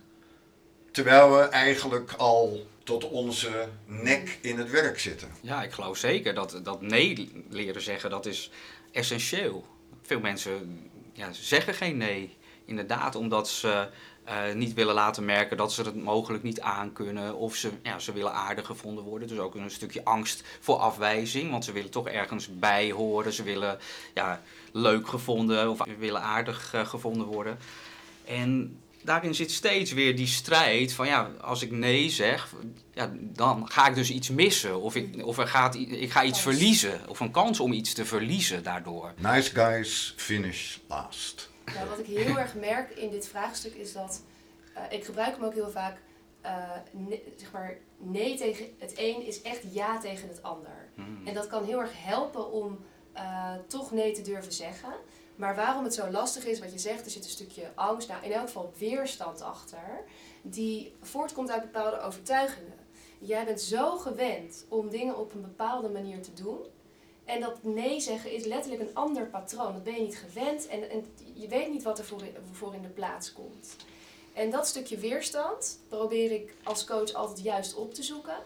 terwijl 0.90 1.36
we 1.36 1.42
eigenlijk 1.42 2.12
al 2.12 2.66
tot 2.84 3.08
onze 3.08 3.68
nek 3.86 4.38
in 4.40 4.58
het 4.58 4.70
werk 4.70 4.98
zitten. 4.98 5.28
Ja, 5.40 5.62
ik 5.62 5.72
geloof 5.72 5.96
zeker 5.96 6.34
dat, 6.34 6.60
dat 6.62 6.80
nee 6.80 7.44
leren 7.50 7.82
zeggen, 7.82 8.10
dat 8.10 8.26
is 8.26 8.50
essentieel. 8.92 9.66
Veel 10.02 10.20
mensen 10.20 10.90
ja, 11.16 11.32
zeggen 11.32 11.74
geen 11.74 11.96
nee. 11.96 12.36
Inderdaad, 12.64 13.14
omdat 13.14 13.48
ze 13.48 13.88
eh, 14.24 14.52
niet 14.54 14.74
willen 14.74 14.94
laten 14.94 15.24
merken 15.24 15.56
dat 15.56 15.72
ze 15.72 15.82
het 15.82 16.02
mogelijk 16.02 16.42
niet 16.42 16.60
aankunnen. 16.60 17.36
Of 17.36 17.54
ze, 17.54 17.70
ja, 17.82 17.98
ze 17.98 18.12
willen 18.12 18.32
aardig 18.32 18.66
gevonden 18.66 19.04
worden. 19.04 19.28
Dus 19.28 19.38
ook 19.38 19.54
een 19.54 19.70
stukje 19.70 20.04
angst 20.04 20.42
voor 20.60 20.76
afwijzing. 20.76 21.50
Want 21.50 21.64
ze 21.64 21.72
willen 21.72 21.90
toch 21.90 22.08
ergens 22.08 22.58
bij 22.58 22.90
horen. 22.90 23.32
Ze 23.32 23.42
willen 23.42 23.78
ja, 24.14 24.42
leuk 24.72 25.08
gevonden 25.08 25.70
of 25.70 25.80
willen 25.98 26.22
aardig 26.22 26.74
eh, 26.74 26.86
gevonden 26.86 27.26
worden. 27.26 27.58
En 28.24 28.80
daarin 29.06 29.34
zit 29.34 29.50
steeds 29.50 29.92
weer 29.92 30.16
die 30.16 30.26
strijd 30.26 30.92
van 30.92 31.06
ja, 31.06 31.30
als 31.40 31.62
ik 31.62 31.70
nee 31.70 32.10
zeg, 32.10 32.54
ja, 32.92 33.12
dan 33.20 33.70
ga 33.70 33.88
ik 33.88 33.94
dus 33.94 34.10
iets 34.10 34.28
missen. 34.28 34.80
Of, 34.80 34.94
ik, 34.94 35.26
of 35.26 35.38
er 35.38 35.48
gaat, 35.48 35.74
ik 35.74 36.10
ga 36.10 36.24
iets 36.24 36.40
verliezen. 36.40 37.08
Of 37.08 37.20
een 37.20 37.30
kans 37.30 37.60
om 37.60 37.72
iets 37.72 37.92
te 37.92 38.04
verliezen 38.04 38.62
daardoor. 38.62 39.12
Nice 39.16 39.54
guys 39.54 40.14
finish 40.16 40.76
last. 40.88 41.50
Nou, 41.74 41.88
wat 41.88 41.98
ik 41.98 42.06
heel 42.06 42.38
erg 42.38 42.54
merk 42.54 42.90
in 42.90 43.10
dit 43.10 43.28
vraagstuk 43.28 43.74
is 43.74 43.92
dat 43.92 44.22
eh, 44.74 44.82
ik 44.90 45.04
gebruik 45.04 45.36
hem 45.36 45.44
ook 45.44 45.54
heel 45.54 45.70
vaak. 45.70 45.96
eh, 46.40 46.52
ne- 46.92 47.22
zeg 47.36 47.52
maar, 47.52 47.76
nee 47.98 48.36
tegen 48.36 48.66
het 48.78 48.92
een 48.96 49.26
is 49.26 49.42
echt 49.42 49.60
ja 49.72 49.98
tegen 50.00 50.28
het 50.28 50.42
ander. 50.42 50.88
Hmm. 50.94 51.20
En 51.26 51.34
dat 51.34 51.46
kan 51.46 51.64
heel 51.64 51.80
erg 51.80 51.92
helpen 51.94 52.52
om 52.52 52.78
eh, 53.12 53.54
toch 53.68 53.90
nee 53.92 54.12
te 54.12 54.22
durven 54.22 54.52
zeggen. 54.52 54.92
Maar 55.36 55.54
waarom 55.54 55.84
het 55.84 55.94
zo 55.94 56.10
lastig 56.10 56.46
is, 56.46 56.58
wat 56.58 56.72
je 56.72 56.78
zegt, 56.78 57.04
er 57.04 57.10
zit 57.10 57.24
een 57.24 57.30
stukje 57.30 57.70
angst, 57.74 58.08
nou 58.08 58.24
in 58.24 58.32
elk 58.32 58.46
geval 58.46 58.72
weerstand 58.78 59.42
achter, 59.42 60.04
die 60.42 60.94
voortkomt 61.00 61.50
uit 61.50 61.62
bepaalde 61.62 62.00
overtuigingen. 62.00 62.86
Jij 63.18 63.44
bent 63.44 63.60
zo 63.60 63.96
gewend 63.96 64.64
om 64.68 64.90
dingen 64.90 65.18
op 65.18 65.34
een 65.34 65.42
bepaalde 65.42 65.88
manier 65.88 66.22
te 66.22 66.32
doen. 66.32 66.58
En 67.24 67.40
dat 67.40 67.62
nee 67.62 68.00
zeggen 68.00 68.32
is 68.32 68.44
letterlijk 68.44 68.82
een 68.82 68.94
ander 68.94 69.26
patroon. 69.26 69.72
Dat 69.72 69.84
ben 69.84 69.94
je 69.94 70.02
niet 70.02 70.18
gewend 70.18 70.66
en, 70.66 71.06
je 71.34 71.48
weet 71.48 71.70
niet 71.70 71.82
wat 71.82 71.98
er 71.98 72.04
voor 72.52 72.74
in 72.74 72.82
de 72.82 72.88
plaats 72.88 73.32
komt. 73.32 73.76
En 74.34 74.50
dat 74.50 74.66
stukje 74.66 74.96
weerstand 74.96 75.78
probeer 75.88 76.32
ik 76.32 76.54
als 76.64 76.84
coach 76.84 77.12
altijd 77.12 77.42
juist 77.42 77.74
op 77.74 77.94
te 77.94 78.02
zoeken. 78.02 78.36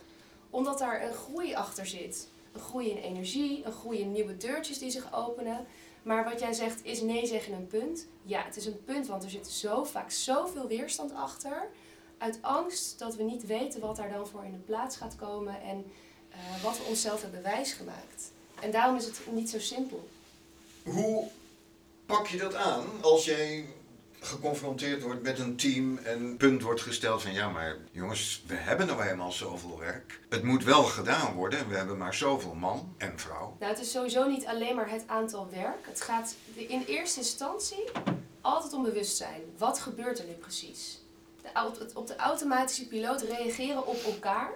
Omdat 0.51 0.79
daar 0.79 1.03
een 1.05 1.15
groei 1.15 1.55
achter 1.55 1.87
zit. 1.87 2.29
Een 2.53 2.61
groei 2.61 2.91
in 2.91 2.97
energie, 2.97 3.65
een 3.65 3.73
groei 3.73 3.99
in 3.99 4.13
nieuwe 4.13 4.37
deurtjes 4.37 4.79
die 4.79 4.91
zich 4.91 5.15
openen. 5.15 5.67
Maar 6.03 6.25
wat 6.25 6.41
jij 6.41 6.53
zegt, 6.53 6.85
is 6.85 7.01
nee 7.01 7.27
zeggen 7.27 7.53
een 7.53 7.67
punt? 7.67 8.07
Ja, 8.23 8.45
het 8.45 8.57
is 8.57 8.67
een 8.67 8.85
punt, 8.85 9.07
want 9.07 9.25
er 9.25 9.31
zit 9.31 9.49
zo 9.49 9.85
vaak 9.85 10.11
zoveel 10.11 10.67
weerstand 10.67 11.15
achter. 11.15 11.69
Uit 12.19 12.39
angst 12.41 12.99
dat 12.99 13.17
we 13.17 13.23
niet 13.23 13.47
weten 13.47 13.81
wat 13.81 13.97
daar 13.97 14.11
dan 14.11 14.27
voor 14.27 14.45
in 14.45 14.53
de 14.53 14.59
plaats 14.59 14.97
gaat 14.97 15.17
komen 15.17 15.63
en 15.63 15.93
eh, 16.31 16.63
wat 16.63 16.79
we 16.79 16.85
onszelf 16.85 17.23
hebben 17.23 17.43
wijsgemaakt. 17.43 18.33
En 18.61 18.71
daarom 18.71 18.97
is 18.97 19.05
het 19.05 19.21
niet 19.31 19.51
zo 19.51 19.59
simpel. 19.59 20.09
Hoe 20.85 21.29
pak 22.07 22.27
je 22.27 22.37
dat 22.37 22.55
aan 22.55 22.85
als 23.01 23.25
jij 23.25 23.67
geconfronteerd 24.21 25.03
wordt 25.03 25.23
met 25.23 25.39
een 25.39 25.57
team 25.57 25.99
en 25.99 26.37
punt 26.37 26.63
wordt 26.63 26.81
gesteld 26.81 27.23
van 27.23 27.33
ja, 27.33 27.49
maar 27.49 27.77
jongens, 27.91 28.43
we 28.47 28.55
hebben 28.55 28.87
nou 28.87 29.03
eenmaal 29.03 29.33
zoveel 29.33 29.79
werk. 29.79 30.21
Het 30.29 30.43
moet 30.43 30.65
wel 30.65 30.83
gedaan 30.83 31.35
worden 31.35 31.59
en 31.59 31.69
we 31.69 31.77
hebben 31.77 31.99
maar 31.99 32.15
zoveel 32.15 32.55
man 32.55 32.95
en 32.99 33.19
vrouw. 33.19 33.57
Nou, 33.59 33.73
het 33.73 33.83
is 33.83 33.91
sowieso 33.91 34.29
niet 34.29 34.47
alleen 34.47 34.75
maar 34.75 34.91
het 34.91 35.05
aantal 35.07 35.49
werk. 35.51 35.87
Het 35.87 36.01
gaat 36.01 36.35
in 36.55 36.85
eerste 36.87 37.21
instantie 37.21 37.85
altijd 38.41 38.73
om 38.73 38.83
bewustzijn. 38.83 39.41
Wat 39.59 39.79
gebeurt 39.79 40.19
er 40.19 40.27
nu 40.27 40.33
precies? 40.33 41.03
De, 41.43 41.49
op 41.95 42.07
de 42.07 42.17
automatische 42.17 42.87
piloot 42.87 43.23
reageren 43.23 43.87
op 43.87 44.03
elkaar 44.05 44.51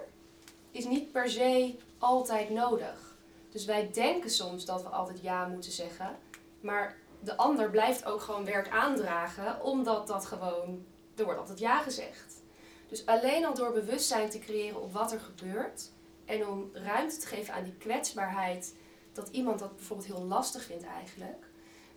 is 0.71 0.85
niet 0.85 1.11
per 1.11 1.29
se 1.29 1.75
altijd 1.97 2.49
nodig. 2.49 3.15
Dus 3.51 3.65
wij 3.65 3.89
denken 3.93 4.29
soms 4.29 4.65
dat 4.65 4.81
we 4.81 4.89
altijd 4.89 5.21
ja 5.21 5.47
moeten 5.47 5.71
zeggen. 5.71 6.17
Maar 6.59 6.95
de 7.25 7.37
ander 7.37 7.69
blijft 7.69 8.05
ook 8.05 8.21
gewoon 8.21 8.45
werk 8.45 8.69
aandragen, 8.69 9.63
omdat 9.63 10.07
dat 10.07 10.25
gewoon, 10.25 10.85
er 11.15 11.23
wordt 11.23 11.39
altijd 11.39 11.59
ja 11.59 11.81
gezegd. 11.81 12.43
Dus 12.87 13.05
alleen 13.05 13.45
al 13.45 13.53
door 13.53 13.71
bewustzijn 13.71 14.29
te 14.29 14.39
creëren 14.39 14.81
op 14.81 14.93
wat 14.93 15.11
er 15.11 15.19
gebeurt 15.19 15.91
en 16.25 16.47
om 16.47 16.69
ruimte 16.73 17.17
te 17.17 17.27
geven 17.27 17.53
aan 17.53 17.63
die 17.63 17.77
kwetsbaarheid, 17.77 18.75
dat 19.13 19.29
iemand 19.29 19.59
dat 19.59 19.75
bijvoorbeeld 19.75 20.07
heel 20.07 20.25
lastig 20.25 20.63
vindt 20.63 20.85
eigenlijk. 20.85 21.45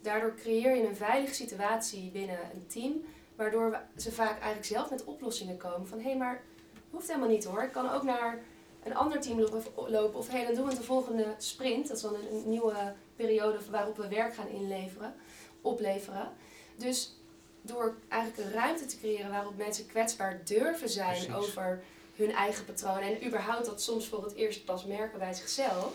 Daardoor 0.00 0.34
creëer 0.34 0.76
je 0.76 0.88
een 0.88 0.96
veilige 0.96 1.34
situatie 1.34 2.10
binnen 2.10 2.38
een 2.54 2.66
team, 2.66 3.04
waardoor 3.36 3.80
ze 3.96 4.12
vaak 4.12 4.32
eigenlijk 4.32 4.64
zelf 4.64 4.90
met 4.90 5.04
oplossingen 5.04 5.56
komen 5.56 5.88
van 5.88 5.98
hé, 5.98 6.08
hey, 6.08 6.16
maar 6.16 6.42
hoeft 6.90 7.06
helemaal 7.06 7.28
niet 7.28 7.44
hoor. 7.44 7.62
Ik 7.62 7.72
kan 7.72 7.90
ook 7.90 8.02
naar 8.02 8.42
een 8.84 8.96
ander 8.96 9.20
team 9.20 9.40
lopen 9.40 10.14
of 10.14 10.28
hé, 10.28 10.36
hey, 10.36 10.46
dan 10.46 10.54
doen 10.54 10.66
we 10.66 10.74
de 10.74 10.82
volgende 10.82 11.34
sprint. 11.38 11.88
Dat 11.88 11.96
is 11.96 12.02
dan 12.02 12.14
een 12.14 12.48
nieuwe 12.48 12.94
periode 13.18 13.58
waarop 13.70 13.96
we 13.96 14.08
werk 14.08 14.34
gaan 14.34 14.48
inleveren, 14.48 15.14
opleveren. 15.60 16.32
Dus 16.76 17.16
door 17.62 17.96
eigenlijk 18.08 18.48
een 18.48 18.54
ruimte 18.54 18.86
te 18.86 18.98
creëren 18.98 19.30
waarop 19.30 19.56
mensen 19.56 19.86
kwetsbaar 19.86 20.40
durven 20.44 20.88
zijn 20.88 21.26
Precies. 21.26 21.34
over 21.34 21.82
hun 22.16 22.32
eigen 22.32 22.64
patronen 22.64 23.02
en 23.02 23.26
überhaupt 23.26 23.66
dat 23.66 23.82
soms 23.82 24.08
voor 24.08 24.24
het 24.24 24.34
eerst 24.34 24.64
pas 24.64 24.84
merken 24.84 25.18
bij 25.18 25.34
zichzelf, 25.34 25.94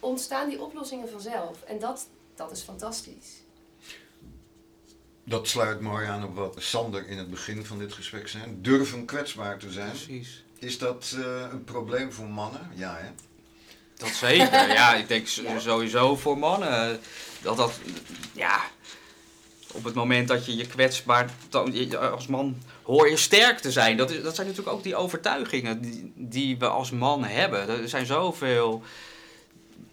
ontstaan 0.00 0.48
die 0.48 0.62
oplossingen 0.62 1.08
vanzelf. 1.08 1.62
En 1.62 1.78
dat, 1.78 2.06
dat 2.34 2.50
is 2.50 2.62
fantastisch. 2.62 3.42
Dat 5.24 5.48
sluit 5.48 5.80
mooi 5.80 6.06
aan 6.06 6.24
op 6.24 6.34
wat 6.34 6.54
Sander 6.58 7.08
in 7.08 7.18
het 7.18 7.30
begin 7.30 7.64
van 7.64 7.78
dit 7.78 7.92
gesprek 7.92 8.28
zei. 8.28 8.44
Durven 8.60 9.04
kwetsbaar 9.04 9.58
te 9.58 9.70
zijn. 9.72 9.90
Precies. 9.90 10.44
Is 10.58 10.78
dat 10.78 11.14
eh, 11.18 11.46
een 11.50 11.64
probleem 11.64 12.12
voor 12.12 12.28
mannen? 12.28 12.70
Ja, 12.74 12.96
hè? 12.96 13.10
Dat 13.98 14.08
zeker. 14.08 14.68
ja, 14.68 14.94
ik 15.02 15.08
denk 15.08 15.26
Ja. 15.26 15.58
sowieso 15.58 16.16
voor 16.16 16.38
mannen 16.38 17.00
dat 17.42 17.56
dat, 17.56 17.72
ja, 18.32 18.60
op 19.72 19.84
het 19.84 19.94
moment 19.94 20.28
dat 20.28 20.46
je 20.46 20.56
je 20.56 20.66
kwetsbaar, 20.66 21.30
als 22.12 22.26
man 22.26 22.56
hoor 22.82 23.10
je 23.10 23.16
sterk 23.16 23.58
te 23.58 23.72
zijn. 23.72 23.96
Dat, 23.96 24.10
is, 24.10 24.22
dat 24.22 24.34
zijn 24.34 24.46
natuurlijk 24.46 24.76
ook 24.76 24.82
die 24.82 24.96
overtuigingen 24.96 25.80
die, 25.80 26.12
die 26.14 26.58
we 26.58 26.66
als 26.68 26.90
man 26.90 27.24
hebben. 27.24 27.68
Er 27.68 27.88
zijn 27.88 28.06
zoveel 28.06 28.82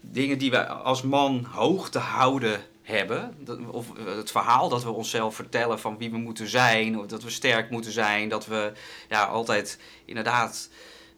dingen 0.00 0.38
die 0.38 0.50
we 0.50 0.66
als 0.66 1.02
man 1.02 1.46
hoog 1.50 1.90
te 1.90 1.98
houden 1.98 2.60
hebben. 2.82 3.36
Of 3.70 3.86
het 4.06 4.30
verhaal 4.30 4.68
dat 4.68 4.82
we 4.84 4.90
onszelf 4.90 5.34
vertellen 5.34 5.80
van 5.80 5.98
wie 5.98 6.10
we 6.10 6.16
moeten 6.16 6.48
zijn. 6.48 6.98
Of 6.98 7.06
dat 7.06 7.22
we 7.22 7.30
sterk 7.30 7.70
moeten 7.70 7.92
zijn. 7.92 8.28
Dat 8.28 8.46
we 8.46 8.72
ja, 9.08 9.24
altijd 9.24 9.78
inderdaad 10.04 10.68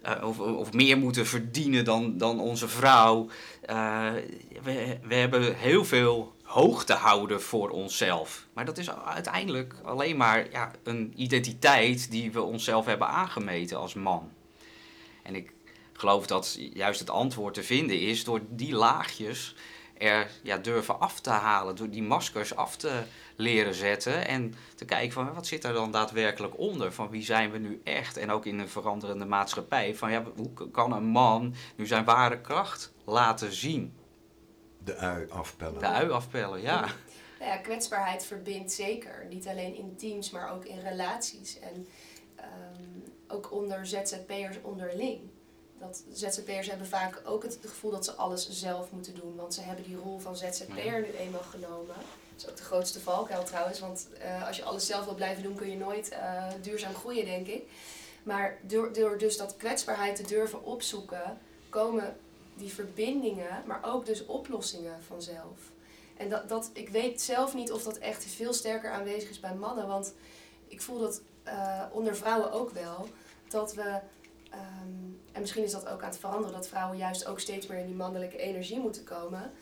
eh, 0.03 0.29
of, 0.29 0.39
of 0.39 0.73
meer 0.73 0.99
moeten 0.99 1.27
verdienen 1.27 1.85
dan, 1.85 2.19
dan 2.19 2.41
onze 2.41 2.69
vrouw. 2.69 3.29
Eh, 3.61 4.13
we, 4.63 4.99
we 5.03 5.15
hebben 5.15 5.57
heel 5.57 5.85
veel 5.85 6.37
hoog 6.43 6.85
te 6.85 6.93
houden 6.93 7.43
voor 7.43 7.71
onszelf. 7.71 8.47
Maar 8.53 8.65
dat 8.65 8.79
is 8.79 8.91
uiteindelijk 8.91 9.75
alleen 9.83 10.17
maar 10.17 10.51
ja, 10.51 10.71
een 10.83 11.13
identiteit 11.17 12.11
die 12.11 12.33
we 12.33 12.43
onszelf 12.43 12.87
hebben 12.87 13.09
aangemeten 13.09 13.79
als 13.79 13.95
man. 13.95 14.31
En 15.23 15.35
ik 15.35 15.53
geloof 15.93 16.27
dat 16.27 16.59
juist 16.73 17.01
het 17.01 17.11
antwoord 17.11 17.55
te 17.55 17.63
vinden 17.63 18.01
is 18.01 18.25
door 18.25 18.41
die 18.49 18.75
laagjes 18.75 19.55
er 19.99 20.31
ja, 20.43 20.57
durven 20.59 21.01
af 21.01 21.21
te 21.21 21.31
halen, 21.31 21.77
door 21.77 21.91
die 21.91 22.03
maskers 22.03 22.57
af 22.57 22.77
te 22.77 23.03
leren 23.37 23.75
zetten 23.75 24.27
en 24.27 24.55
te 24.75 24.85
kijken 24.85 25.13
van 25.13 25.35
wat 25.35 25.47
zit 25.47 25.65
er 25.65 25.73
dan 25.73 25.91
daadwerkelijk 25.91 26.59
onder, 26.59 26.93
van 26.93 27.09
wie 27.11 27.25
zijn 27.25 27.51
we 27.51 27.59
nu 27.59 27.81
echt 27.85 28.17
en 28.17 28.31
ook 28.31 28.47
in 28.47 28.59
een 28.59 28.69
veranderende 28.69 29.25
maatschappij, 29.25 29.95
van 29.95 30.11
ja, 30.11 30.25
hoe 30.37 30.71
kan 30.71 30.93
een 30.93 31.07
man 31.07 31.55
nu 31.77 31.87
zijn 31.87 32.05
ware 32.05 32.41
kracht 32.41 32.93
laten 33.05 33.53
zien, 33.53 33.97
De 34.85 34.97
ui 34.97 35.31
afpellen. 35.31 35.79
de 35.79 35.87
ui 35.87 36.11
afpellen, 36.11 36.61
ja. 36.61 36.81
Nou 37.39 37.51
ja, 37.51 37.57
kwetsbaarheid 37.57 38.25
verbindt 38.25 38.73
zeker. 38.73 39.27
Niet 39.29 39.47
alleen 39.49 39.77
in 39.77 39.97
teams, 39.97 40.31
maar 40.31 40.53
ook 40.53 40.65
in 40.65 40.81
relaties. 40.81 41.59
En 41.59 41.87
ehm, 42.37 42.83
ook 43.29 43.53
onder 43.53 43.87
ZZP'ers 43.87 44.57
onderling. 44.63 45.21
Dat 45.81 46.03
ZZP'ers 46.13 46.69
hebben 46.69 46.87
vaak 46.87 47.21
ook 47.25 47.43
het 47.43 47.59
gevoel 47.61 47.91
dat 47.91 48.05
ze 48.05 48.13
alles 48.13 48.49
zelf 48.51 48.91
moeten 48.91 49.15
doen. 49.15 49.37
Want 49.37 49.55
ze 49.55 49.61
hebben 49.61 49.85
die 49.85 49.97
rol 49.97 50.19
van 50.19 50.37
ZZP'er 50.37 51.01
nu 51.01 51.11
eenmaal 51.19 51.43
genomen. 51.43 51.95
Dat 51.97 52.47
is 52.47 52.49
ook 52.49 52.57
de 52.57 52.63
grootste 52.63 53.01
valkuil 53.01 53.45
trouwens, 53.45 53.81
want 53.81 54.09
eh, 54.21 54.47
als 54.47 54.57
je 54.57 54.63
alles 54.63 54.87
zelf 54.87 55.05
wil 55.05 55.15
blijven 55.15 55.43
doen, 55.43 55.55
kun 55.55 55.71
je 55.71 55.77
nooit 55.77 56.09
eh, 56.09 56.45
duurzaam 56.63 56.95
groeien, 56.95 57.25
denk 57.25 57.47
ik. 57.47 57.63
Maar 58.23 58.59
door, 58.63 58.93
door 58.93 59.19
dus 59.19 59.37
dat 59.37 59.57
kwetsbaarheid 59.57 60.17
te 60.17 60.23
durven 60.23 60.65
opzoeken, 60.65 61.39
komen 61.69 62.17
die 62.55 62.73
verbindingen, 62.73 63.63
maar 63.67 63.81
ook 63.83 64.07
dus 64.07 64.27
oplossingen 64.27 65.03
vanzelf. 65.07 65.59
En 66.17 66.29
dat, 66.29 66.49
dat, 66.49 66.71
ik 66.73 66.89
weet 66.89 67.21
zelf 67.21 67.55
niet 67.55 67.73
of 67.73 67.83
dat 67.83 67.99
echt 67.99 68.25
veel 68.25 68.53
sterker 68.53 68.91
aanwezig 68.91 69.31
is 69.31 69.41
bij 69.41 69.55
mannen, 69.55 69.87
want 69.87 70.15
ik 70.69 70.81
voel 70.81 70.99
dat 70.99 71.21
eh, 71.43 71.83
onder 71.93 72.17
vrouwen 72.17 72.53
ook 72.53 72.71
wel, 72.71 73.09
dat 73.49 73.75
we, 73.75 73.99
ehm, 74.51 74.63
en 75.33 75.41
misschien 75.41 75.65
is 75.65 75.73
dat 75.73 75.89
ook 75.89 76.03
aan 76.03 76.09
het 76.09 76.19
veranderen, 76.19 76.53
dat 76.57 76.69
vrouwen 76.69 76.99
juist 76.99 77.27
ook 77.27 77.41
steeds 77.41 77.67
meer 77.67 77.79
in 77.79 77.87
die 77.87 77.95
mannelijke 77.95 78.37
energie 78.39 78.79
moeten 78.79 79.05
komen. 79.05 79.53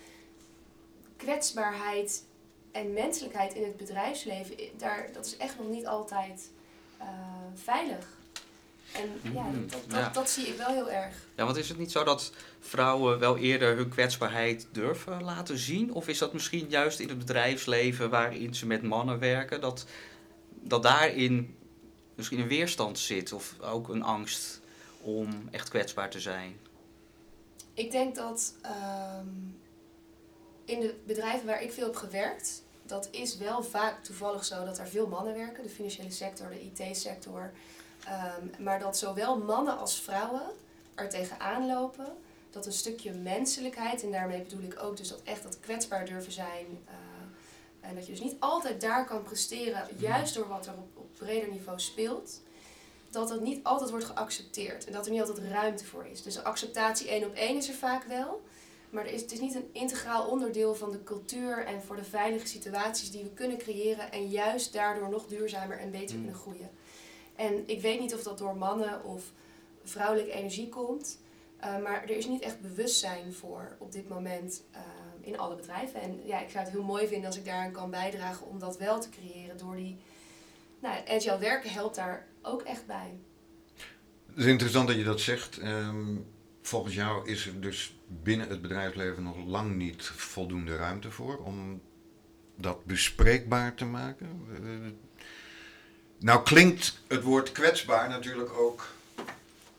Kwetsbaarheid 1.17 2.25
en 2.73 2.93
menselijkheid 2.93 3.55
in 3.55 3.63
het 3.65 3.77
bedrijfsleven, 3.77 4.57
daar, 4.77 5.09
dat 5.13 5.27
is 5.27 5.37
echt 5.37 5.59
nog 5.59 5.69
niet 5.69 5.87
altijd 5.87 6.51
uh, 7.01 7.07
veilig. 7.55 8.07
En 8.93 9.33
ja, 9.33 9.43
Mhm, 9.43 9.67
dat, 9.69 9.83
dat, 9.87 9.99
ja. 9.99 10.09
dat 10.09 10.31
zie 10.31 10.47
ik 10.47 10.57
wel 10.57 10.73
heel 10.73 10.91
erg. 10.91 11.15
Ja, 11.37 11.45
want 11.45 11.57
is 11.57 11.69
het 11.69 11.79
niet 11.79 11.93
zo 11.93 12.05
dat 12.05 12.33
vrouwen 12.61 13.19
wel 13.19 13.37
eerder 13.37 13.77
hun 13.77 13.89
kwetsbaarheid 13.89 14.67
durven 14.73 15.23
laten 15.23 15.59
zien? 15.59 15.93
Of 15.93 16.09
is 16.09 16.19
dat 16.19 16.33
misschien 16.33 16.67
juist 16.69 17.01
in 17.01 17.09
het 17.09 17.19
bedrijfsleven 17.19 18.11
waarin 18.11 18.55
ze 18.55 18.67
met 18.67 18.83
mannen 18.83 19.19
werken, 19.19 19.61
dat, 19.61 19.87
dat 20.49 20.83
daarin 20.83 21.57
misschien 22.15 22.41
een 22.41 22.49
weerstand 22.49 22.99
zit 22.99 23.33
of 23.33 23.55
ook 23.61 23.89
een 23.89 24.03
angst 24.03 24.61
om 25.07 25.49
echt 25.51 25.69
kwetsbaar 25.69 26.11
te 26.11 26.21
zijn? 26.21 26.57
Ik 27.75 27.91
denk 27.91 28.15
dat 28.15 28.55
ehm, 28.63 29.29
in 30.65 30.81
de 30.81 30.95
bedrijven 31.07 31.47
waar 31.47 31.63
ik 31.63 31.73
veel 31.73 31.85
heb 31.87 31.97
gewerkt, 31.97 32.63
dat 32.83 33.09
is 33.11 33.37
wel 33.37 33.63
vaak 33.63 34.05
toevallig 34.05 34.45
zo 34.45 34.65
dat 34.65 34.79
er 34.79 34.89
veel 34.89 35.07
mannen 35.07 35.35
werken, 35.35 35.63
de 35.63 35.69
financiële 35.69 36.11
sector, 36.11 36.49
de 36.49 36.61
IT-sector. 36.63 37.53
Ehm, 38.05 38.63
maar 38.63 38.79
dat 38.79 38.99
zowel 38.99 39.39
mannen 39.39 39.79
als 39.79 40.01
vrouwen 40.01 40.43
er 40.95 41.09
tegenaan 41.09 41.67
lopen 41.67 42.17
dat 42.51 42.67
een 42.67 42.73
stukje 42.73 43.13
menselijkheid, 43.13 44.03
en 44.03 44.11
daarmee 44.11 44.43
bedoel 44.43 44.63
ik 44.63 44.83
ook 44.83 44.97
dus 44.97 45.09
dat 45.09 45.23
echt 45.23 45.43
dat 45.43 45.61
kwetsbaar 45.61 46.05
durven 46.07 46.33
zijn. 46.33 46.67
eh, 46.87 46.95
en 47.89 47.95
dat 47.95 48.07
je 48.07 48.13
dus 48.13 48.21
niet 48.21 48.37
altijd 48.39 48.81
daar 48.81 49.07
kan 49.07 49.23
presteren, 49.23 49.87
juist 49.99 50.35
door 50.35 50.49
wat 50.49 50.67
er 50.67 50.73
op, 50.73 50.97
op 50.97 51.15
breder 51.19 51.49
niveau 51.49 51.81
speelt. 51.81 52.41
Dat 53.11 53.29
dat 53.29 53.41
niet 53.41 53.65
altijd 53.65 53.91
wordt 53.91 54.05
geaccepteerd 54.05 54.85
en 54.87 54.93
dat 54.93 55.05
er 55.07 55.13
niet 55.13 55.21
altijd 55.21 55.39
ruimte 55.51 55.85
voor 55.85 56.07
is. 56.07 56.23
Dus 56.23 56.43
acceptatie 56.43 57.09
één 57.09 57.25
op 57.25 57.35
één 57.35 57.57
is 57.57 57.69
er 57.69 57.75
vaak 57.75 58.05
wel. 58.05 58.43
Maar 58.91 59.07
er 59.07 59.13
is, 59.13 59.21
het 59.21 59.33
is 59.33 59.41
niet 59.41 59.55
een 59.55 59.69
integraal 59.73 60.27
onderdeel 60.29 60.75
van 60.75 60.91
de 60.91 61.03
cultuur 61.05 61.65
en 61.65 61.83
voor 61.83 61.97
de 61.97 62.05
veilige 62.05 62.47
situaties 62.47 63.11
die 63.11 63.23
we 63.23 63.31
kunnen 63.31 63.59
creëren. 63.59 64.13
En 64.13 64.29
juist 64.29 64.73
daardoor 64.73 65.09
nog 65.09 65.27
duurzamer 65.27 65.79
en 65.79 65.91
beter 65.91 66.17
Mm. 66.17 66.23
kunnen 66.23 66.41
groeien. 66.41 66.71
En 67.37 67.63
ik 67.69 67.81
weet 67.81 68.01
niet 68.01 68.15
of 68.15 68.23
dat 68.23 68.39
door 68.39 68.57
mannen 68.57 69.05
of 69.05 69.23
vrouwelijke 69.85 70.33
energie 70.33 70.69
komt. 70.69 71.19
eh, 71.61 71.79
maar 71.79 72.03
er 72.03 72.11
is 72.17 72.27
niet 72.27 72.41
echt 72.43 72.61
bewustzijn 72.61 73.33
voor 73.33 73.77
op 73.79 73.93
dit 73.93 74.09
moment 74.09 74.63
eh, 74.73 74.81
in 75.21 75.39
alle 75.39 75.55
bedrijven. 75.55 76.01
En 76.01 76.21
ja, 76.27 76.41
ik 76.41 76.51
zou 76.51 76.65
het 76.65 76.73
heel 76.73 76.83
mooi 76.83 77.07
vinden 77.07 77.27
als 77.27 77.37
ik 77.37 77.45
daaraan 77.45 77.73
kan 77.73 77.91
bijdragen 77.91 78.47
om 78.47 78.59
dat 78.59 78.77
wel 78.77 79.01
te 79.01 79.09
creëren. 79.09 79.59
Door 79.59 79.77
die. 79.77 79.97
Nou, 80.87 80.99
agile 81.09 81.39
werken 81.39 81.71
helpt 81.71 81.97
daar 81.97 82.27
ook 82.43 82.63
echt 82.63 82.87
bij. 82.87 83.19
Het 84.27 84.37
is 84.37 84.45
interessant 84.45 84.89
dat 84.89 84.97
je 84.97 85.05
dat 85.05 85.21
zegt. 85.21 85.59
Ehm, 85.59 86.17
volgens 86.63 86.95
jou 86.95 87.29
is 87.29 87.47
er 87.47 87.61
dus 87.61 87.97
binnen 88.09 88.49
het 88.49 88.63
bedrijfsleven 88.63 89.23
nog 89.23 89.37
lang 89.47 89.75
niet 89.75 90.05
voldoende 90.05 90.77
ruimte 90.77 91.11
voor 91.11 91.39
om 91.39 91.83
dat 92.57 92.85
bespreekbaar 92.85 93.75
te 93.75 93.85
maken. 93.85 94.29
Nou 96.19 96.43
klinkt 96.43 97.01
het 97.07 97.23
woord 97.23 97.53
kwetsbaar 97.53 98.09
natuurlijk 98.09 98.53
ook 98.53 98.89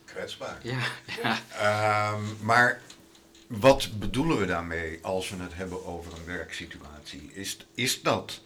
kwetsbaar. 0.06 0.60
Ja, 0.64 1.40
Ehm, 1.52 2.24
maar 2.42 2.82
wat 3.48 4.00
bedoelen 4.00 4.40
we 4.40 4.46
daarmee 4.46 5.00
als 5.02 5.30
we 5.30 5.44
het 5.44 5.56
hebben 5.56 5.86
over 5.86 6.14
een 6.14 6.26
werksituatie? 6.26 7.32
Is, 7.34 7.58
is 7.74 8.02
dat 8.02 8.42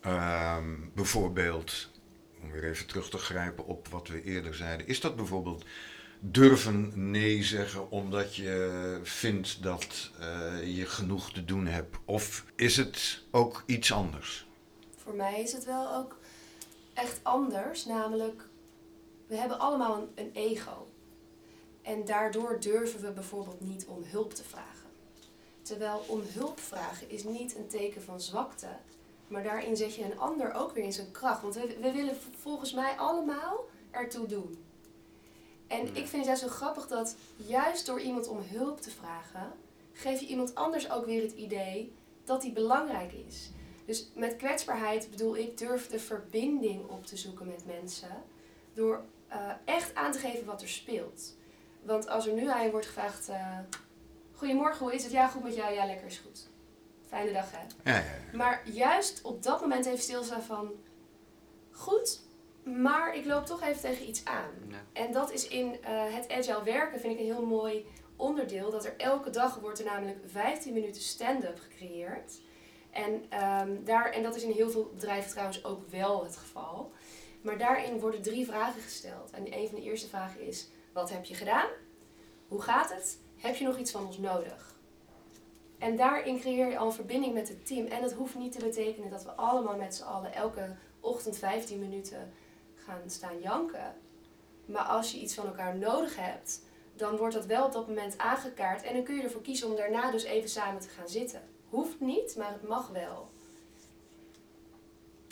ehm, 0.00 0.74
bijvoorbeeld, 0.94 1.90
om 2.42 2.50
weer 2.50 2.64
even 2.64 2.86
terug 2.86 3.10
te 3.10 3.18
grijpen 3.18 3.66
op 3.66 3.88
wat 3.88 4.08
we 4.08 4.22
eerder 4.22 4.54
zeiden, 4.54 4.86
is 4.86 5.00
dat 5.00 5.16
bijvoorbeeld 5.16 5.64
durven 6.20 7.10
nee 7.10 7.42
zeggen 7.42 7.90
omdat 7.90 8.36
je 8.36 9.00
vindt 9.02 9.62
dat 9.62 10.10
eh, 10.18 10.76
je 10.76 10.86
genoeg 10.86 11.32
te 11.32 11.44
doen 11.44 11.66
hebt? 11.66 11.96
Of 12.04 12.44
is 12.54 12.76
het 12.76 13.22
ook 13.30 13.62
iets 13.66 13.92
anders? 13.92 14.46
Voor 14.96 15.14
mij 15.14 15.40
is 15.42 15.52
het 15.52 15.64
wel 15.64 15.94
ook 15.94 16.18
echt 16.94 17.20
anders. 17.22 17.84
Namelijk, 17.84 18.42
we 19.26 19.36
hebben 19.36 19.58
allemaal 19.58 19.96
een, 19.96 20.08
een 20.14 20.30
ego. 20.32 20.88
En 21.82 22.04
daardoor 22.04 22.60
durven 22.60 23.00
we 23.00 23.10
bijvoorbeeld 23.10 23.60
niet 23.60 23.86
om 23.86 24.02
hulp 24.02 24.34
te 24.34 24.44
vragen. 24.44 24.88
Terwijl 25.62 26.04
om 26.06 26.22
hulp 26.26 26.60
vragen 26.60 27.10
is 27.10 27.24
niet 27.24 27.56
een 27.56 27.68
teken 27.68 28.02
van 28.02 28.20
zwakte. 28.20 28.68
Maar 29.28 29.42
daarin 29.42 29.76
zet 29.76 29.94
je 29.94 30.04
een 30.04 30.18
ander 30.18 30.54
ook 30.54 30.72
weer 30.72 30.84
in 30.84 30.92
zijn 30.92 31.10
kracht. 31.10 31.42
Want 31.42 31.54
we, 31.54 31.76
we 31.80 31.92
willen 31.92 32.16
volgens 32.36 32.72
mij 32.72 32.96
allemaal 32.96 33.64
ertoe 33.90 34.26
doen. 34.26 34.64
En 35.66 35.86
ik 35.86 36.06
vind 36.06 36.12
het 36.12 36.24
juist 36.24 36.42
zo 36.42 36.48
grappig 36.48 36.86
dat 36.86 37.16
juist 37.36 37.86
door 37.86 38.00
iemand 38.00 38.28
om 38.28 38.38
hulp 38.38 38.80
te 38.80 38.90
vragen, 38.90 39.52
geef 39.92 40.20
je 40.20 40.26
iemand 40.26 40.54
anders 40.54 40.90
ook 40.90 41.04
weer 41.06 41.22
het 41.22 41.32
idee 41.32 41.92
dat 42.24 42.42
die 42.42 42.52
belangrijk 42.52 43.12
is. 43.12 43.50
Dus 43.84 44.10
met 44.14 44.36
kwetsbaarheid 44.36 45.10
bedoel 45.10 45.36
ik 45.36 45.58
durf 45.58 45.88
de 45.88 45.98
verbinding 45.98 46.88
op 46.88 47.06
te 47.06 47.16
zoeken 47.16 47.46
met 47.46 47.66
mensen. 47.66 48.22
Door 48.74 49.04
eh, 49.28 49.50
echt 49.64 49.94
aan 49.94 50.12
te 50.12 50.18
geven 50.18 50.46
wat 50.46 50.62
er 50.62 50.68
speelt. 50.68 51.34
Want 51.82 52.08
als 52.08 52.26
er 52.26 52.32
nu 52.32 52.48
aan 52.48 52.64
je 52.64 52.70
wordt 52.70 52.86
gevraagd: 52.86 53.28
eh, 53.28 53.58
Goedemorgen, 54.32 54.78
hoe 54.78 54.94
is 54.94 55.02
het? 55.02 55.12
Ja, 55.12 55.28
goed 55.28 55.42
met 55.42 55.54
jou? 55.54 55.74
Ja, 55.74 55.86
lekker 55.86 56.06
is 56.06 56.18
goed. 56.18 56.48
Fijne 57.08 57.32
dag 57.32 57.50
hè. 57.50 57.90
Ja, 57.92 57.98
ja, 57.98 58.04
ja. 58.04 58.36
Maar 58.36 58.62
juist 58.64 59.22
op 59.22 59.42
dat 59.42 59.60
moment 59.60 59.86
even 59.86 59.98
stilstaan 59.98 60.42
van: 60.42 60.70
Goed, 61.70 62.20
maar 62.62 63.14
ik 63.14 63.24
loop 63.24 63.46
toch 63.46 63.62
even 63.62 63.80
tegen 63.80 64.08
iets 64.08 64.24
aan. 64.24 64.50
En 64.92 65.12
dat 65.12 65.32
is 65.32 65.48
in 65.48 65.82
eh, 65.82 66.14
het 66.14 66.30
agile 66.30 66.62
werken, 66.62 67.00
vind 67.00 67.12
ik 67.12 67.18
een 67.18 67.34
heel 67.34 67.46
mooi 67.46 67.86
onderdeel. 68.16 68.70
Dat 68.70 68.84
er 68.84 68.94
elke 68.96 69.30
dag 69.30 69.58
wordt 69.58 69.78
er 69.78 69.84
namelijk 69.84 70.18
15 70.26 70.72
minuten 70.72 71.02
stand-up 71.02 71.58
gecreëerd. 71.58 72.40
En, 72.90 73.24
ehm, 73.28 73.84
daar, 73.84 74.10
en 74.10 74.22
dat 74.22 74.36
is 74.36 74.42
in 74.42 74.50
heel 74.50 74.70
veel 74.70 74.90
bedrijven 74.94 75.30
trouwens 75.30 75.64
ook 75.64 75.90
wel 75.90 76.24
het 76.24 76.36
geval. 76.36 76.92
Maar 77.40 77.58
daarin 77.58 78.00
worden 78.00 78.22
drie 78.22 78.46
vragen 78.46 78.82
gesteld. 78.82 79.30
En 79.30 79.58
een 79.58 79.66
van 79.66 79.76
de 79.76 79.82
eerste 79.82 80.08
vragen 80.08 80.40
is: 80.40 80.68
Wat 80.92 81.10
heb 81.10 81.24
je 81.24 81.34
gedaan? 81.34 81.68
Hoe 82.48 82.62
gaat 82.62 82.94
het? 82.94 83.18
Heb 83.36 83.56
je 83.56 83.64
nog 83.64 83.78
iets 83.78 83.90
van 83.90 84.06
ons 84.06 84.18
nodig? 84.18 84.67
En 85.78 85.96
daarin 85.96 86.40
creëer 86.40 86.68
je 86.68 86.78
al 86.78 86.86
een 86.86 86.92
verbinding 86.92 87.34
met 87.34 87.48
het 87.48 87.66
team. 87.66 87.86
En 87.86 88.02
het 88.02 88.12
hoeft 88.12 88.34
niet 88.34 88.52
te 88.52 88.64
betekenen 88.64 89.10
dat 89.10 89.24
we 89.24 89.30
allemaal 89.30 89.76
met 89.76 89.94
z'n 89.94 90.02
allen 90.02 90.34
elke 90.34 90.76
ochtend 91.00 91.38
15 91.38 91.78
minuten 91.78 92.32
gaan 92.74 93.00
staan 93.06 93.40
janken. 93.40 93.94
Maar 94.66 94.82
als 94.82 95.12
je 95.12 95.18
iets 95.18 95.34
van 95.34 95.46
elkaar 95.46 95.76
nodig 95.76 96.16
hebt, 96.16 96.60
dan 96.96 97.16
wordt 97.16 97.34
dat 97.34 97.46
wel 97.46 97.64
op 97.64 97.72
dat 97.72 97.88
moment 97.88 98.18
aangekaart. 98.18 98.82
En 98.82 98.94
dan 98.94 99.02
kun 99.04 99.16
je 99.16 99.22
ervoor 99.22 99.42
kiezen 99.42 99.68
om 99.68 99.76
daarna 99.76 100.10
dus 100.10 100.24
even 100.24 100.48
samen 100.48 100.80
te 100.80 100.88
gaan 100.88 101.08
zitten. 101.08 101.42
Hoeft 101.68 102.00
niet, 102.00 102.36
maar 102.36 102.52
het 102.52 102.68
mag 102.68 102.88
wel. 102.88 103.30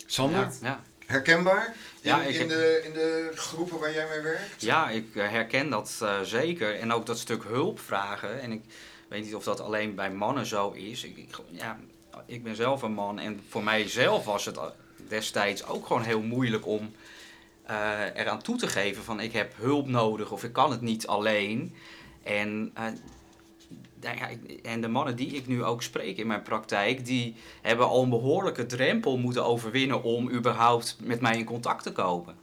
Sander, 0.07 0.39
ja, 0.41 0.51
ja. 0.63 0.83
herkenbaar 1.07 1.67
in, 1.67 1.73
Ja, 2.11 2.23
ik 2.23 2.35
in, 2.35 2.49
de, 2.49 2.83
in 2.85 2.93
de 2.93 3.31
groepen 3.35 3.79
waar 3.79 3.93
jij 3.93 4.09
mee 4.09 4.21
werkt? 4.21 4.63
Ja, 4.63 4.91
ik 4.91 5.17
eh, 5.17 5.31
herken 5.31 5.71
dat 5.71 5.99
eh, 6.03 6.21
zeker. 6.21 6.79
En 6.79 6.93
ook 6.93 7.07
dat 7.07 7.19
stuk 7.19 7.43
hulp 7.43 7.81
vragen. 7.81 8.41
En 8.41 8.53
ik 8.53 8.63
weet 9.09 9.25
niet 9.25 9.35
of 9.35 9.45
dat 9.45 9.61
alleen 9.61 9.95
bij 9.95 10.11
mannen 10.13 10.47
zo 10.47 10.71
is. 10.71 11.05
Ik, 11.05 11.17
ik, 11.17 11.39
ja, 11.51 11.79
ik 12.27 12.43
ben 12.43 12.57
zelf 12.57 12.83
een 12.83 12.93
man 12.93 13.19
en 13.19 13.41
voor 13.49 13.63
mijzelf 13.63 14.25
was 14.25 14.45
het 14.45 14.59
destijds 15.09 15.67
ook 15.67 15.87
gewoon 15.87 16.03
heel 16.03 16.23
moeilijk 16.23 16.67
om 16.67 16.91
eh, 17.63 18.01
eraan 18.15 18.43
toe 18.43 18.57
te 18.57 18.67
geven 18.67 19.03
van 19.03 19.21
ik 19.21 19.33
heb 19.33 19.53
hulp 19.57 19.89
nodig 19.89 20.31
of 20.31 20.45
ik 20.45 20.53
kan 20.53 20.71
het 20.71 20.81
niet 20.81 21.07
alleen. 21.07 21.75
En, 22.23 22.73
ik- 24.31 24.61
en 24.63 24.81
de 24.81 24.89
mannen 24.89 25.17
die 25.17 25.31
ik 25.31 25.47
nu 25.47 25.65
ook 25.65 25.83
spreek 25.83 26.17
in 26.17 26.27
mijn 26.27 26.43
praktijk, 26.43 27.05
die 27.07 27.35
hebben 27.63 27.87
al 27.89 28.03
een 28.03 28.09
behoorlijke 28.11 28.67
drempel 28.67 29.17
moeten 29.19 29.45
overwinnen 29.45 30.03
om 30.03 30.31
überhaupt 30.31 30.97
met 31.03 31.21
mij 31.21 31.37
in 31.39 31.45
contact 31.45 31.83
te 31.83 31.93
komen. 31.93 32.37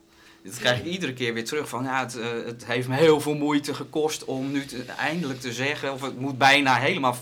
Dat 0.43 0.57
krijg 0.57 0.79
ik 0.79 0.85
iedere 0.85 1.13
keer 1.13 1.33
weer 1.33 1.45
terug 1.45 1.69
van, 1.69 1.83
ja, 1.83 1.99
het, 1.99 2.17
eh, 2.19 2.27
het 2.45 2.65
heeft 2.65 2.87
me 2.87 2.95
heel 2.95 3.21
veel 3.21 3.33
moeite 3.35 3.73
gekost 3.73 4.25
om 4.25 4.51
nu 4.51 4.65
te- 4.65 4.83
eindelijk 4.83 5.39
te 5.39 5.53
zeggen, 5.53 5.93
of 5.93 6.01
het 6.01 6.19
moet 6.19 6.37
bijna 6.37 6.75
helemaal 6.75 7.15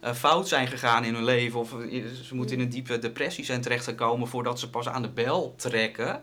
eh, 0.00 0.14
fout 0.14 0.48
zijn 0.48 0.66
gegaan 0.66 1.04
in 1.04 1.14
hun 1.14 1.24
leven, 1.24 1.60
of 1.60 1.80
eh, 1.80 2.04
ze 2.06 2.34
moeten 2.34 2.56
in 2.56 2.62
een 2.62 2.68
diepe 2.68 2.98
depressie 2.98 3.44
zijn 3.44 3.60
terechtgekomen 3.60 4.28
voordat 4.28 4.60
ze 4.60 4.70
pas 4.70 4.88
aan 4.88 5.02
de 5.02 5.08
bel 5.10 5.54
trekken, 5.56 6.22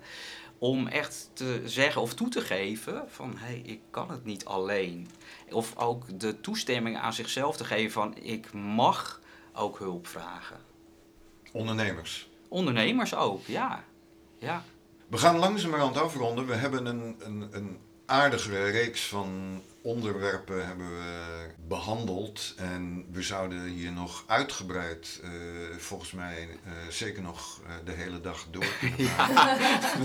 om 0.57 0.88
echt 0.88 1.29
te 1.34 1.61
zeggen 1.65 2.01
of 2.01 2.13
toe 2.13 2.29
te 2.29 2.41
geven 2.41 3.03
van, 3.09 3.34
hé, 3.38 3.45
hey, 3.45 3.61
ik 3.65 3.79
kan 3.89 4.11
het 4.11 4.25
niet 4.25 4.45
alleen. 4.45 5.07
Of 5.49 5.77
ook 5.77 6.19
de 6.19 6.39
toestemming 6.41 6.97
aan 6.97 7.13
zichzelf 7.13 7.57
te 7.57 7.65
geven 7.65 7.91
van, 7.91 8.15
ik 8.21 8.53
mag 8.53 9.21
ook 9.53 9.79
hulp 9.79 10.07
vragen. 10.07 10.57
Ondernemers. 11.51 12.29
Ondernemers 12.47 13.15
ook, 13.15 13.45
ja. 13.45 13.84
ja. 14.38 14.63
We 15.12 15.18
gaan 15.18 15.38
langzamerhand 15.38 15.97
afronden. 15.97 16.47
We 16.47 16.53
hebben 16.53 16.86
een, 16.86 17.16
een, 17.20 17.47
een 17.51 17.80
aardige 18.05 18.64
reeks 18.64 19.07
van 19.07 19.62
onderwerpen 19.82 20.68
hebben 20.68 20.89
we 20.89 21.47
behandeld. 21.68 22.53
En 22.57 23.05
we 23.12 23.22
zouden 23.22 23.64
hier 23.64 23.91
nog 23.91 24.24
uitgebreid, 24.28 25.22
uh, 25.24 25.30
volgens 25.78 26.12
mij, 26.12 26.47
uh, 26.49 26.72
zeker 26.89 27.22
nog 27.22 27.62
uh, 27.64 27.74
de 27.86 27.91
hele 27.91 28.22
dag 28.22 28.47
door. 28.51 28.66
ja, 29.18 29.57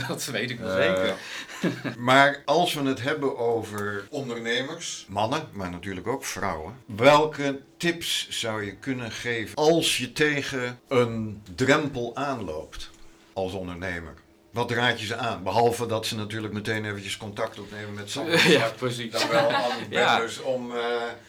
dat 0.08 0.24
weet 0.24 0.50
ik 0.50 0.58
wel 0.58 0.76
zeker. 0.76 1.16
maar 1.98 2.42
als 2.44 2.74
we 2.74 2.82
het 2.82 3.02
hebben 3.02 3.38
over 3.38 4.06
ondernemers, 4.10 5.06
mannen, 5.08 5.48
maar 5.52 5.70
natuurlijk 5.70 6.06
ook 6.06 6.24
vrouwen. 6.24 6.74
Welke 6.86 7.60
tips 7.76 8.28
zou 8.28 8.64
je 8.64 8.76
kunnen 8.76 9.10
geven 9.10 9.56
als 9.56 9.98
je 9.98 10.12
tegen 10.12 10.80
een 10.88 11.42
drempel 11.54 12.16
aanloopt 12.16 12.90
als 13.32 13.52
ondernemer? 13.52 14.24
Wat 14.56 14.70
raad 14.70 15.00
je 15.00 15.06
ze 15.06 15.16
aan? 15.16 15.42
Behalve 15.42 15.86
dat 15.86 16.06
ze 16.06 16.16
natuurlijk 16.16 16.52
meteen 16.52 16.84
eventjes 16.84 17.16
contact 17.16 17.58
opnemen 17.58 17.94
met 17.94 18.10
Sander. 18.10 18.50
Ja, 18.58 18.68
precies. 18.76 19.12
Dan 19.12 19.28
wel 19.28 19.50
ja. 19.90 20.22
om... 20.42 20.70
Uh... 20.70 20.76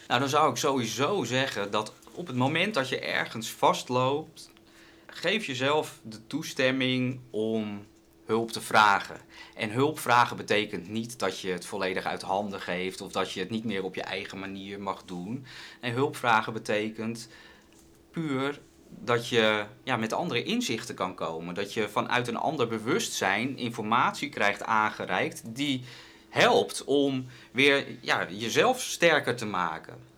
Nou, 0.08 0.20
dan 0.20 0.30
zou 0.30 0.50
ik 0.50 0.58
sowieso 0.58 1.24
zeggen 1.24 1.72
dat 1.72 1.94
op 2.12 2.28
het 2.28 2.36
moment 2.36 2.74
dat 2.74 2.90
je 2.90 3.00
ergens 3.00 3.52
vastloopt... 3.52 4.50
geef 5.06 5.46
jezelf 5.46 6.00
de 6.02 6.28
toestemming 6.28 7.20
om 7.30 7.86
hulp 8.26 8.52
te 8.52 8.62
vragen. 8.62 9.18
En 9.56 9.72
hulp 9.72 10.00
vragen 10.00 10.38
betekent 10.38 10.90
niet 10.90 11.20
dat 11.20 11.40
je 11.40 11.52
het 11.52 11.66
volledig 11.66 12.06
uit 12.06 12.22
handen 12.22 12.62
geeft... 12.62 13.02
of 13.02 13.12
dat 13.12 13.32
je 13.32 13.40
het 13.40 13.50
niet 13.50 13.66
meer 13.66 13.84
op 13.84 13.96
je 13.96 14.04
eigen 14.04 14.40
manier 14.40 14.80
mag 14.80 15.04
doen. 15.04 15.46
En 15.80 15.94
hulp 15.94 16.16
vragen 16.16 16.54
betekent 16.54 17.30
puur 18.12 18.60
dat 18.90 19.28
je 19.28 19.66
ja, 19.84 19.96
met 19.96 20.14
andere 20.14 20.44
inzichten 20.44 20.96
kan 20.96 21.16
komen. 21.16 21.56
Dat 21.56 21.74
je 21.74 21.90
vanuit 21.90 22.28
een 22.28 22.38
ander 22.38 22.68
bewustzijn 22.68 23.58
informatie 23.58 24.30
krijgt 24.30 24.64
aangereikt 24.64 25.42
die 25.46 25.84
helpt 26.30 26.84
om 26.84 27.26
weer 27.52 27.86
ja, 28.02 28.28
jezelf 28.30 28.82
sterker 28.82 29.36
te 29.36 29.46
maken. 29.46 30.16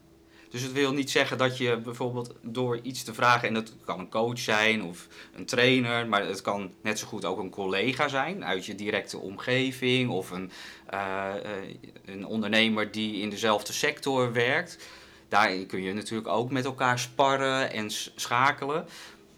Dus 0.49 0.61
het 0.61 0.71
wil 0.71 0.93
niet 0.93 1.11
zeggen 1.11 1.37
dat 1.37 1.57
je 1.57 1.77
bijvoorbeeld 1.77 2.35
door 2.41 2.79
iets 2.81 3.03
te 3.03 3.13
vragen, 3.13 3.47
en 3.47 3.53
dat 3.53 3.73
kan 3.85 3.99
een 3.99 4.09
coach 4.09 4.39
zijn 4.39 4.83
of 4.83 5.07
een 5.35 5.45
trainer, 5.45 6.07
maar 6.07 6.25
het 6.25 6.41
kan 6.41 6.71
net 6.81 6.99
zo 6.99 7.07
goed 7.07 7.25
ook 7.25 7.39
een 7.39 7.49
collega 7.49 8.07
zijn 8.07 8.45
uit 8.45 8.65
je 8.65 8.75
directe 8.75 9.17
omgeving 9.17 10.09
of 10.09 10.31
een, 10.31 10.51
uh, 10.93 11.33
een 12.05 12.25
ondernemer 12.25 12.91
die 12.91 13.21
in 13.21 13.29
dezelfde 13.29 13.73
sector 13.73 14.33
werkt 14.33 14.77
Daarin 15.29 15.65
kun 15.65 15.81
je 15.81 15.93
natuurlijk 15.93 16.27
ook 16.27 16.51
met 16.51 16.65
elkaar 16.65 16.99
sparren 16.99 17.71
en 17.71 17.91
schakelen. 18.15 18.85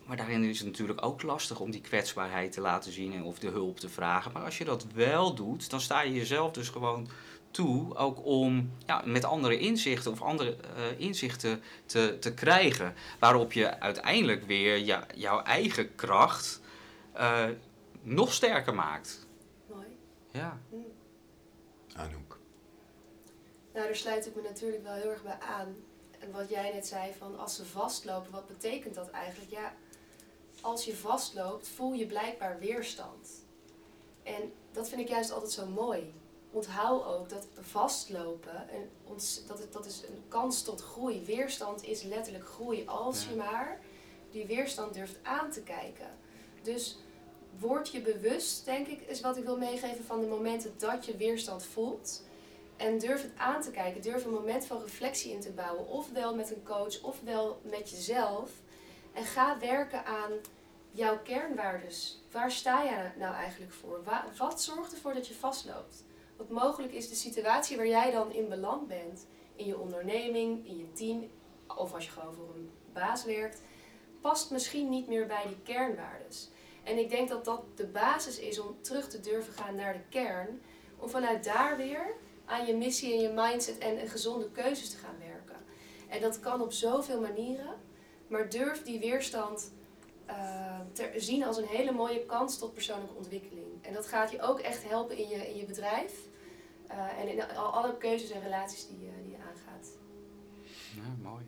Maar 0.06 0.18
daarin 0.18 0.44
is 0.44 0.58
het 0.58 0.68
natuurlijk 0.68 1.06
ook 1.06 1.22
lastig 1.22 1.60
om 1.60 1.72
die 1.72 1.82
kwetsbaarheid 1.82 2.52
te 2.52 2.62
laten 2.62 2.92
zien 2.92 3.24
of 3.24 3.40
de 3.40 3.50
hulp 3.50 3.80
te 3.80 3.90
vragen. 3.90 4.32
Maar 4.32 4.44
als 4.44 4.58
je 4.58 4.66
dat 4.66 4.86
wel 4.94 5.36
doet, 5.36 5.70
dan 5.70 5.82
sta 5.82 6.02
je 6.02 6.14
jezelf 6.14 6.52
dus 6.52 6.70
gewoon 6.70 7.10
toe, 7.52 7.96
ook 7.96 8.26
om 8.26 8.72
ja, 8.86 9.02
met 9.06 9.26
andere 9.26 9.60
inzichten 9.60 10.12
of 10.12 10.22
andere 10.22 10.56
uh, 10.78 11.00
inzichten 11.00 11.64
te, 11.86 12.18
te 12.20 12.34
krijgen. 12.34 12.94
Waarop 13.20 13.54
je 13.54 13.80
uiteindelijk 13.80 14.46
weer 14.46 14.78
ja, 14.78 15.06
jouw 15.16 15.42
eigen 15.42 15.96
kracht 15.96 16.62
uh, 17.16 17.46
nog 18.02 18.34
sterker 18.34 18.74
maakt. 18.74 19.28
Mooi. 19.70 19.86
Ja. 20.32 20.60
Hm. 20.70 20.76
Anouk. 22.00 22.31
Nou, 23.74 23.86
daar 23.86 23.96
sluit 23.96 24.26
ik 24.26 24.36
me 24.36 24.42
natuurlijk 24.42 24.84
wel 24.84 24.94
heel 24.94 25.10
erg 25.10 25.24
bij 25.24 25.40
aan. 25.40 25.76
En 26.20 26.32
wat 26.32 26.50
jij 26.50 26.74
net 26.74 26.88
zei 26.88 27.14
van 27.18 27.40
als 27.40 27.56
ze 27.56 27.66
vastlopen, 27.66 28.32
wat 28.32 28.48
betekent 28.48 28.96
dat 28.96 29.10
eigenlijk? 29.10 29.52
Ja, 29.52 29.74
als 30.62 30.86
je 30.86 30.96
vastloopt, 30.96 31.68
voel 31.68 31.94
je 31.94 32.06
blijkbaar 32.06 32.60
weerstand. 32.60 33.30
En 34.24 34.54
dat 34.72 34.90
vind 34.90 35.02
ik 35.02 35.08
juist 35.08 35.32
altijd 35.32 35.52
zo 35.52 35.66
mooi. 35.66 36.14
Onthoud 36.52 37.06
ook 37.06 37.30
dat 37.30 37.48
vastlopen, 37.60 38.70
en 38.70 38.90
dat, 39.48 39.60
het, 39.60 39.74
dat 39.74 39.86
is 39.86 40.04
een 40.08 40.24
kans 40.28 40.64
tot 40.64 40.82
groei. 40.82 41.26
Weerstand 41.26 41.84
is 41.84 42.04
letterlijk 42.04 42.46
groei. 42.48 42.88
Als 42.88 43.26
je 43.26 43.36
maar 43.36 43.80
die 44.32 44.46
weerstand 44.46 44.94
durft 44.94 45.20
aan 45.24 45.52
te 45.52 45.62
kijken. 45.62 46.18
Dus 46.62 46.98
word 47.60 47.90
je 47.90 48.02
bewust, 48.02 48.66
denk 48.66 48.88
ik, 48.88 49.02
is 49.02 49.22
wat 49.22 49.38
ik 49.38 49.44
wil 49.44 49.58
meegeven 49.58 50.06
van 50.06 50.22
de 50.22 50.28
momenten 50.28 50.74
dat 50.78 51.06
je 51.06 51.18
weerstand 51.18 51.64
voelt. 51.64 52.24
En 52.82 52.98
durf 52.98 53.22
het 53.22 53.32
aan 53.38 53.62
te 53.62 53.72
kijken. 53.72 54.02
Durf 54.02 54.26
een 54.26 54.34
moment 54.34 54.66
van 54.66 54.82
reflectie 54.82 55.32
in 55.32 55.40
te 55.40 55.52
bouwen. 55.52 55.88
Ofwel 55.88 56.36
met 56.36 56.52
een 56.52 56.64
coach, 56.64 57.02
ofwel 57.02 57.62
met 57.64 57.90
jezelf. 57.90 58.52
En 59.14 59.24
ga 59.24 59.60
werken 59.60 60.06
aan 60.06 60.32
jouw 60.92 61.20
kernwaardes. 61.24 62.22
Waar 62.32 62.52
sta 62.52 62.84
je 62.84 63.20
nou 63.20 63.36
eigenlijk 63.36 63.72
voor? 63.72 64.04
Wat 64.38 64.62
zorgt 64.62 64.94
ervoor 64.94 65.14
dat 65.14 65.28
je 65.28 65.34
vastloopt? 65.34 66.04
Wat 66.38 66.50
mogelijk 66.50 66.94
is 66.94 67.10
de 67.10 67.16
situatie 67.16 67.78
waar 67.78 67.88
jij 67.88 68.12
dan 68.12 68.32
in 68.32 68.50
beland 68.50 68.88
bent. 68.88 69.26
In 69.56 69.66
je 69.66 69.80
onderneming, 69.80 70.68
in 70.68 70.78
je 70.78 70.92
team. 70.92 71.30
Of 71.78 71.94
als 71.94 72.06
je 72.06 72.12
gewoon 72.12 72.34
voor 72.34 72.56
een 72.56 72.72
baas 72.94 73.24
werkt. 73.24 73.62
Past 74.22 74.52
misschien 74.52 74.90
niet 74.90 75.08
meer 75.08 75.28
bij 75.28 75.44
die 75.48 75.62
kernwaardes. 75.64 76.50
En 76.84 76.98
ik 76.98 77.10
denk 77.10 77.30
dat 77.30 77.46
dat 77.46 77.64
de 77.76 77.86
basis 77.86 78.40
is 78.40 78.60
om 78.60 78.82
terug 78.82 79.10
te 79.10 79.20
durven 79.20 79.54
gaan 79.54 79.76
naar 79.76 79.94
de 79.94 80.04
kern. 80.10 80.62
Om 80.98 81.10
vanuit 81.10 81.44
daar 81.44 81.78
weer 81.78 82.16
aan 82.52 82.66
je 82.66 82.76
missie 82.76 83.14
en 83.14 83.22
je 83.22 83.30
mindset 83.36 83.78
en, 83.78 84.08
gezonde 84.08 84.52
keuzes 84.52 84.90
te 84.90 84.98
gaan 84.98 85.18
werken. 85.20 85.56
En 86.08 86.22
dat 86.22 86.40
kan 86.40 86.62
op 86.62 86.72
zoveel 86.72 87.22
manieren, 87.22 87.76
maar 88.28 88.50
durf 88.50 88.84
die 88.84 89.00
weerstand 89.00 89.74
uh, 90.28 90.80
te 90.94 91.12
zien 91.16 91.44
als 91.44 91.58
een 91.58 91.68
hele 91.68 91.92
mooie 91.92 92.26
kans 92.26 92.58
tot 92.58 92.74
persoonlijke 92.74 93.16
ontwikkeling. 93.16 93.68
En 93.82 93.94
dat 93.94 94.08
gaat 94.08 94.32
je 94.32 94.42
ook 94.42 94.60
echt 94.60 94.88
helpen 94.88 95.18
in 95.18 95.28
je, 95.28 95.50
in 95.50 95.56
je 95.56 95.66
bedrijf 95.66 96.14
uh, 96.88 97.20
en 97.20 97.28
in 97.28 97.42
al, 97.56 97.74
alle 97.74 97.98
keuzes 97.98 98.30
en 98.30 98.42
relaties 98.42 98.88
die, 98.88 99.08
uh, 99.08 99.14
die 99.24 99.32
je 99.32 99.38
aangaat. 99.38 99.88
Ja, 100.96 101.30
mooi. 101.30 101.44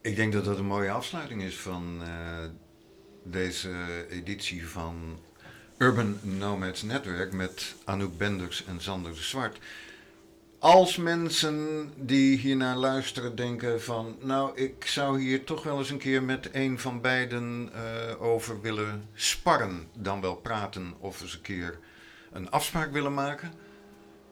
Ik 0.00 0.16
denk 0.16 0.32
dat 0.32 0.44
dat 0.44 0.58
een 0.58 0.66
mooie 0.66 0.90
afsluiting 0.90 1.42
is 1.42 1.60
van 1.60 2.02
deze 3.24 4.06
editie 4.08 4.68
van 4.68 5.18
Urban 5.82 6.18
Nomads 6.22 6.82
Netwerk 6.82 7.32
met 7.32 7.74
Anouk 7.84 8.18
Benders 8.18 8.64
en 8.64 8.80
Sander 8.80 9.12
de 9.12 9.22
Zwart. 9.22 9.58
Als 10.58 10.96
mensen 10.96 11.88
die 11.96 12.38
hiernaar 12.38 12.76
luisteren 12.76 13.36
denken 13.36 13.82
van, 13.82 14.16
nou, 14.20 14.56
ik 14.56 14.86
zou 14.86 15.20
hier 15.20 15.44
toch 15.44 15.62
wel 15.62 15.78
eens 15.78 15.90
een 15.90 15.98
keer 15.98 16.22
met 16.22 16.48
een 16.52 16.78
van 16.78 17.00
beiden 17.00 17.70
uh, 17.74 18.22
over 18.22 18.60
willen 18.60 19.08
sparren, 19.14 19.88
dan 19.94 20.20
wel 20.20 20.36
praten 20.36 20.94
of 20.98 21.20
eens 21.20 21.34
een 21.34 21.40
keer 21.40 21.78
een 22.32 22.50
afspraak 22.50 22.92
willen 22.92 23.14
maken. 23.14 23.52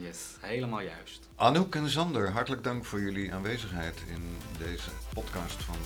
Yes, 0.00 0.18
helemaal 0.40 0.80
juist. 0.80 1.28
Anouk 1.36 1.74
en 1.74 1.88
Zander, 1.88 2.30
hartelijk 2.30 2.64
dank 2.64 2.84
voor 2.84 3.00
jullie 3.00 3.34
aanwezigheid 3.34 4.02
in 4.08 4.36
deze 4.58 4.90
podcast 5.12 5.62
van 5.62 5.76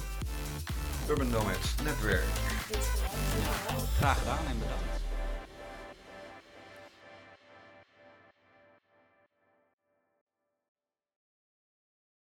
Urban 1.09 1.31
Nomads 1.31 1.75
Netwerk. 1.85 2.25
Graag 3.99 4.19
gedaan 4.19 4.47
en 4.47 4.59
bedankt. 4.59 4.98